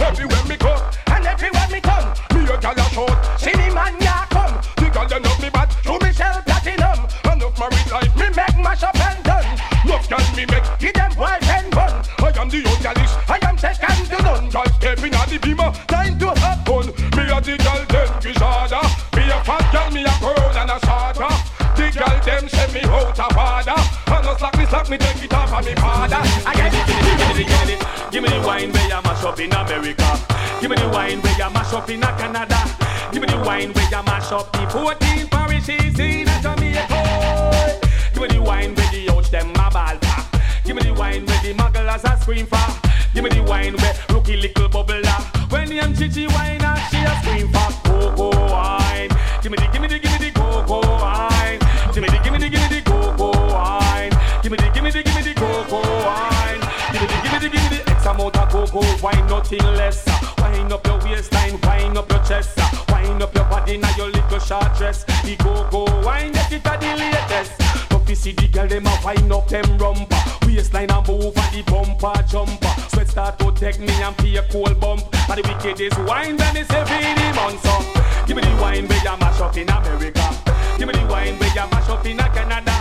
Everywhere 0.01 0.45
me 0.49 0.57
go 0.57 0.75
And 1.09 1.27
everywhere 1.27 1.69
me 1.71 1.81
come 1.81 2.09
Me 2.35 2.45
a 2.47 2.57
gal 2.59 2.73
a 2.73 2.87
short 2.95 3.19
See 3.37 3.53
me 3.59 3.69
man 3.75 3.95
ya 4.01 4.27
come. 4.31 4.55
The 4.77 4.91
gal 4.95 5.09
them 5.09 5.23
love 5.23 5.43
me 5.43 5.51
bad 5.51 5.71
Through 5.83 5.99
me 5.99 6.13
sell 6.13 6.41
platinum. 6.43 6.99
Enough 7.27 7.59
married 7.59 7.91
life 7.91 8.15
Me 8.17 8.29
make 8.31 8.59
mash 8.63 8.83
up 8.83 8.95
and 8.95 9.23
done. 9.25 9.47
Love 9.87 10.09
gal 10.09 10.23
me 10.37 10.47
make 10.47 10.65
Give 10.79 10.95
them 10.95 11.11
and 11.19 11.71
bun 11.75 11.93
I 12.19 12.31
am 12.41 12.49
the 12.49 12.63
gallus 12.83 13.13
I 13.27 13.39
am 13.43 13.59
second 13.59 14.07
to 14.07 14.23
none. 14.23 14.49
Gal 14.51 14.67
stepping 14.79 15.15
at 15.15 15.29
the 15.29 15.39
beamer 15.39 15.73
Time 15.89 16.19
to 16.19 16.29
have 16.31 16.63
fun. 16.65 16.87
Me 17.19 17.23
a 17.27 17.41
the 17.43 17.59
gal 17.59 17.83
them 17.91 18.11
gizada 18.23 18.83
Me 19.19 19.27
a 19.27 19.39
fat 19.43 19.67
gal 19.73 19.91
me 19.91 20.05
a 20.05 20.15
crown 20.23 20.57
and 20.63 20.71
a 20.71 20.79
sata 20.79 21.29
The 21.75 21.91
gal 21.91 22.17
them 22.23 22.49
send 22.49 22.73
me 22.73 22.83
out 22.87 23.19
a 23.19 23.27
father. 23.35 23.79
And 24.15 24.27
a 24.27 24.39
slack 24.39 24.57
me 24.59 24.65
slack 24.67 24.89
me 24.91 24.97
take 24.97 25.25
it 25.25 25.35
off 25.35 25.53
of 25.53 25.67
me 25.67 25.75
father. 25.75 26.23
Again 26.47 26.79
Give 28.11 28.23
me 28.23 28.29
the 28.31 28.41
wine 28.47 28.73
where 28.73 28.89
you 28.89 29.03
mash 29.03 29.08
up 29.29 29.41
in 29.41 29.53
America. 29.53 30.09
Give 30.61 30.71
me 30.71 30.77
the 30.77 30.89
wine 30.89 31.21
where 31.21 31.37
you 31.37 31.51
mash 31.51 31.73
up 31.75 31.91
in 31.91 32.01
Canada. 32.01 32.61
Give 33.13 33.21
me 33.21 33.29
the 33.29 33.37
wine 33.45 33.73
where 33.75 33.91
you 33.91 34.03
mash 34.05 34.33
up 34.33 34.51
the 34.53 34.67
14 34.71 35.29
parishes 35.29 35.99
in 36.01 36.27
Jamaica. 36.43 37.79
Give 38.15 38.23
me 38.23 38.29
the 38.29 38.43
wine 38.43 38.75
where 38.75 38.91
the 38.91 39.11
out 39.13 39.31
them 39.31 39.51
a 39.51 39.71
ball. 39.71 39.99
Give 40.65 40.77
me 40.77 40.83
the 40.83 40.95
wine 40.95 41.27
where 41.27 41.43
the 41.43 41.53
mugglers 41.53 42.05
a 42.05 42.19
scream 42.21 42.47
for. 42.47 42.59
Give 43.13 43.23
me 43.23 43.31
the 43.31 43.43
wine 43.43 43.77
where 43.77 43.95
rookie 44.09 44.37
little 44.37 44.69
bubbler. 44.69 45.53
When 45.53 45.69
the 45.69 45.95
chichi 45.99 46.27
wine 46.29 46.58
nothing 59.51 59.77
less. 59.77 60.05
Wind 60.39 60.73
up 60.73 60.87
your 60.87 60.99
waistline, 60.99 61.59
wind 61.63 61.97
up 61.97 62.11
your 62.11 62.23
chest, 62.25 62.59
wind 62.91 63.23
up 63.23 63.35
your 63.35 63.45
body 63.45 63.77
now 63.77 63.91
your 63.97 64.11
little 64.11 64.39
short 64.39 64.77
dress. 64.77 65.05
The 65.23 65.37
go 65.37 65.69
go 65.71 65.85
wind 66.05 66.37
up 66.37 66.53
it 66.53 66.67
at 66.67 66.81
the 66.81 66.97
latest. 66.97 67.89
Don't 67.89 68.09
you 68.09 68.15
see 68.15 68.33
the 68.33 68.49
girl 68.49 68.67
them 68.67 68.87
a 68.87 69.01
wind 69.05 69.33
up 69.33 69.49
them 69.49 69.65
rumpa, 69.79 70.47
waistline 70.47 70.91
and 70.91 71.09
move 71.09 71.37
and 71.37 71.55
the 71.55 71.63
bumper 71.71 72.23
jumper. 72.25 72.69
Sweat 72.89 73.09
start 73.09 73.39
to 73.39 73.53
take 73.53 73.81
me 73.81 73.93
and 74.03 74.17
feel 74.17 74.43
cold 74.51 74.79
bump. 74.81 75.03
But 75.27 75.37
the 75.37 75.43
wicked 75.49 75.81
is 75.81 75.97
wine 76.07 76.41
and 76.41 76.57
it's 76.57 76.71
every 76.71 76.99
the 76.99 77.33
month 77.35 77.63
so. 77.63 78.27
Give 78.27 78.37
me 78.37 78.43
the 78.43 78.57
wine 78.61 78.87
where 78.87 79.17
mash 79.17 79.41
up 79.41 79.57
in 79.57 79.69
America. 79.69 80.29
Give 80.79 80.87
me 80.87 80.93
the 80.93 81.07
wine 81.07 81.39
where 81.39 81.67
mash 81.69 81.89
up 81.89 82.05
in 82.05 82.19
Canada. 82.19 82.75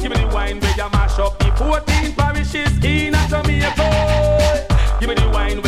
Give 0.00 0.10
me 0.10 0.16
the 0.16 0.26
wine 0.34 0.60
where 0.60 0.90
mash 0.90 1.18
up 1.18 1.38
the 1.38 1.50
14 1.56 2.14
parishes 2.14 2.84
in 2.84 3.14
Jamaica. 3.28 4.66
Give 5.00 5.08
me 5.08 5.14
the 5.14 5.30
wine. 5.30 5.67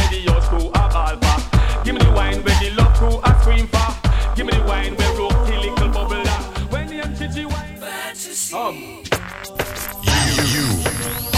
You, 8.72 10.42
you 10.54 10.66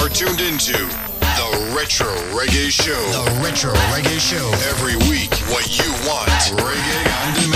are 0.03 0.09
tuned 0.09 0.41
into 0.41 0.77
the 0.77 1.73
Retro 1.75 2.09
Reggae 2.37 2.71
Show. 2.71 2.93
The 2.93 3.41
Retro 3.43 3.73
Reggae 3.93 4.21
Show. 4.21 4.49
Every 4.69 4.97
week, 5.11 5.33
what 5.49 5.67
you 5.79 5.91
want. 6.07 6.29
Reggae 6.61 7.27
on 7.27 7.35
demand. 7.35 7.52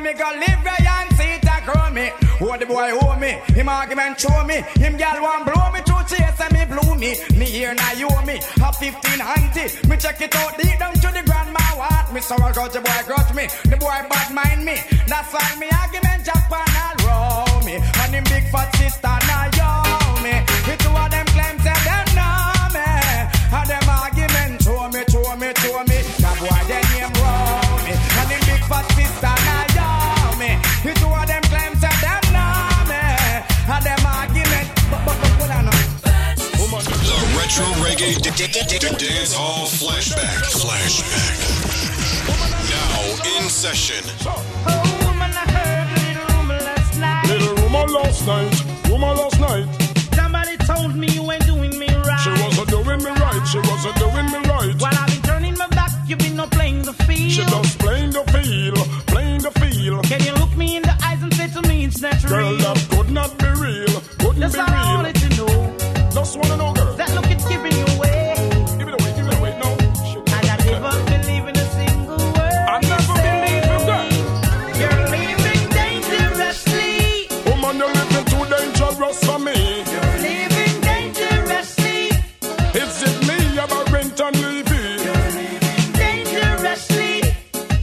me 0.00 0.12
go 0.14 0.24
live 0.24 0.64
right 0.64 0.86
and 0.86 1.16
see 1.16 1.32
it 1.34 1.48
grow 1.64 1.90
me. 1.90 2.08
What 2.38 2.60
the 2.60 2.66
boy 2.66 2.90
owe 2.92 3.16
me, 3.16 3.40
him 3.54 3.68
argument 3.68 4.20
show 4.20 4.44
me. 4.44 4.62
Him 4.76 4.96
gal 4.96 5.20
want 5.20 5.44
blow 5.46 5.70
me 5.72 5.80
through 5.80 6.04
chase 6.06 6.40
and 6.40 6.52
me 6.52 6.64
blow 6.64 6.94
me. 6.94 7.16
Me 7.38 7.46
here 7.46 7.74
now 7.74 7.92
you 7.92 8.08
owe 8.10 8.24
me, 8.24 8.40
a 8.62 8.72
15 8.72 9.20
auntie. 9.20 9.88
Me 9.88 9.96
check 9.96 10.20
it 10.20 10.34
out 10.36 10.56
deep 10.58 10.78
down 10.78 10.94
to 10.94 11.08
the 11.12 11.22
grandma 11.26 11.64
what 11.76 12.12
me. 12.12 12.20
So 12.20 12.34
I 12.36 12.52
got 12.52 12.72
the 12.72 12.80
boy 12.80 13.00
grudge 13.06 13.34
me, 13.34 13.46
the 13.70 13.76
boy 13.76 13.98
bad 14.08 14.32
mind 14.32 14.64
me. 14.64 14.76
That's 15.06 15.32
why 15.32 15.56
me 15.58 15.68
argument 15.70 16.24
Japan 16.24 16.68
all 16.84 16.96
roll 17.06 17.62
me. 17.64 17.74
And 17.74 18.14
him 18.14 18.24
big 18.24 18.44
fat 18.52 18.74
sister 18.76 19.14
now 19.28 19.44
yo 19.58 20.22
me. 20.22 20.77
Dance 38.14 39.34
Hall 39.34 39.66
Flashback. 39.66 40.40
Flashback. 40.48 41.36
Now 42.70 43.36
in 43.36 43.48
session. 43.50 44.02
Little 47.28 47.54
rumor 47.56 47.86
last 47.92 48.26
night, 48.26 48.64
rumor 48.88 49.12
last 49.14 49.38
night. 49.38 49.66
Somebody 50.14 50.56
told 50.56 50.96
me 50.96 51.08
you 51.08 51.30
ain't 51.30 51.44
doing 51.44 51.78
me 51.78 51.86
right. 51.88 52.18
She 52.20 52.30
wasn't 52.30 52.68
doing 52.70 52.98
me 53.04 53.10
right, 53.10 53.46
she 53.46 53.58
wasn't 53.58 53.96
doing 53.96 54.26
me 54.32 54.38
right. 54.48 54.74
While 54.80 54.94
I've 54.96 55.08
been 55.08 55.22
turning 55.22 55.54
my 55.58 55.66
back, 55.68 55.90
you've 56.06 56.18
been 56.18 56.36
not 56.36 56.50
playing 56.50 56.82
the 56.84 56.94
field. 56.94 57.30
She 57.30 57.44
just 57.44 57.78
playing 57.78 58.10
the 58.12 58.24
field, 58.32 58.78
playing 59.06 59.42
the 59.42 59.50
field. 59.60 60.04
Can 60.04 60.22
you 60.24 60.32
look 60.32 60.56
me 60.56 60.76
in 60.76 60.82
the 60.82 60.96
eyes 61.04 61.22
and 61.22 61.34
say 61.34 61.48
to 61.48 61.60
me 61.68 61.84
it's 61.84 62.00
not 62.00 62.26
Girl, 62.26 62.56
that 62.56 62.86
could 62.90 63.10
not 63.10 63.36
be 63.38 63.48
real, 63.60 64.00
couldn't 64.18 64.40
That's 64.40 64.54
be 64.54 64.60
all 64.60 64.66
I 64.70 64.82
real. 64.82 64.94
wanted 64.96 65.16
to 65.16 65.28
know. 65.36 65.76
Just 66.10 66.36
wanna 66.38 66.56
know, 66.56 66.72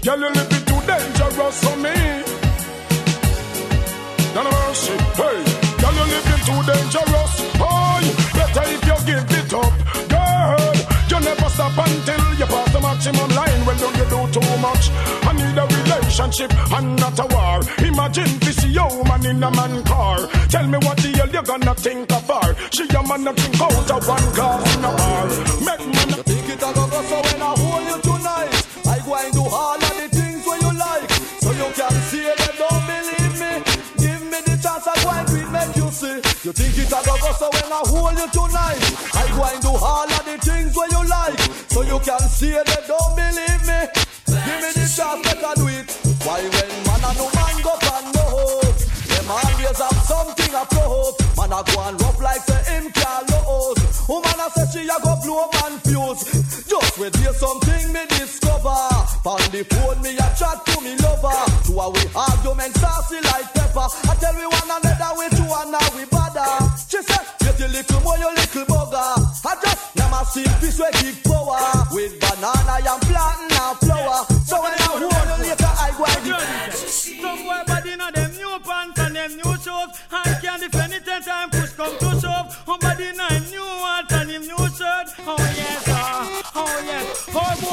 Girl, 0.05 0.19
you're 0.19 0.29
living 0.33 0.65
too 0.65 0.79
dangerous 0.85 1.57
for 1.65 1.75
me. 1.77 1.97
None 4.35 4.49
mercy, 4.53 4.93
hey. 5.17 5.41
Girl, 5.81 5.95
you're 5.97 6.09
living 6.13 6.41
too 6.45 6.61
dangerous. 6.61 7.33
Oh, 7.57 7.97
better 8.37 8.69
if 8.69 8.85
you 8.85 8.97
give 9.09 9.25
it 9.33 9.53
up, 9.57 9.73
girl. 10.05 10.75
You 11.09 11.19
never 11.25 11.49
stop 11.49 11.73
until 11.73 12.21
you 12.37 12.45
pass 12.45 12.71
the 12.71 12.81
maximum 12.81 13.29
line. 13.33 13.65
Well, 13.65 13.77
do 13.81 13.87
you 13.97 14.05
do 14.05 14.21
too 14.29 14.57
much? 14.61 14.93
I 15.25 15.33
need 15.33 15.57
a 15.57 15.65
relationship 15.65 16.53
and 16.53 16.95
not 16.99 17.17
a 17.17 17.25
war. 17.33 17.61
Imagine 17.81 18.37
this 18.45 18.63
yo 18.63 18.85
man 19.05 19.25
in 19.25 19.41
a 19.41 19.49
man 19.49 19.83
car. 19.85 20.27
Tell 20.49 20.67
me 20.67 20.77
what 20.85 20.97
the 20.97 21.17
hell 21.17 21.29
you 21.33 21.41
gonna 21.41 21.73
think 21.73 22.11
of 22.11 22.27
her? 22.29 22.53
She 22.69 22.83
a 22.83 23.01
man 23.01 23.23
that 23.23 23.35
drink 23.37 23.59
out 23.59 23.89
of 23.89 24.07
one 24.07 24.33
glass 24.37 24.77
in 24.77 24.85
a 24.85 24.91
bar. 24.93 25.25
Make. 25.65 25.95
You 26.13 26.21
think 26.21 26.49
it 26.49 26.61
a 26.61 26.69
go 26.77 26.85
so 26.93 27.17
when 27.25 27.41
I 27.41 27.53
hold 27.57 27.83
you 27.89 28.01
tonight 28.05 28.65
I 28.85 28.99
go 29.03 29.15
and 29.15 29.33
do 29.33 29.41
all 29.41 29.84
you 36.45 36.53
think 36.53 36.77
it 36.77 36.93
a 36.93 37.01
go 37.01 37.17
go 37.17 37.31
so 37.33 37.49
when 37.57 37.73
I 37.73 37.81
hold 37.89 38.13
you 38.21 38.29
tonight 38.29 38.77
I 39.17 39.25
go 39.33 39.41
and 39.49 39.61
do 39.65 39.73
all 39.81 40.05
of 40.05 40.23
the 40.29 40.37
things 40.45 40.77
where 40.77 40.85
you 40.93 41.01
like. 41.09 41.41
So 41.73 41.81
you 41.81 41.97
can 42.05 42.21
see 42.29 42.53
that 42.53 42.85
don't 42.85 43.17
believe 43.17 43.65
me. 43.65 43.81
Give 44.29 44.59
me 44.61 44.69
the 44.77 44.85
chance 44.85 45.25
make 45.25 45.41
I 45.41 45.57
do 45.57 45.65
it. 45.73 45.89
Why 46.21 46.45
when 46.45 46.69
man 46.85 47.01
and 47.01 47.17
no 47.17 47.25
man 47.33 47.57
go 47.65 47.73
pan 47.81 48.05
no 48.13 48.23
hope? 48.29 48.77
Them 49.09 49.25
always 49.25 49.79
have 49.81 49.99
something 50.05 50.53
a 50.53 50.63
float 50.69 51.17
Man 51.33 51.49
a 51.49 51.65
go 51.65 51.81
and 51.81 51.97
rough 51.97 52.21
like 52.21 52.45
say 52.45 52.61
him 52.69 52.93
can't 52.93 53.25
lose. 53.25 53.81
Woman 54.05 54.37
a 54.37 54.47
say 54.53 54.69
she 54.69 54.81
a 54.85 54.97
go 55.01 55.17
blow 55.25 55.49
man 55.49 55.81
fuse. 55.81 56.29
Just 56.69 56.93
wait 57.01 57.15
hear 57.17 57.33
something 57.33 57.89
me 57.89 58.05
discover. 58.13 58.85
On 59.25 59.41
the 59.49 59.65
phone 59.73 59.97
me 60.05 60.13
a 60.13 60.27
chat 60.37 60.61
to 60.61 60.77
me 60.85 60.93
lover. 61.01 61.41
Two 61.65 61.81
a 61.81 61.89
we 61.89 62.05
argument 62.13 62.77
saucy 62.77 63.17
like 63.33 63.49
pepper. 63.57 63.89
I 63.89 64.13
tell 64.21 64.35
we 64.37 64.45
one 64.45 64.69
another 64.69 65.11
we 65.17 65.25
two 65.33 65.49
and 65.49 65.73
now 65.73 65.89
we 65.97 66.05
bother 66.05 66.24
She 66.95 67.01
say 67.03 67.23
get 67.39 67.59
you 67.59 67.67
little 67.67 67.99
boy 67.99 68.15
you 68.15 68.31
little 68.31 68.63
bugger. 68.71 69.19
I 69.43 69.59
just 69.61 69.95
never 69.97 70.23
see 70.31 70.47
fish 70.63 70.79
we 70.79 70.87
give 71.03 71.23
power 71.25 71.59
With 71.91 72.15
banana 72.23 72.79
and 72.79 73.01
plantain 73.03 73.51
and 73.51 73.77
flour 73.83 74.23
So 74.47 74.63
when 74.63 74.71
I 74.71 74.87
hold 74.87 75.03
you 75.03 75.43
later 75.43 75.75
I 75.75 75.91
go 75.91 76.05
and 76.07 76.71
Some 76.71 77.43
boy 77.43 77.63
body 77.67 77.97
know 77.97 78.11
them 78.11 78.31
new 78.31 78.59
pants 78.63 78.99
and 78.99 79.13
them 79.13 79.31
new 79.35 79.53
shoes. 79.59 79.91
And 80.07 80.41
can't 80.41 80.61
defend 80.61 80.93
it 80.93 81.05
any 81.05 81.25
time 81.25 81.49
push 81.49 81.73
come 81.73 81.97
to 81.99 82.21
shove. 82.21 82.63
On 82.65 82.79
body 82.79 83.11
know 83.11 83.27
him 83.27 83.43
new 83.51 83.59
hat 83.59 84.11
and 84.13 84.29
him 84.31 84.41
new 84.43 84.67
shirt. 84.71 85.07
Oh 85.27 85.35
yes, 85.37 85.83
ah, 85.89 86.51
oh 86.55 86.81
yes. 86.85 87.29
Oh 87.35 87.64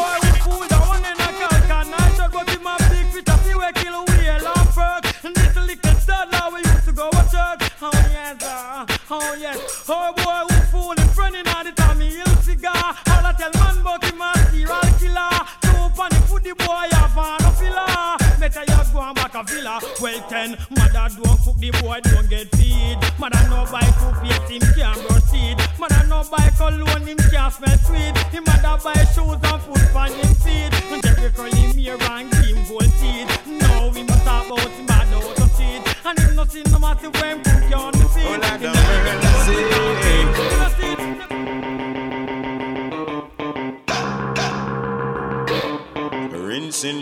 yes 9.92 10.02
Oh 10.04 10.12
boy 10.16 10.54
we 10.54 10.60
fool 10.66 10.92
in 10.92 11.08
front 11.08 11.36
in 11.36 11.44
the 11.44 11.72
time 11.76 12.00
he 12.00 12.18
ill 12.18 12.36
cigar. 12.42 12.72
All 12.74 13.26
I 13.26 13.32
tell 13.36 13.50
man 13.54 13.80
about 13.80 14.04
him 14.04 14.20
a 14.20 14.32
serial 14.50 14.80
killer. 14.98 15.30
Two 15.60 15.84
pan 15.96 16.12
food 16.26 16.44
the 16.44 16.54
boy 16.54 16.88
have 16.92 17.18
on 17.18 17.44
a 17.44 17.50
filler. 17.52 18.16
Better 18.40 18.64
you 18.66 18.92
go 18.92 19.00
and 19.00 19.14
back 19.14 19.34
a 19.34 19.42
villa 19.44 19.80
Well 20.00 20.20
ten 20.28 20.56
Mother 20.70 21.08
don't 21.14 21.38
cook 21.44 21.56
the 21.58 21.70
boy 21.80 22.00
don't 22.02 22.28
get 22.28 22.48
feed. 22.56 22.98
Mother 23.18 23.44
no 23.48 23.64
buy 23.70 23.86
toothpaste 24.00 24.50
him 24.50 24.62
can't 24.74 25.30
teeth 25.30 25.78
Mother 25.78 26.06
no 26.08 26.24
buy 26.30 26.50
cologne 26.56 27.06
him 27.06 27.18
can't 27.30 27.52
smell 27.52 27.78
sweet. 27.86 28.16
Him 28.32 28.44
mother 28.44 28.76
buy 28.82 28.98
shoes 29.14 29.38
and 29.38 29.62
food 29.62 29.86
for 29.92 30.06
him 30.10 30.34
feet 30.42 30.72
And 30.90 31.02
Jeffrey 31.02 31.30
curl 31.30 31.52
him 31.52 31.78
hair 31.78 31.98
and 32.10 32.34
him 32.42 32.58
gold 32.66 32.90
teeth. 32.98 33.30
Now 33.46 33.90
we 33.90 34.02
must 34.02 34.24
talk 34.24 34.46
about 34.46 34.70
him 34.70 34.86
bad 34.86 35.12
out 35.14 35.38
of 35.38 35.56
teeth 35.56 35.84
And 36.04 36.18
him 36.18 36.34
no 36.34 36.44
see 36.46 36.62
no 36.72 36.78
matter 36.78 37.10
when 37.10 37.51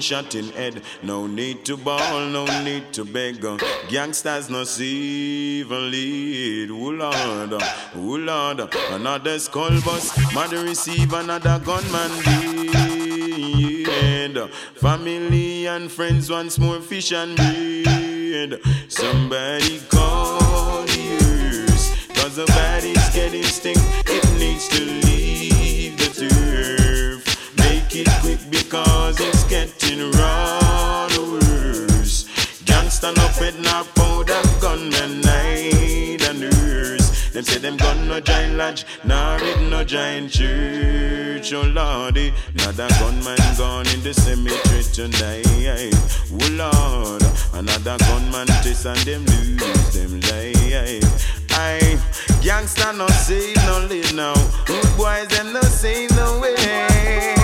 shot 0.00 0.34
in 0.34 0.48
head. 0.50 0.82
No 1.02 1.26
need 1.26 1.64
to 1.66 1.76
ball, 1.76 2.26
no 2.26 2.44
need 2.62 2.92
to 2.92 3.04
beg. 3.04 3.40
Gangsters 3.88 4.50
no 4.50 4.64
even 4.78 5.90
lead. 5.90 6.70
Oh 6.70 6.90
Lord, 6.90 7.62
oh 7.94 7.98
Lord. 7.98 8.74
Another 8.90 9.38
skull 9.38 9.80
bus, 9.82 10.34
mother 10.34 10.62
receive 10.62 11.12
another 11.12 11.58
gunman 11.64 12.10
dead. 14.30 14.50
Family 14.74 15.66
and 15.66 15.90
friends 15.90 16.30
once 16.30 16.58
more 16.58 16.80
fish 16.80 17.12
and 17.12 17.36
bread. 17.36 18.60
Somebody 18.88 19.80
call 19.88 20.82
the. 20.84 22.06
Cause 22.14 22.36
the 22.36 22.46
body's 22.46 23.08
getting 23.14 23.44
stink. 23.44 23.78
It 24.06 24.38
needs 24.38 24.68
to 24.68 24.84
leave 24.84 25.19
because 28.70 29.18
it's 29.18 29.42
getting 29.44 29.98
run 30.12 31.10
worse. 31.32 32.28
Gangsta 32.64 33.12
no 33.16 33.26
pet 33.36 33.58
no 33.58 33.82
powder 33.96 34.40
gunmen 34.60 35.20
night 35.22 36.22
and 36.28 36.40
nurse. 36.40 37.30
Them 37.32 37.42
say 37.42 37.58
them 37.58 37.76
gun 37.76 38.06
no 38.06 38.20
giant 38.20 38.58
lodge, 38.58 38.86
nor 39.02 39.38
it 39.40 39.60
no 39.68 39.82
giant 39.82 40.30
church. 40.30 41.52
Oh 41.52 41.62
lordy, 41.62 42.32
another 42.54 42.86
gunman 43.00 43.38
gone 43.58 43.88
in 43.88 44.02
the 44.04 44.14
cemetery 44.14 44.84
tonight. 44.92 45.92
Oh 46.30 46.48
lord, 46.54 47.22
another 47.54 47.98
gunman 47.98 48.46
chase 48.62 48.84
and 48.84 48.98
them 49.00 49.24
lose 49.24 49.94
them 49.94 50.20
life. 50.30 51.50
Aye, 51.54 51.98
gangsta 52.40 52.96
no 52.96 53.08
save 53.08 53.56
no 53.66 53.84
live 53.88 54.14
now. 54.14 54.34
Good 54.64 54.96
boys 54.96 55.26
them 55.26 55.52
no 55.52 55.60
save 55.62 56.10
no 56.12 56.38
way. 56.38 57.39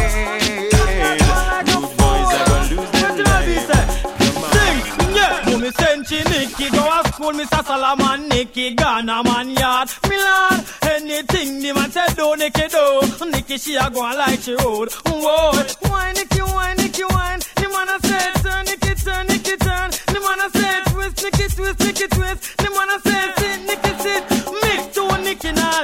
Me 5.66 5.72
send 5.72 6.10
Nicky 6.30 6.70
go 6.70 7.00
a 7.00 7.08
school, 7.08 7.32
Mr. 7.32 7.64
Solomon, 7.64 8.28
Nicky 8.28 8.74
Ghana 8.74 9.22
man 9.24 9.50
yard. 9.50 9.88
Me 10.08 10.16
lord, 10.16 10.64
anything 10.82 11.60
the 11.60 11.72
man 11.74 11.90
said 11.90 12.14
do, 12.16 12.36
Nicky 12.36 12.68
do. 12.68 13.30
Nicky 13.30 13.58
she 13.58 13.74
a 13.76 13.90
go 13.90 14.00
like 14.00 14.40
she 14.42 14.54
road. 14.54 14.92
Whoa, 15.06 15.52
why 15.88 16.12
Nicky, 16.12 16.40
why 16.40 16.74
Nicky, 16.74 17.02
why? 17.02 17.38
wanna 17.76 17.98
say 18.08 18.24
turn 18.44 18.66
it, 18.72 18.80
turn 19.04 19.26
it, 19.36 19.60
turn. 19.60 19.88
Them 20.12 20.22
wanna 20.28 20.48
say 20.56 20.74
twist, 20.90 21.16
nick 21.22 21.38
twist, 21.56 21.78
nick 21.84 22.10
twist. 22.16 22.56
Them 22.56 22.72
wanna 22.72 22.98
say 23.06 23.22
sit, 23.38 23.58
nick 23.68 23.84
sit. 24.04 24.22
Mix 24.62 24.80
to 24.94 25.02
a 25.04 25.16
nick 25.20 25.42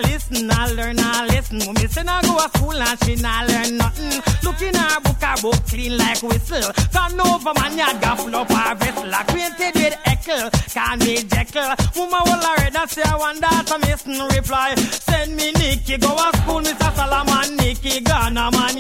listen, 0.09 0.51
I 0.51 0.73
learn, 0.73 0.99
I 0.99 1.27
listen. 1.27 1.59
Mommy 1.59 1.87
say 1.87 2.05
I 2.07 2.23
go 2.23 2.35
to 2.39 2.49
school 2.57 2.81
and 2.89 2.99
she 3.05 3.15
not 3.17 3.49
learn 3.49 3.77
nothing. 3.77 4.15
Look 4.43 4.61
in 4.63 4.75
her 4.75 5.01
book, 5.01 5.21
her 5.23 5.37
book 5.43 5.61
clean 5.69 5.99
like 5.99 6.23
whistle. 6.23 6.73
Turn 6.95 7.21
over 7.21 7.53
man, 7.61 7.77
you 7.77 8.01
got 8.01 8.21
flop 8.21 8.51
her 8.51 8.75
vessel. 8.75 9.13
Acquainted 9.21 9.75
with 9.81 9.97
Eckle, 10.13 10.49
call 10.75 10.97
me 11.05 11.15
Jekyll. 11.33 11.71
Woman 11.97 12.23
will 12.27 12.45
already 12.51 12.83
say 12.89 13.03
I 13.03 13.17
wonder, 13.17 13.41
that, 13.43 13.71
I'm 13.73 13.81
missing 13.83 14.21
reply. 14.37 14.75
Send 14.77 15.37
me 15.37 15.53
Nicky, 15.53 15.97
go 15.99 16.11
to 16.17 16.39
school, 16.39 16.61
Mr. 16.61 16.91
Solomon, 16.97 17.57
Nicky, 17.57 18.01
Ghana 18.01 18.51
man. 18.51 18.72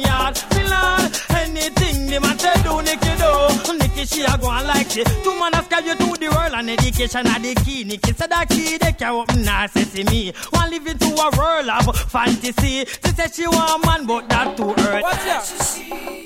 She 4.13 4.23
a 4.23 4.37
go 4.39 4.49
on 4.49 4.67
like 4.67 4.91
she. 4.91 5.05
Two 5.25 5.39
man 5.39 5.55
a 5.55 5.63
scribe 5.65 5.85
you 5.85 5.97
to 5.97 6.21
the 6.21 6.29
world 6.29 6.53
and 6.55 6.71
education 6.71 7.27
are 7.27 7.41
the 7.41 7.55
key. 7.65 7.85
Nicky 7.85 8.13
said 8.13 8.31
that 8.31 8.49
key 8.49 8.79
they 8.79 8.93
say 8.93 10.05
to 10.05 10.11
me. 10.11 10.33
One 10.51 10.71
live 10.71 10.87
into 10.87 11.07
a 11.07 11.31
world 11.37 11.69
of 11.69 11.97
fantasy. 12.11 12.85
She 12.85 13.11
said 13.17 13.35
she 13.35 13.47
want 13.49 13.83
a 13.83 13.87
man 13.87 14.07
but 14.07 14.29
that 14.29 14.57
too 14.57 14.75
early. 14.77 15.03
Watch 15.03 15.27
out. 15.27 15.49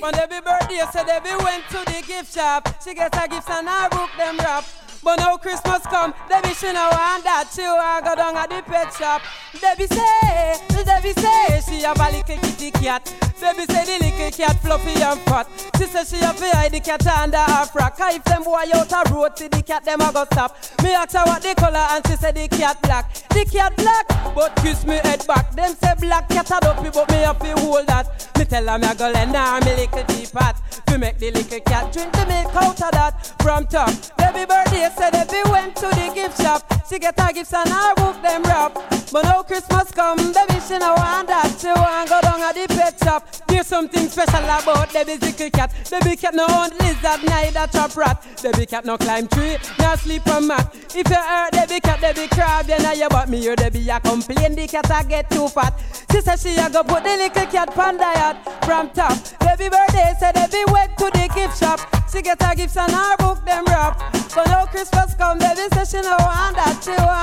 When 0.01 0.15
every 0.15 0.41
birthday, 0.41 0.83
so 0.93 1.05
Debbie 1.05 1.43
went 1.43 1.65
to 1.71 1.79
the 1.87 2.03
gift 2.07 2.35
shop. 2.35 2.83
She 2.83 2.95
gets 2.95 3.17
her 3.17 3.29
gifts 3.29 3.49
and 3.51 3.69
I 3.69 3.89
book 3.89 4.11
them 4.19 4.37
wrap. 4.39 4.65
But 5.07 5.21
now 5.21 5.37
Christmas 5.37 5.87
come, 5.87 6.13
Debbie 6.29 6.53
she 6.53 6.73
no 6.73 6.91
want 6.91 7.23
that. 7.23 7.47
She 7.55 7.63
want 7.63 8.05
go 8.05 8.17
down 8.17 8.37
at 8.37 8.51
the 8.51 8.61
pet 8.67 8.93
shop. 8.93 9.23
Debbie 9.61 9.87
say, 9.87 10.59
Debbie 10.83 11.13
say 11.13 11.61
she 11.63 11.83
have 11.83 12.01
a 12.01 12.11
little 12.11 12.37
kitty 12.43 12.73
cat. 12.73 13.07
Debbie 13.39 13.67
say 13.67 13.85
the 13.87 14.05
little 14.05 14.31
cat 14.33 14.59
fluffy 14.61 15.01
and 15.01 15.21
fat. 15.21 15.47
She 15.79 15.85
say 15.87 16.03
she 16.03 16.17
have 16.25 16.37
to 16.37 16.51
hide 16.51 16.73
the 16.73 16.81
cat 16.81 17.07
under 17.07 17.39
her 17.39 17.67
frock. 17.67 17.95
If 18.01 18.25
them 18.25 18.43
boy 18.43 18.65
out 18.75 18.91
a 18.91 19.15
road, 19.15 19.39
see 19.39 19.47
the 19.47 19.63
cat 19.63 19.85
them 19.85 20.01
a 20.01 20.13
go 20.13 20.25
stop. 20.25 20.59
Me 20.83 20.93
ask 20.93 21.15
her 21.15 21.23
what 21.23 21.41
the 21.41 21.55
color 21.55 21.87
and 21.95 22.05
she 22.09 22.17
say 22.17 22.33
the 22.33 22.49
cat 22.49 22.83
black. 22.83 23.13
The 23.31 23.45
cat 23.45 23.77
black, 23.77 24.09
but 24.35 24.57
kiss 24.57 24.85
me 24.85 24.97
head 25.05 25.25
back. 25.25 25.53
Them 25.53 25.73
say 25.77 25.95
black 26.01 26.29
cat 26.29 26.51
a 26.51 26.59
dopey, 26.59 26.91
but 26.91 27.09
me 27.13 27.19
have 27.19 27.39
to 27.39 27.53
hold 27.61 27.87
that. 27.87 28.29
Me 28.37 28.45
tell 28.45 28.67
her 28.67 28.77
me 28.77 28.89
a 28.89 28.95
go 28.97 29.09
lend 29.13 29.37
her 29.37 29.61
me 29.61 29.87
little 29.87 30.03
teapot. 30.03 30.57
To 30.87 30.99
make 30.99 31.19
the 31.19 31.31
little 31.31 31.61
cat 31.61 31.93
drink 31.93 32.13
the 32.13 32.27
milk 32.27 32.57
out 32.57 32.83
of 32.83 32.91
that. 32.91 33.35
From 33.43 33.67
top, 33.67 33.91
baby 34.19 34.45
birthday 34.47 34.89
said 34.97 35.13
Debbie 35.13 35.51
went 35.51 35.77
to 35.77 35.89
the 35.89 36.11
gift 36.15 36.41
shop. 36.41 36.63
She 36.89 36.99
get 36.99 37.19
her 37.21 37.33
gifts 37.33 37.53
and 37.53 37.69
her 37.69 37.95
book 37.95 38.21
them 38.23 38.43
wrap. 38.45 38.75
But 39.13 39.23
now 39.25 39.43
Christmas 39.43 39.91
come, 39.93 40.33
Debbie 40.33 40.61
she 40.67 40.79
no 40.79 40.95
want 40.95 41.29
that. 41.29 41.55
She 41.61 41.69
want 41.69 42.09
go 42.09 42.21
down 42.21 42.41
at 42.41 42.55
the 42.55 42.67
pet 42.75 42.99
shop. 43.03 43.29
There's 43.47 43.67
something 43.67 44.09
special 44.09 44.45
about 44.45 44.93
Debbie's 44.93 45.21
little 45.21 45.51
cat. 45.51 45.73
Debbie 45.89 46.17
cat 46.17 46.35
no 46.35 46.47
hunt 46.47 46.73
lizard, 46.81 47.23
neither 47.25 47.67
trap 47.69 47.97
rat. 47.97 48.27
Debbie 48.43 48.67
cat 48.67 48.85
no 48.85 48.97
climb 48.97 49.29
tree, 49.29 49.57
no 49.79 49.95
sleep 49.97 50.27
on 50.29 50.49
mat. 50.49 50.75
If 50.95 51.09
you 51.09 51.17
hurt 51.17 51.53
Debbie 51.53 51.81
cat, 51.81 52.01
Debbie 52.01 52.29
crab, 52.29 52.67
then 52.67 52.99
you 52.99 53.09
but 53.09 53.29
me 53.29 53.41
hear 53.41 53.57
Debbie 53.57 53.89
a 53.89 54.01
complain 54.01 54.55
the 54.55 54.67
cat 54.67 54.91
I 54.91 55.03
get 55.05 55.31
too 55.31 55.49
fat. 55.49 55.75
She 56.11 56.21
say 56.21 56.37
she 56.37 56.57
a 56.59 56.71
go 56.71 56.83
put 56.83 57.05
the 57.05 57.17
little 57.17 57.47
cat 57.47 57.75
pan 57.75 57.99
diet 57.99 58.37
from 58.65 58.91
top. 58.91 59.17
Debbie 59.41 59.69
birthday 59.69 60.13
say 60.19 60.33
Debbie 60.33 60.65
went 60.73 60.97
to 60.99 61.11
the 61.13 61.31
gift 61.35 61.59
shop. 61.61 61.81
She 62.11 62.23
get 62.23 62.41
her 62.43 62.55
gifts 62.55 62.77
and 62.77 62.93
her 62.93 63.17
book 63.19 63.45
them 63.45 63.65
wrap. 63.67 63.99
But 64.35 64.47
now 64.49 64.67
Christmas 64.67 64.86
come, 64.91 65.39
Debbie 65.39 65.69
say 65.75 65.85
she 65.85 66.03
no 66.03 66.17
want 66.21 66.57
that. 66.57 66.83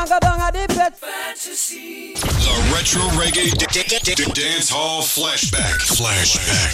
Go 0.09 0.20
down 0.20 0.39
the. 0.39 0.93
Fantasy. 0.95 2.14
The 2.14 2.74
Retro 2.74 3.01
Reggae 3.20 3.51
D- 3.57 4.16
D- 4.16 4.32
Dance 4.34 4.70
Hall 4.70 5.01
Flashback. 5.01 5.80
Flashback. 5.80 6.74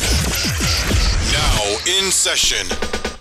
Now 1.34 1.78
in 1.98 2.12
session. 2.12 3.19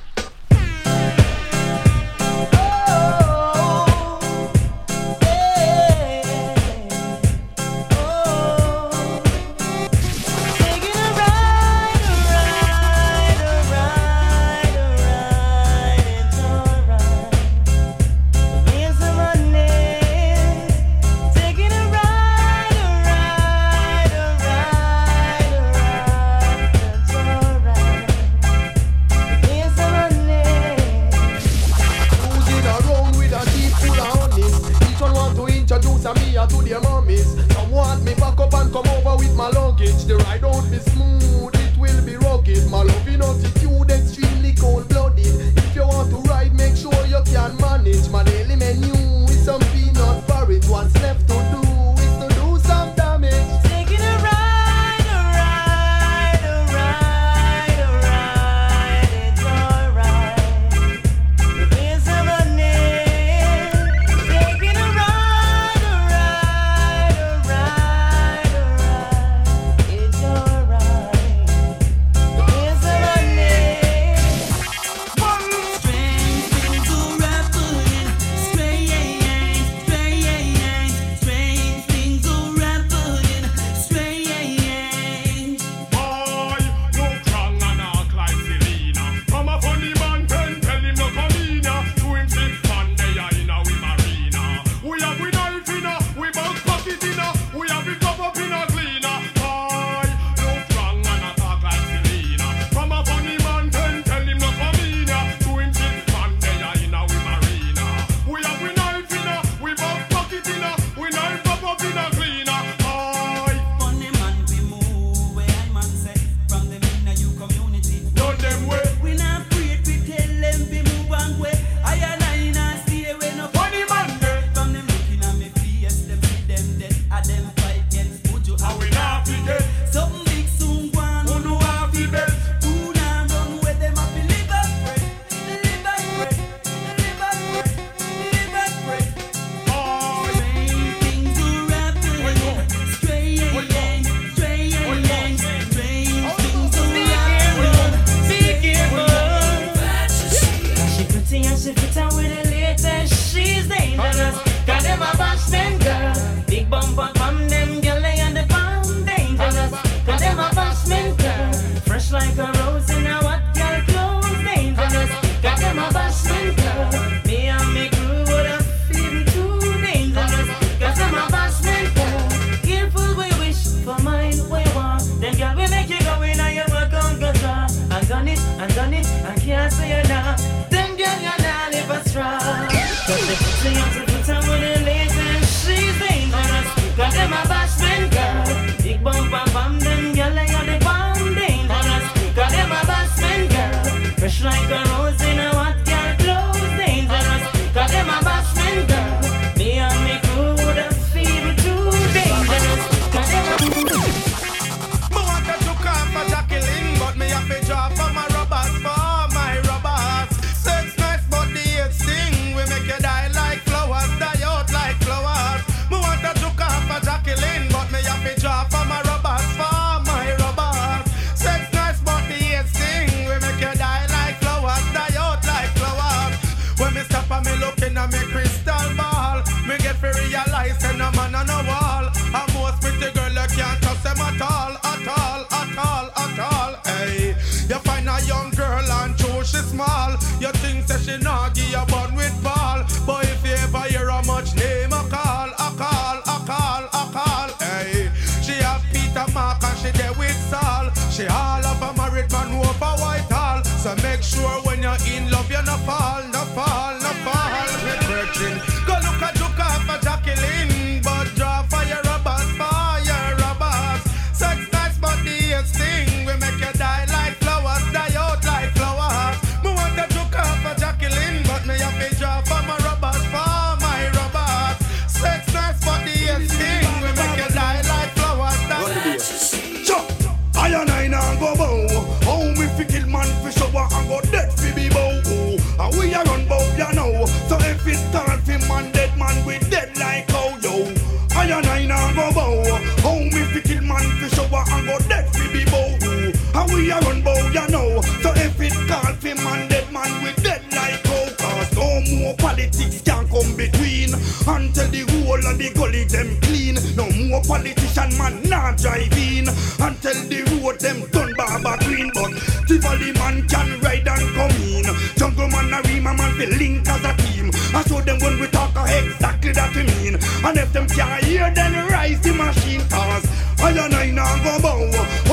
Of 305.49 305.57
the 305.57 305.71
gully 305.73 306.05
them 306.05 306.29
clean. 306.43 306.77
No 306.95 307.09
more 307.25 307.41
politician 307.41 308.13
man 308.19 308.43
not 308.51 308.77
drive 308.77 309.17
in. 309.17 309.49
Until 309.81 310.19
the 310.29 310.45
road 310.61 310.79
them 310.79 311.01
done 311.09 311.33
barber 311.41 311.77
green. 311.85 312.13
But 312.13 312.37
Tivoli 312.69 313.13
man 313.17 313.49
can 313.49 313.81
ride 313.81 314.07
and 314.07 314.29
come 314.37 314.57
in. 314.61 314.85
Jungle 315.17 315.49
man 315.49 315.73
a 315.73 315.81
Rema 315.89 316.13
man 316.13 316.37
fi 316.37 316.47
link 316.53 316.87
as 316.87 317.03
a 317.03 317.17
team. 317.17 317.51
I 317.73 317.83
show 317.89 318.01
them 318.03 318.19
when 318.21 318.39
we 318.41 318.47
talk 318.49 318.77
exactly 318.77 319.53
that 319.53 319.75
we 319.75 319.85
mean. 319.85 320.21
And 320.45 320.59
if 320.59 320.71
them 320.75 320.87
can't 320.87 321.25
hear 321.25 321.51
then 321.55 321.73
rise 321.89 322.21
the 322.21 322.35
machine. 322.35 322.85
Cause 322.91 323.25
I 323.61 323.71
and 323.71 323.95
I 323.95 324.11
now 324.11 324.45
go 324.45 324.61
bow. 324.61 325.28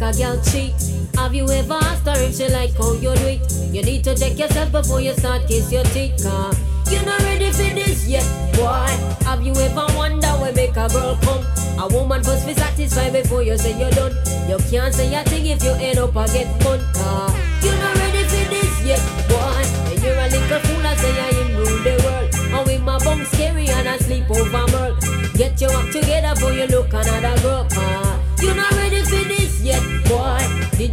Make 0.00 0.14
a 0.14 0.18
girl 0.18 0.42
cheat? 0.44 0.74
Have 1.16 1.34
you 1.34 1.48
ever 1.50 1.74
asked 1.74 2.06
her 2.06 2.14
if 2.16 2.36
she 2.36 2.48
like 2.48 2.74
how 2.76 2.92
you 2.94 3.14
do 3.14 3.26
it? 3.26 3.52
You 3.72 3.82
need 3.82 4.04
to 4.04 4.16
check 4.16 4.38
yourself 4.38 4.72
before 4.72 5.00
you 5.00 5.12
start 5.14 5.46
kiss 5.46 5.70
your 5.72 5.84
teeth, 5.84 6.22
car. 6.22 6.52
You're 6.90 7.04
not 7.04 7.20
ready 7.22 7.50
for 7.50 7.74
this 7.74 8.08
yet, 8.08 8.24
boy. 8.54 8.88
Have 9.24 9.42
you 9.42 9.52
ever 9.54 9.86
wonder 9.96 10.28
where 10.40 10.52
make 10.52 10.76
a 10.76 10.88
girl 10.88 11.18
come? 11.22 11.44
A 11.78 11.88
woman 11.88 12.22
must 12.22 12.46
be 12.46 12.54
satisfied 12.54 13.12
before 13.12 13.42
you 13.42 13.56
say 13.56 13.78
you're 13.78 13.90
done. 13.90 14.14
You 14.48 14.58
can't 14.70 14.94
say 14.94 15.14
a 15.14 15.22
thing 15.24 15.46
if 15.46 15.62
you 15.62 15.70
end 15.72 15.98
up 15.98 16.16
a 16.16 16.26
get 16.26 16.48
fun, 16.62 16.80
car. 16.94 17.30
You're 17.62 17.76
not 17.76 17.96
ready 17.96 18.24
for 18.24 18.44
this 18.50 18.84
yet, 18.84 19.02
boy. 19.28 19.62
And 19.90 20.02
you're 20.02 20.18
a 20.18 20.28
little 20.28 20.60
fool, 20.60 20.86
I 20.86 20.96
say 20.96 21.20
I 21.20 21.30
rule 21.56 21.82
the 21.84 21.94
world. 22.04 22.34
And 22.54 22.66
with 22.66 22.82
my 22.82 22.98
bum 23.04 23.24
scary 23.26 23.68
and 23.68 23.88
I 23.88 23.98
sleep 23.98 24.30
over 24.30 24.66
merl. 24.72 24.96
Get 25.34 25.60
your 25.60 25.72
act 25.72 25.92
together 25.92 26.34
before 26.34 26.52
you 26.52 26.66
look 26.66 26.92
another 26.92 27.40
girl, 27.42 27.64
car. 27.70 28.20
You're 28.42 28.54
not 28.54 28.79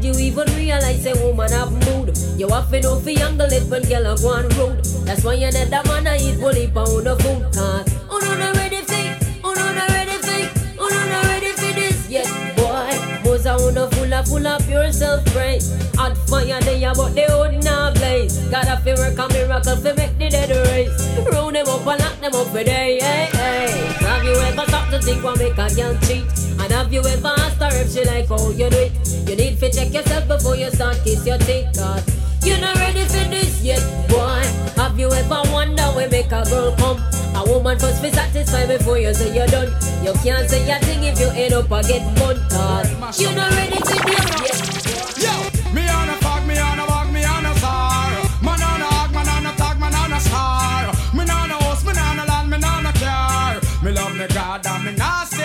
you 0.08 0.14
even 0.20 0.48
realize 0.56 1.06
a 1.06 1.14
woman 1.26 1.52
have 1.52 1.72
mood? 1.72 2.18
You 2.38 2.48
have 2.50 2.72
to 2.72 2.80
know 2.82 3.00
for 3.00 3.10
younger 3.10 3.48
it 3.52 3.64
when 3.70 3.84
girl 3.84 4.08
are 4.08 4.18
going 4.18 4.48
rude. 4.56 4.84
That's 5.06 5.24
why 5.24 5.34
you 5.34 5.52
need 5.52 5.68
that 5.68 5.86
man 5.86 6.06
to 6.06 6.16
eat 6.16 6.40
bully 6.40 6.68
pound 6.68 7.08
of 7.08 7.20
food, 7.22 7.44
cause 7.54 7.88
oh 8.10 8.20
no, 8.24 8.38
not 8.38 8.56
ready 8.56 8.82
for, 8.88 9.04
oh 9.44 9.54
no, 9.54 9.74
not 9.74 9.90
ready 9.90 10.18
for, 10.24 10.80
oh 10.80 10.88
no, 10.88 11.00
not 11.12 11.24
ready 11.26 11.52
for 11.52 11.74
this 11.76 12.10
yet, 12.10 12.28
boy. 12.56 12.88
Most 13.26 13.46
a 13.46 13.56
wanna 13.60 13.90
full 13.92 14.14
of 14.14 14.26
full 14.28 14.48
of 14.48 14.66
pure 14.68 14.92
self 14.92 15.26
praise. 15.26 15.76
Hot 15.96 16.16
fire 16.30 16.62
there, 16.62 16.94
but 16.96 17.14
they 17.14 17.28
would 17.28 17.64
not 17.64 17.96
blaze. 17.96 18.38
Gotta 18.48 18.78
fi 18.84 18.94
work 18.94 19.18
a 19.20 19.28
miracle 19.34 19.76
fi 19.76 19.92
make 19.94 20.18
the 20.18 20.30
dead 20.30 20.52
race. 20.72 20.96
Round 21.34 21.56
them 21.56 21.68
up 21.68 21.86
and 21.88 22.00
lock 22.00 22.20
them 22.22 22.36
up 22.36 22.48
for 22.48 22.64
day, 22.64 23.00
hey, 23.02 23.30
hey. 23.34 23.94
Have 24.06 24.24
you 24.24 24.36
ever 24.36 24.66
stopped 24.68 24.92
to 24.92 25.00
think 25.02 25.24
what 25.24 25.38
make 25.40 25.58
a 25.58 25.68
girl 25.76 25.98
cheat? 26.08 26.37
And 26.68 26.76
have 26.76 26.92
you 26.92 27.00
ever 27.00 27.32
asked 27.38 27.64
her 27.64 27.70
if 27.80 27.94
she 27.94 28.04
like 28.04 28.28
how 28.28 28.50
you 28.50 28.70
do 28.70 28.76
it? 28.76 28.92
You 29.24 29.38
need 29.38 29.58
to 29.58 29.72
check 29.72 29.94
yourself 29.94 30.28
before 30.28 30.58
you 30.58 30.70
start 30.70 30.98
kiss 31.02 31.26
your 31.26 31.38
teeth, 31.38 31.72
cause 31.72 32.04
you're 32.44 32.60
not 32.60 32.76
ready 32.76 33.06
for 33.08 33.24
this 33.32 33.64
yet, 33.64 33.80
boy. 34.10 34.44
Have 34.76 35.00
you 35.00 35.08
ever 35.10 35.44
wonder 35.54 35.88
where 35.96 36.10
make 36.10 36.28
a 36.28 36.44
girl 36.44 36.76
come? 36.76 37.00
A 37.40 37.44
woman 37.48 37.78
must 37.80 38.04
be 38.04 38.12
satisfied 38.12 38.68
before 38.68 39.00
you 39.00 39.14
say 39.14 39.34
you're 39.34 39.48
done. 39.48 39.72
You 40.04 40.12
can't 40.20 40.50
say 40.50 40.70
a 40.70 40.78
thing 40.84 41.06
if 41.06 41.18
you 41.18 41.30
end 41.40 41.54
up 41.54 41.72
a 41.72 41.82
get 41.88 42.04
bun, 42.20 42.36
cause 42.52 43.16
you're 43.22 43.32
not 43.32 43.50
ready 43.56 43.80
for 43.80 44.04
this 44.04 44.60
yet. 44.84 45.24
Yo, 45.24 45.72
me 45.72 45.88
on 45.88 46.10
a 46.10 46.20
fuck, 46.20 46.46
me 46.46 46.60
on 46.60 46.80
a 46.80 46.86
walk, 46.86 47.10
me 47.16 47.24
on 47.24 47.46
a 47.46 47.56
star. 47.64 48.12
Man 48.44 48.60
on 48.60 48.82
a 48.84 48.92
hog, 48.92 49.14
man 49.14 49.30
on 49.30 49.46
a 49.46 49.56
tag, 49.56 49.80
man 49.80 49.96
on 49.96 50.12
a 50.12 50.20
star. 50.20 50.92
Me 51.16 51.22
on 51.32 51.48
a 51.48 51.64
house, 51.64 51.86
me 51.86 51.96
on 51.96 52.20
a 52.20 52.26
land, 52.28 52.50
me 52.50 52.58
on 52.60 52.86
a 52.86 52.92
car. 52.92 53.56
Me 53.82 53.92
love 53.94 54.18
me 54.18 54.28
God 54.28 54.68
and 54.68 54.84
me 54.84 54.92
not 54.98 55.37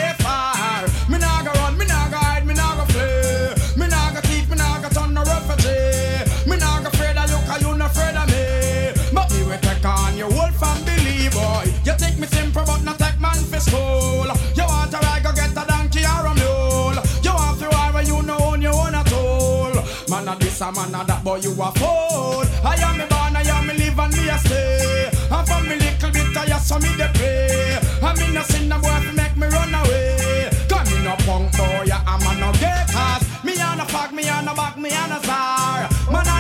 a 20.63 20.71
man 20.71 20.95
a 20.95 21.05
that, 21.05 21.25
boy 21.25 21.37
you 21.37 21.51
a 21.51 21.69
fool. 21.75 22.47
I 22.63 22.79
am 22.79 22.97
me 22.99 23.05
born, 23.11 23.35
I 23.35 23.43
am 23.43 23.67
me 23.67 23.75
live 23.75 23.99
and 23.99 24.13
me 24.15 24.29
a 24.29 24.39
stay. 24.39 25.11
And 25.31 25.47
from 25.49 25.69
me 25.69 25.75
little 25.77 26.11
bit 26.15 26.37
I 26.37 26.47
just 26.47 26.73
me 26.79 26.91
the 26.95 27.11
pray. 27.15 27.79
I 28.01 28.15
me 28.15 28.33
no 28.33 28.43
sin 28.43 28.69
no 28.69 28.79
boy 28.79 29.01
to 29.03 29.13
make 29.13 29.37
me 29.37 29.47
run 29.49 29.75
away. 29.75 30.51
Come 30.69 30.87
me 30.87 31.03
no 31.03 31.15
punk 31.27 31.57
boy, 31.57 31.83
yeah, 31.87 32.03
I'm 32.07 32.23
a 32.23 32.33
no 32.39 32.53
cause 32.95 33.27
Me 33.43 33.61
on 33.61 33.81
a 33.81 33.85
fuck, 33.87 34.13
me 34.13 34.29
on 34.29 34.47
a 34.47 34.55
back, 34.55 34.77
me 34.79 34.91
on 34.95 35.13
a 35.13 35.19
star. 35.23 35.89
Man 36.13 36.32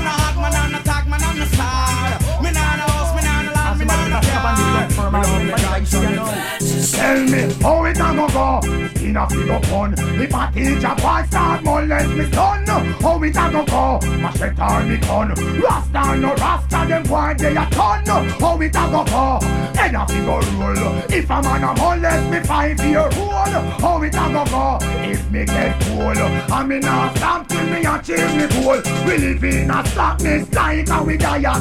Me 5.12 5.18
love 5.18 5.44
me 5.44 5.50
God, 5.50 5.60
attention 5.60 6.16
now. 6.16 6.52
Tell 6.92 7.20
me 7.24 7.52
how 7.60 7.84
it 7.84 7.98
a 7.98 8.08
go 8.16 8.28
go 8.28 8.60
In 9.04 9.16
a 9.16 9.28
figure 9.28 9.60
pun 9.60 9.92
If 9.92 10.32
a 10.32 10.50
teacher 10.54 10.94
boy 10.96 11.22
start 11.26 11.62
molest 11.62 12.08
me 12.16 12.32
son 12.32 12.66
How 12.66 13.22
it 13.22 13.36
a 13.36 13.50
go 13.52 13.64
go 13.66 14.00
Machete 14.16 14.62
or 14.62 14.82
me 14.84 14.96
gun 14.96 15.34
Rasta 15.60 16.16
no 16.16 16.34
rasta 16.36 16.86
them 16.88 17.02
boy 17.02 17.34
they 17.36 17.50
a 17.56 17.66
ton 17.70 18.06
How 18.06 18.58
it 18.58 18.74
a 18.74 18.84
go 18.88 19.04
go 19.04 19.38
In 19.84 19.94
a 19.94 20.06
figure 20.08 20.40
roll 20.56 20.96
If 21.10 21.28
a 21.28 21.42
man 21.42 21.64
a 21.64 21.74
molest 21.74 22.30
me 22.30 22.40
five 22.40 22.80
year 22.80 23.00
old 23.00 23.12
How 23.12 24.02
it 24.02 24.14
a 24.14 24.24
go 24.32 24.44
go 24.46 24.78
If 24.80 25.30
me 25.30 25.44
get 25.44 25.78
cool 25.82 26.08
I 26.08 26.64
me 26.64 26.78
not 26.78 27.16
stop 27.18 27.48
till 27.48 27.66
me 27.66 27.84
achieve 27.84 28.34
me 28.34 28.46
goal 28.48 28.80
We 29.04 29.18
live 29.18 29.44
in 29.44 29.70
a 29.70 29.84
slackness 29.88 30.50
like 30.54 30.88
a 30.88 31.02
we 31.02 31.18
die 31.18 31.60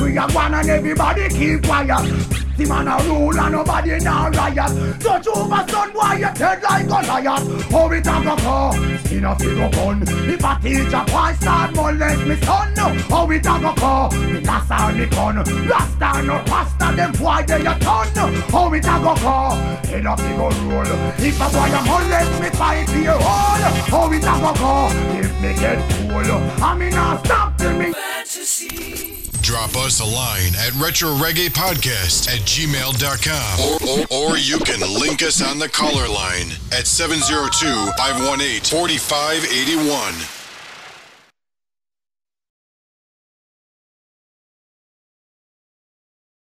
We 0.00 0.16
a 0.16 0.26
one 0.28 0.54
and 0.54 0.68
everybody 0.68 1.28
keep 1.30 1.64
quiet 1.64 2.45
the 2.56 2.66
man 2.66 2.88
a 2.88 2.96
rule 3.04 3.38
and 3.38 3.52
nobody 3.52 3.98
now 3.98 4.30
riot. 4.30 5.00
Touch 5.00 5.26
over 5.28 5.64
son, 5.68 5.92
boy, 5.92 6.12
you 6.14 6.32
dead 6.34 6.62
like 6.62 6.84
a 6.84 6.88
Goliath. 6.88 7.70
How 7.70 7.90
it 7.92 8.06
a 8.06 8.14
go 8.24 8.36
go? 8.36 8.72
In 9.12 9.24
a 9.24 9.36
figure 9.36 9.70
gun. 9.70 10.02
If 10.02 10.44
a 10.44 10.58
teacher 10.62 11.04
boy 11.06 11.32
start 11.40 11.74
molest 11.74 12.26
me 12.26 12.36
son, 12.36 12.76
how 12.76 13.30
it 13.30 13.46
a 13.46 13.54
go 13.60 13.72
go? 13.74 14.08
The 14.10 14.40
gas 14.42 14.70
on 14.70 14.96
the 14.98 15.06
gun. 15.06 15.36
Rasta 15.68 16.22
no 16.22 16.36
rasta, 16.48 16.96
them 16.96 17.12
boy 17.12 17.44
they 17.46 17.66
a 17.66 17.78
ton. 17.78 18.34
How 18.50 18.72
it 18.72 18.84
a 18.84 18.94
go 19.04 19.14
go? 19.16 19.94
In 19.94 20.06
a 20.06 20.16
figure 20.16 20.50
rule. 20.64 20.92
If 21.18 21.40
a 21.40 21.46
boy 21.52 21.72
a 21.72 21.80
molest 21.84 22.40
me 22.40 22.50
five 22.50 22.88
year 22.96 23.12
old, 23.12 23.22
how 23.92 24.12
it 24.12 24.24
a 24.24 24.34
go 24.40 24.52
go? 24.54 24.88
If 25.18 25.32
me 25.42 25.54
get 25.60 25.78
cool, 25.92 26.64
I 26.64 26.74
mean 26.76 26.94
I 26.94 27.22
stop 27.22 27.58
till 27.58 27.72
me. 27.78 27.92
Fantasy. 27.92 29.15
Drop 29.46 29.76
us 29.76 30.00
a 30.00 30.04
line 30.04 30.56
at 30.56 30.74
Retro 30.74 31.10
Reggae 31.10 31.46
Podcast 31.46 32.26
at 32.26 32.40
gmail.com. 32.40 33.60
Or, 34.10 34.10
or, 34.18 34.32
or 34.32 34.36
you 34.36 34.58
can 34.58 34.80
link 35.00 35.22
us 35.22 35.40
on 35.40 35.60
the 35.60 35.68
caller 35.68 36.08
line 36.08 36.50
at 36.72 36.88
702 36.88 37.92
518 37.96 38.62
4581. 38.62 40.35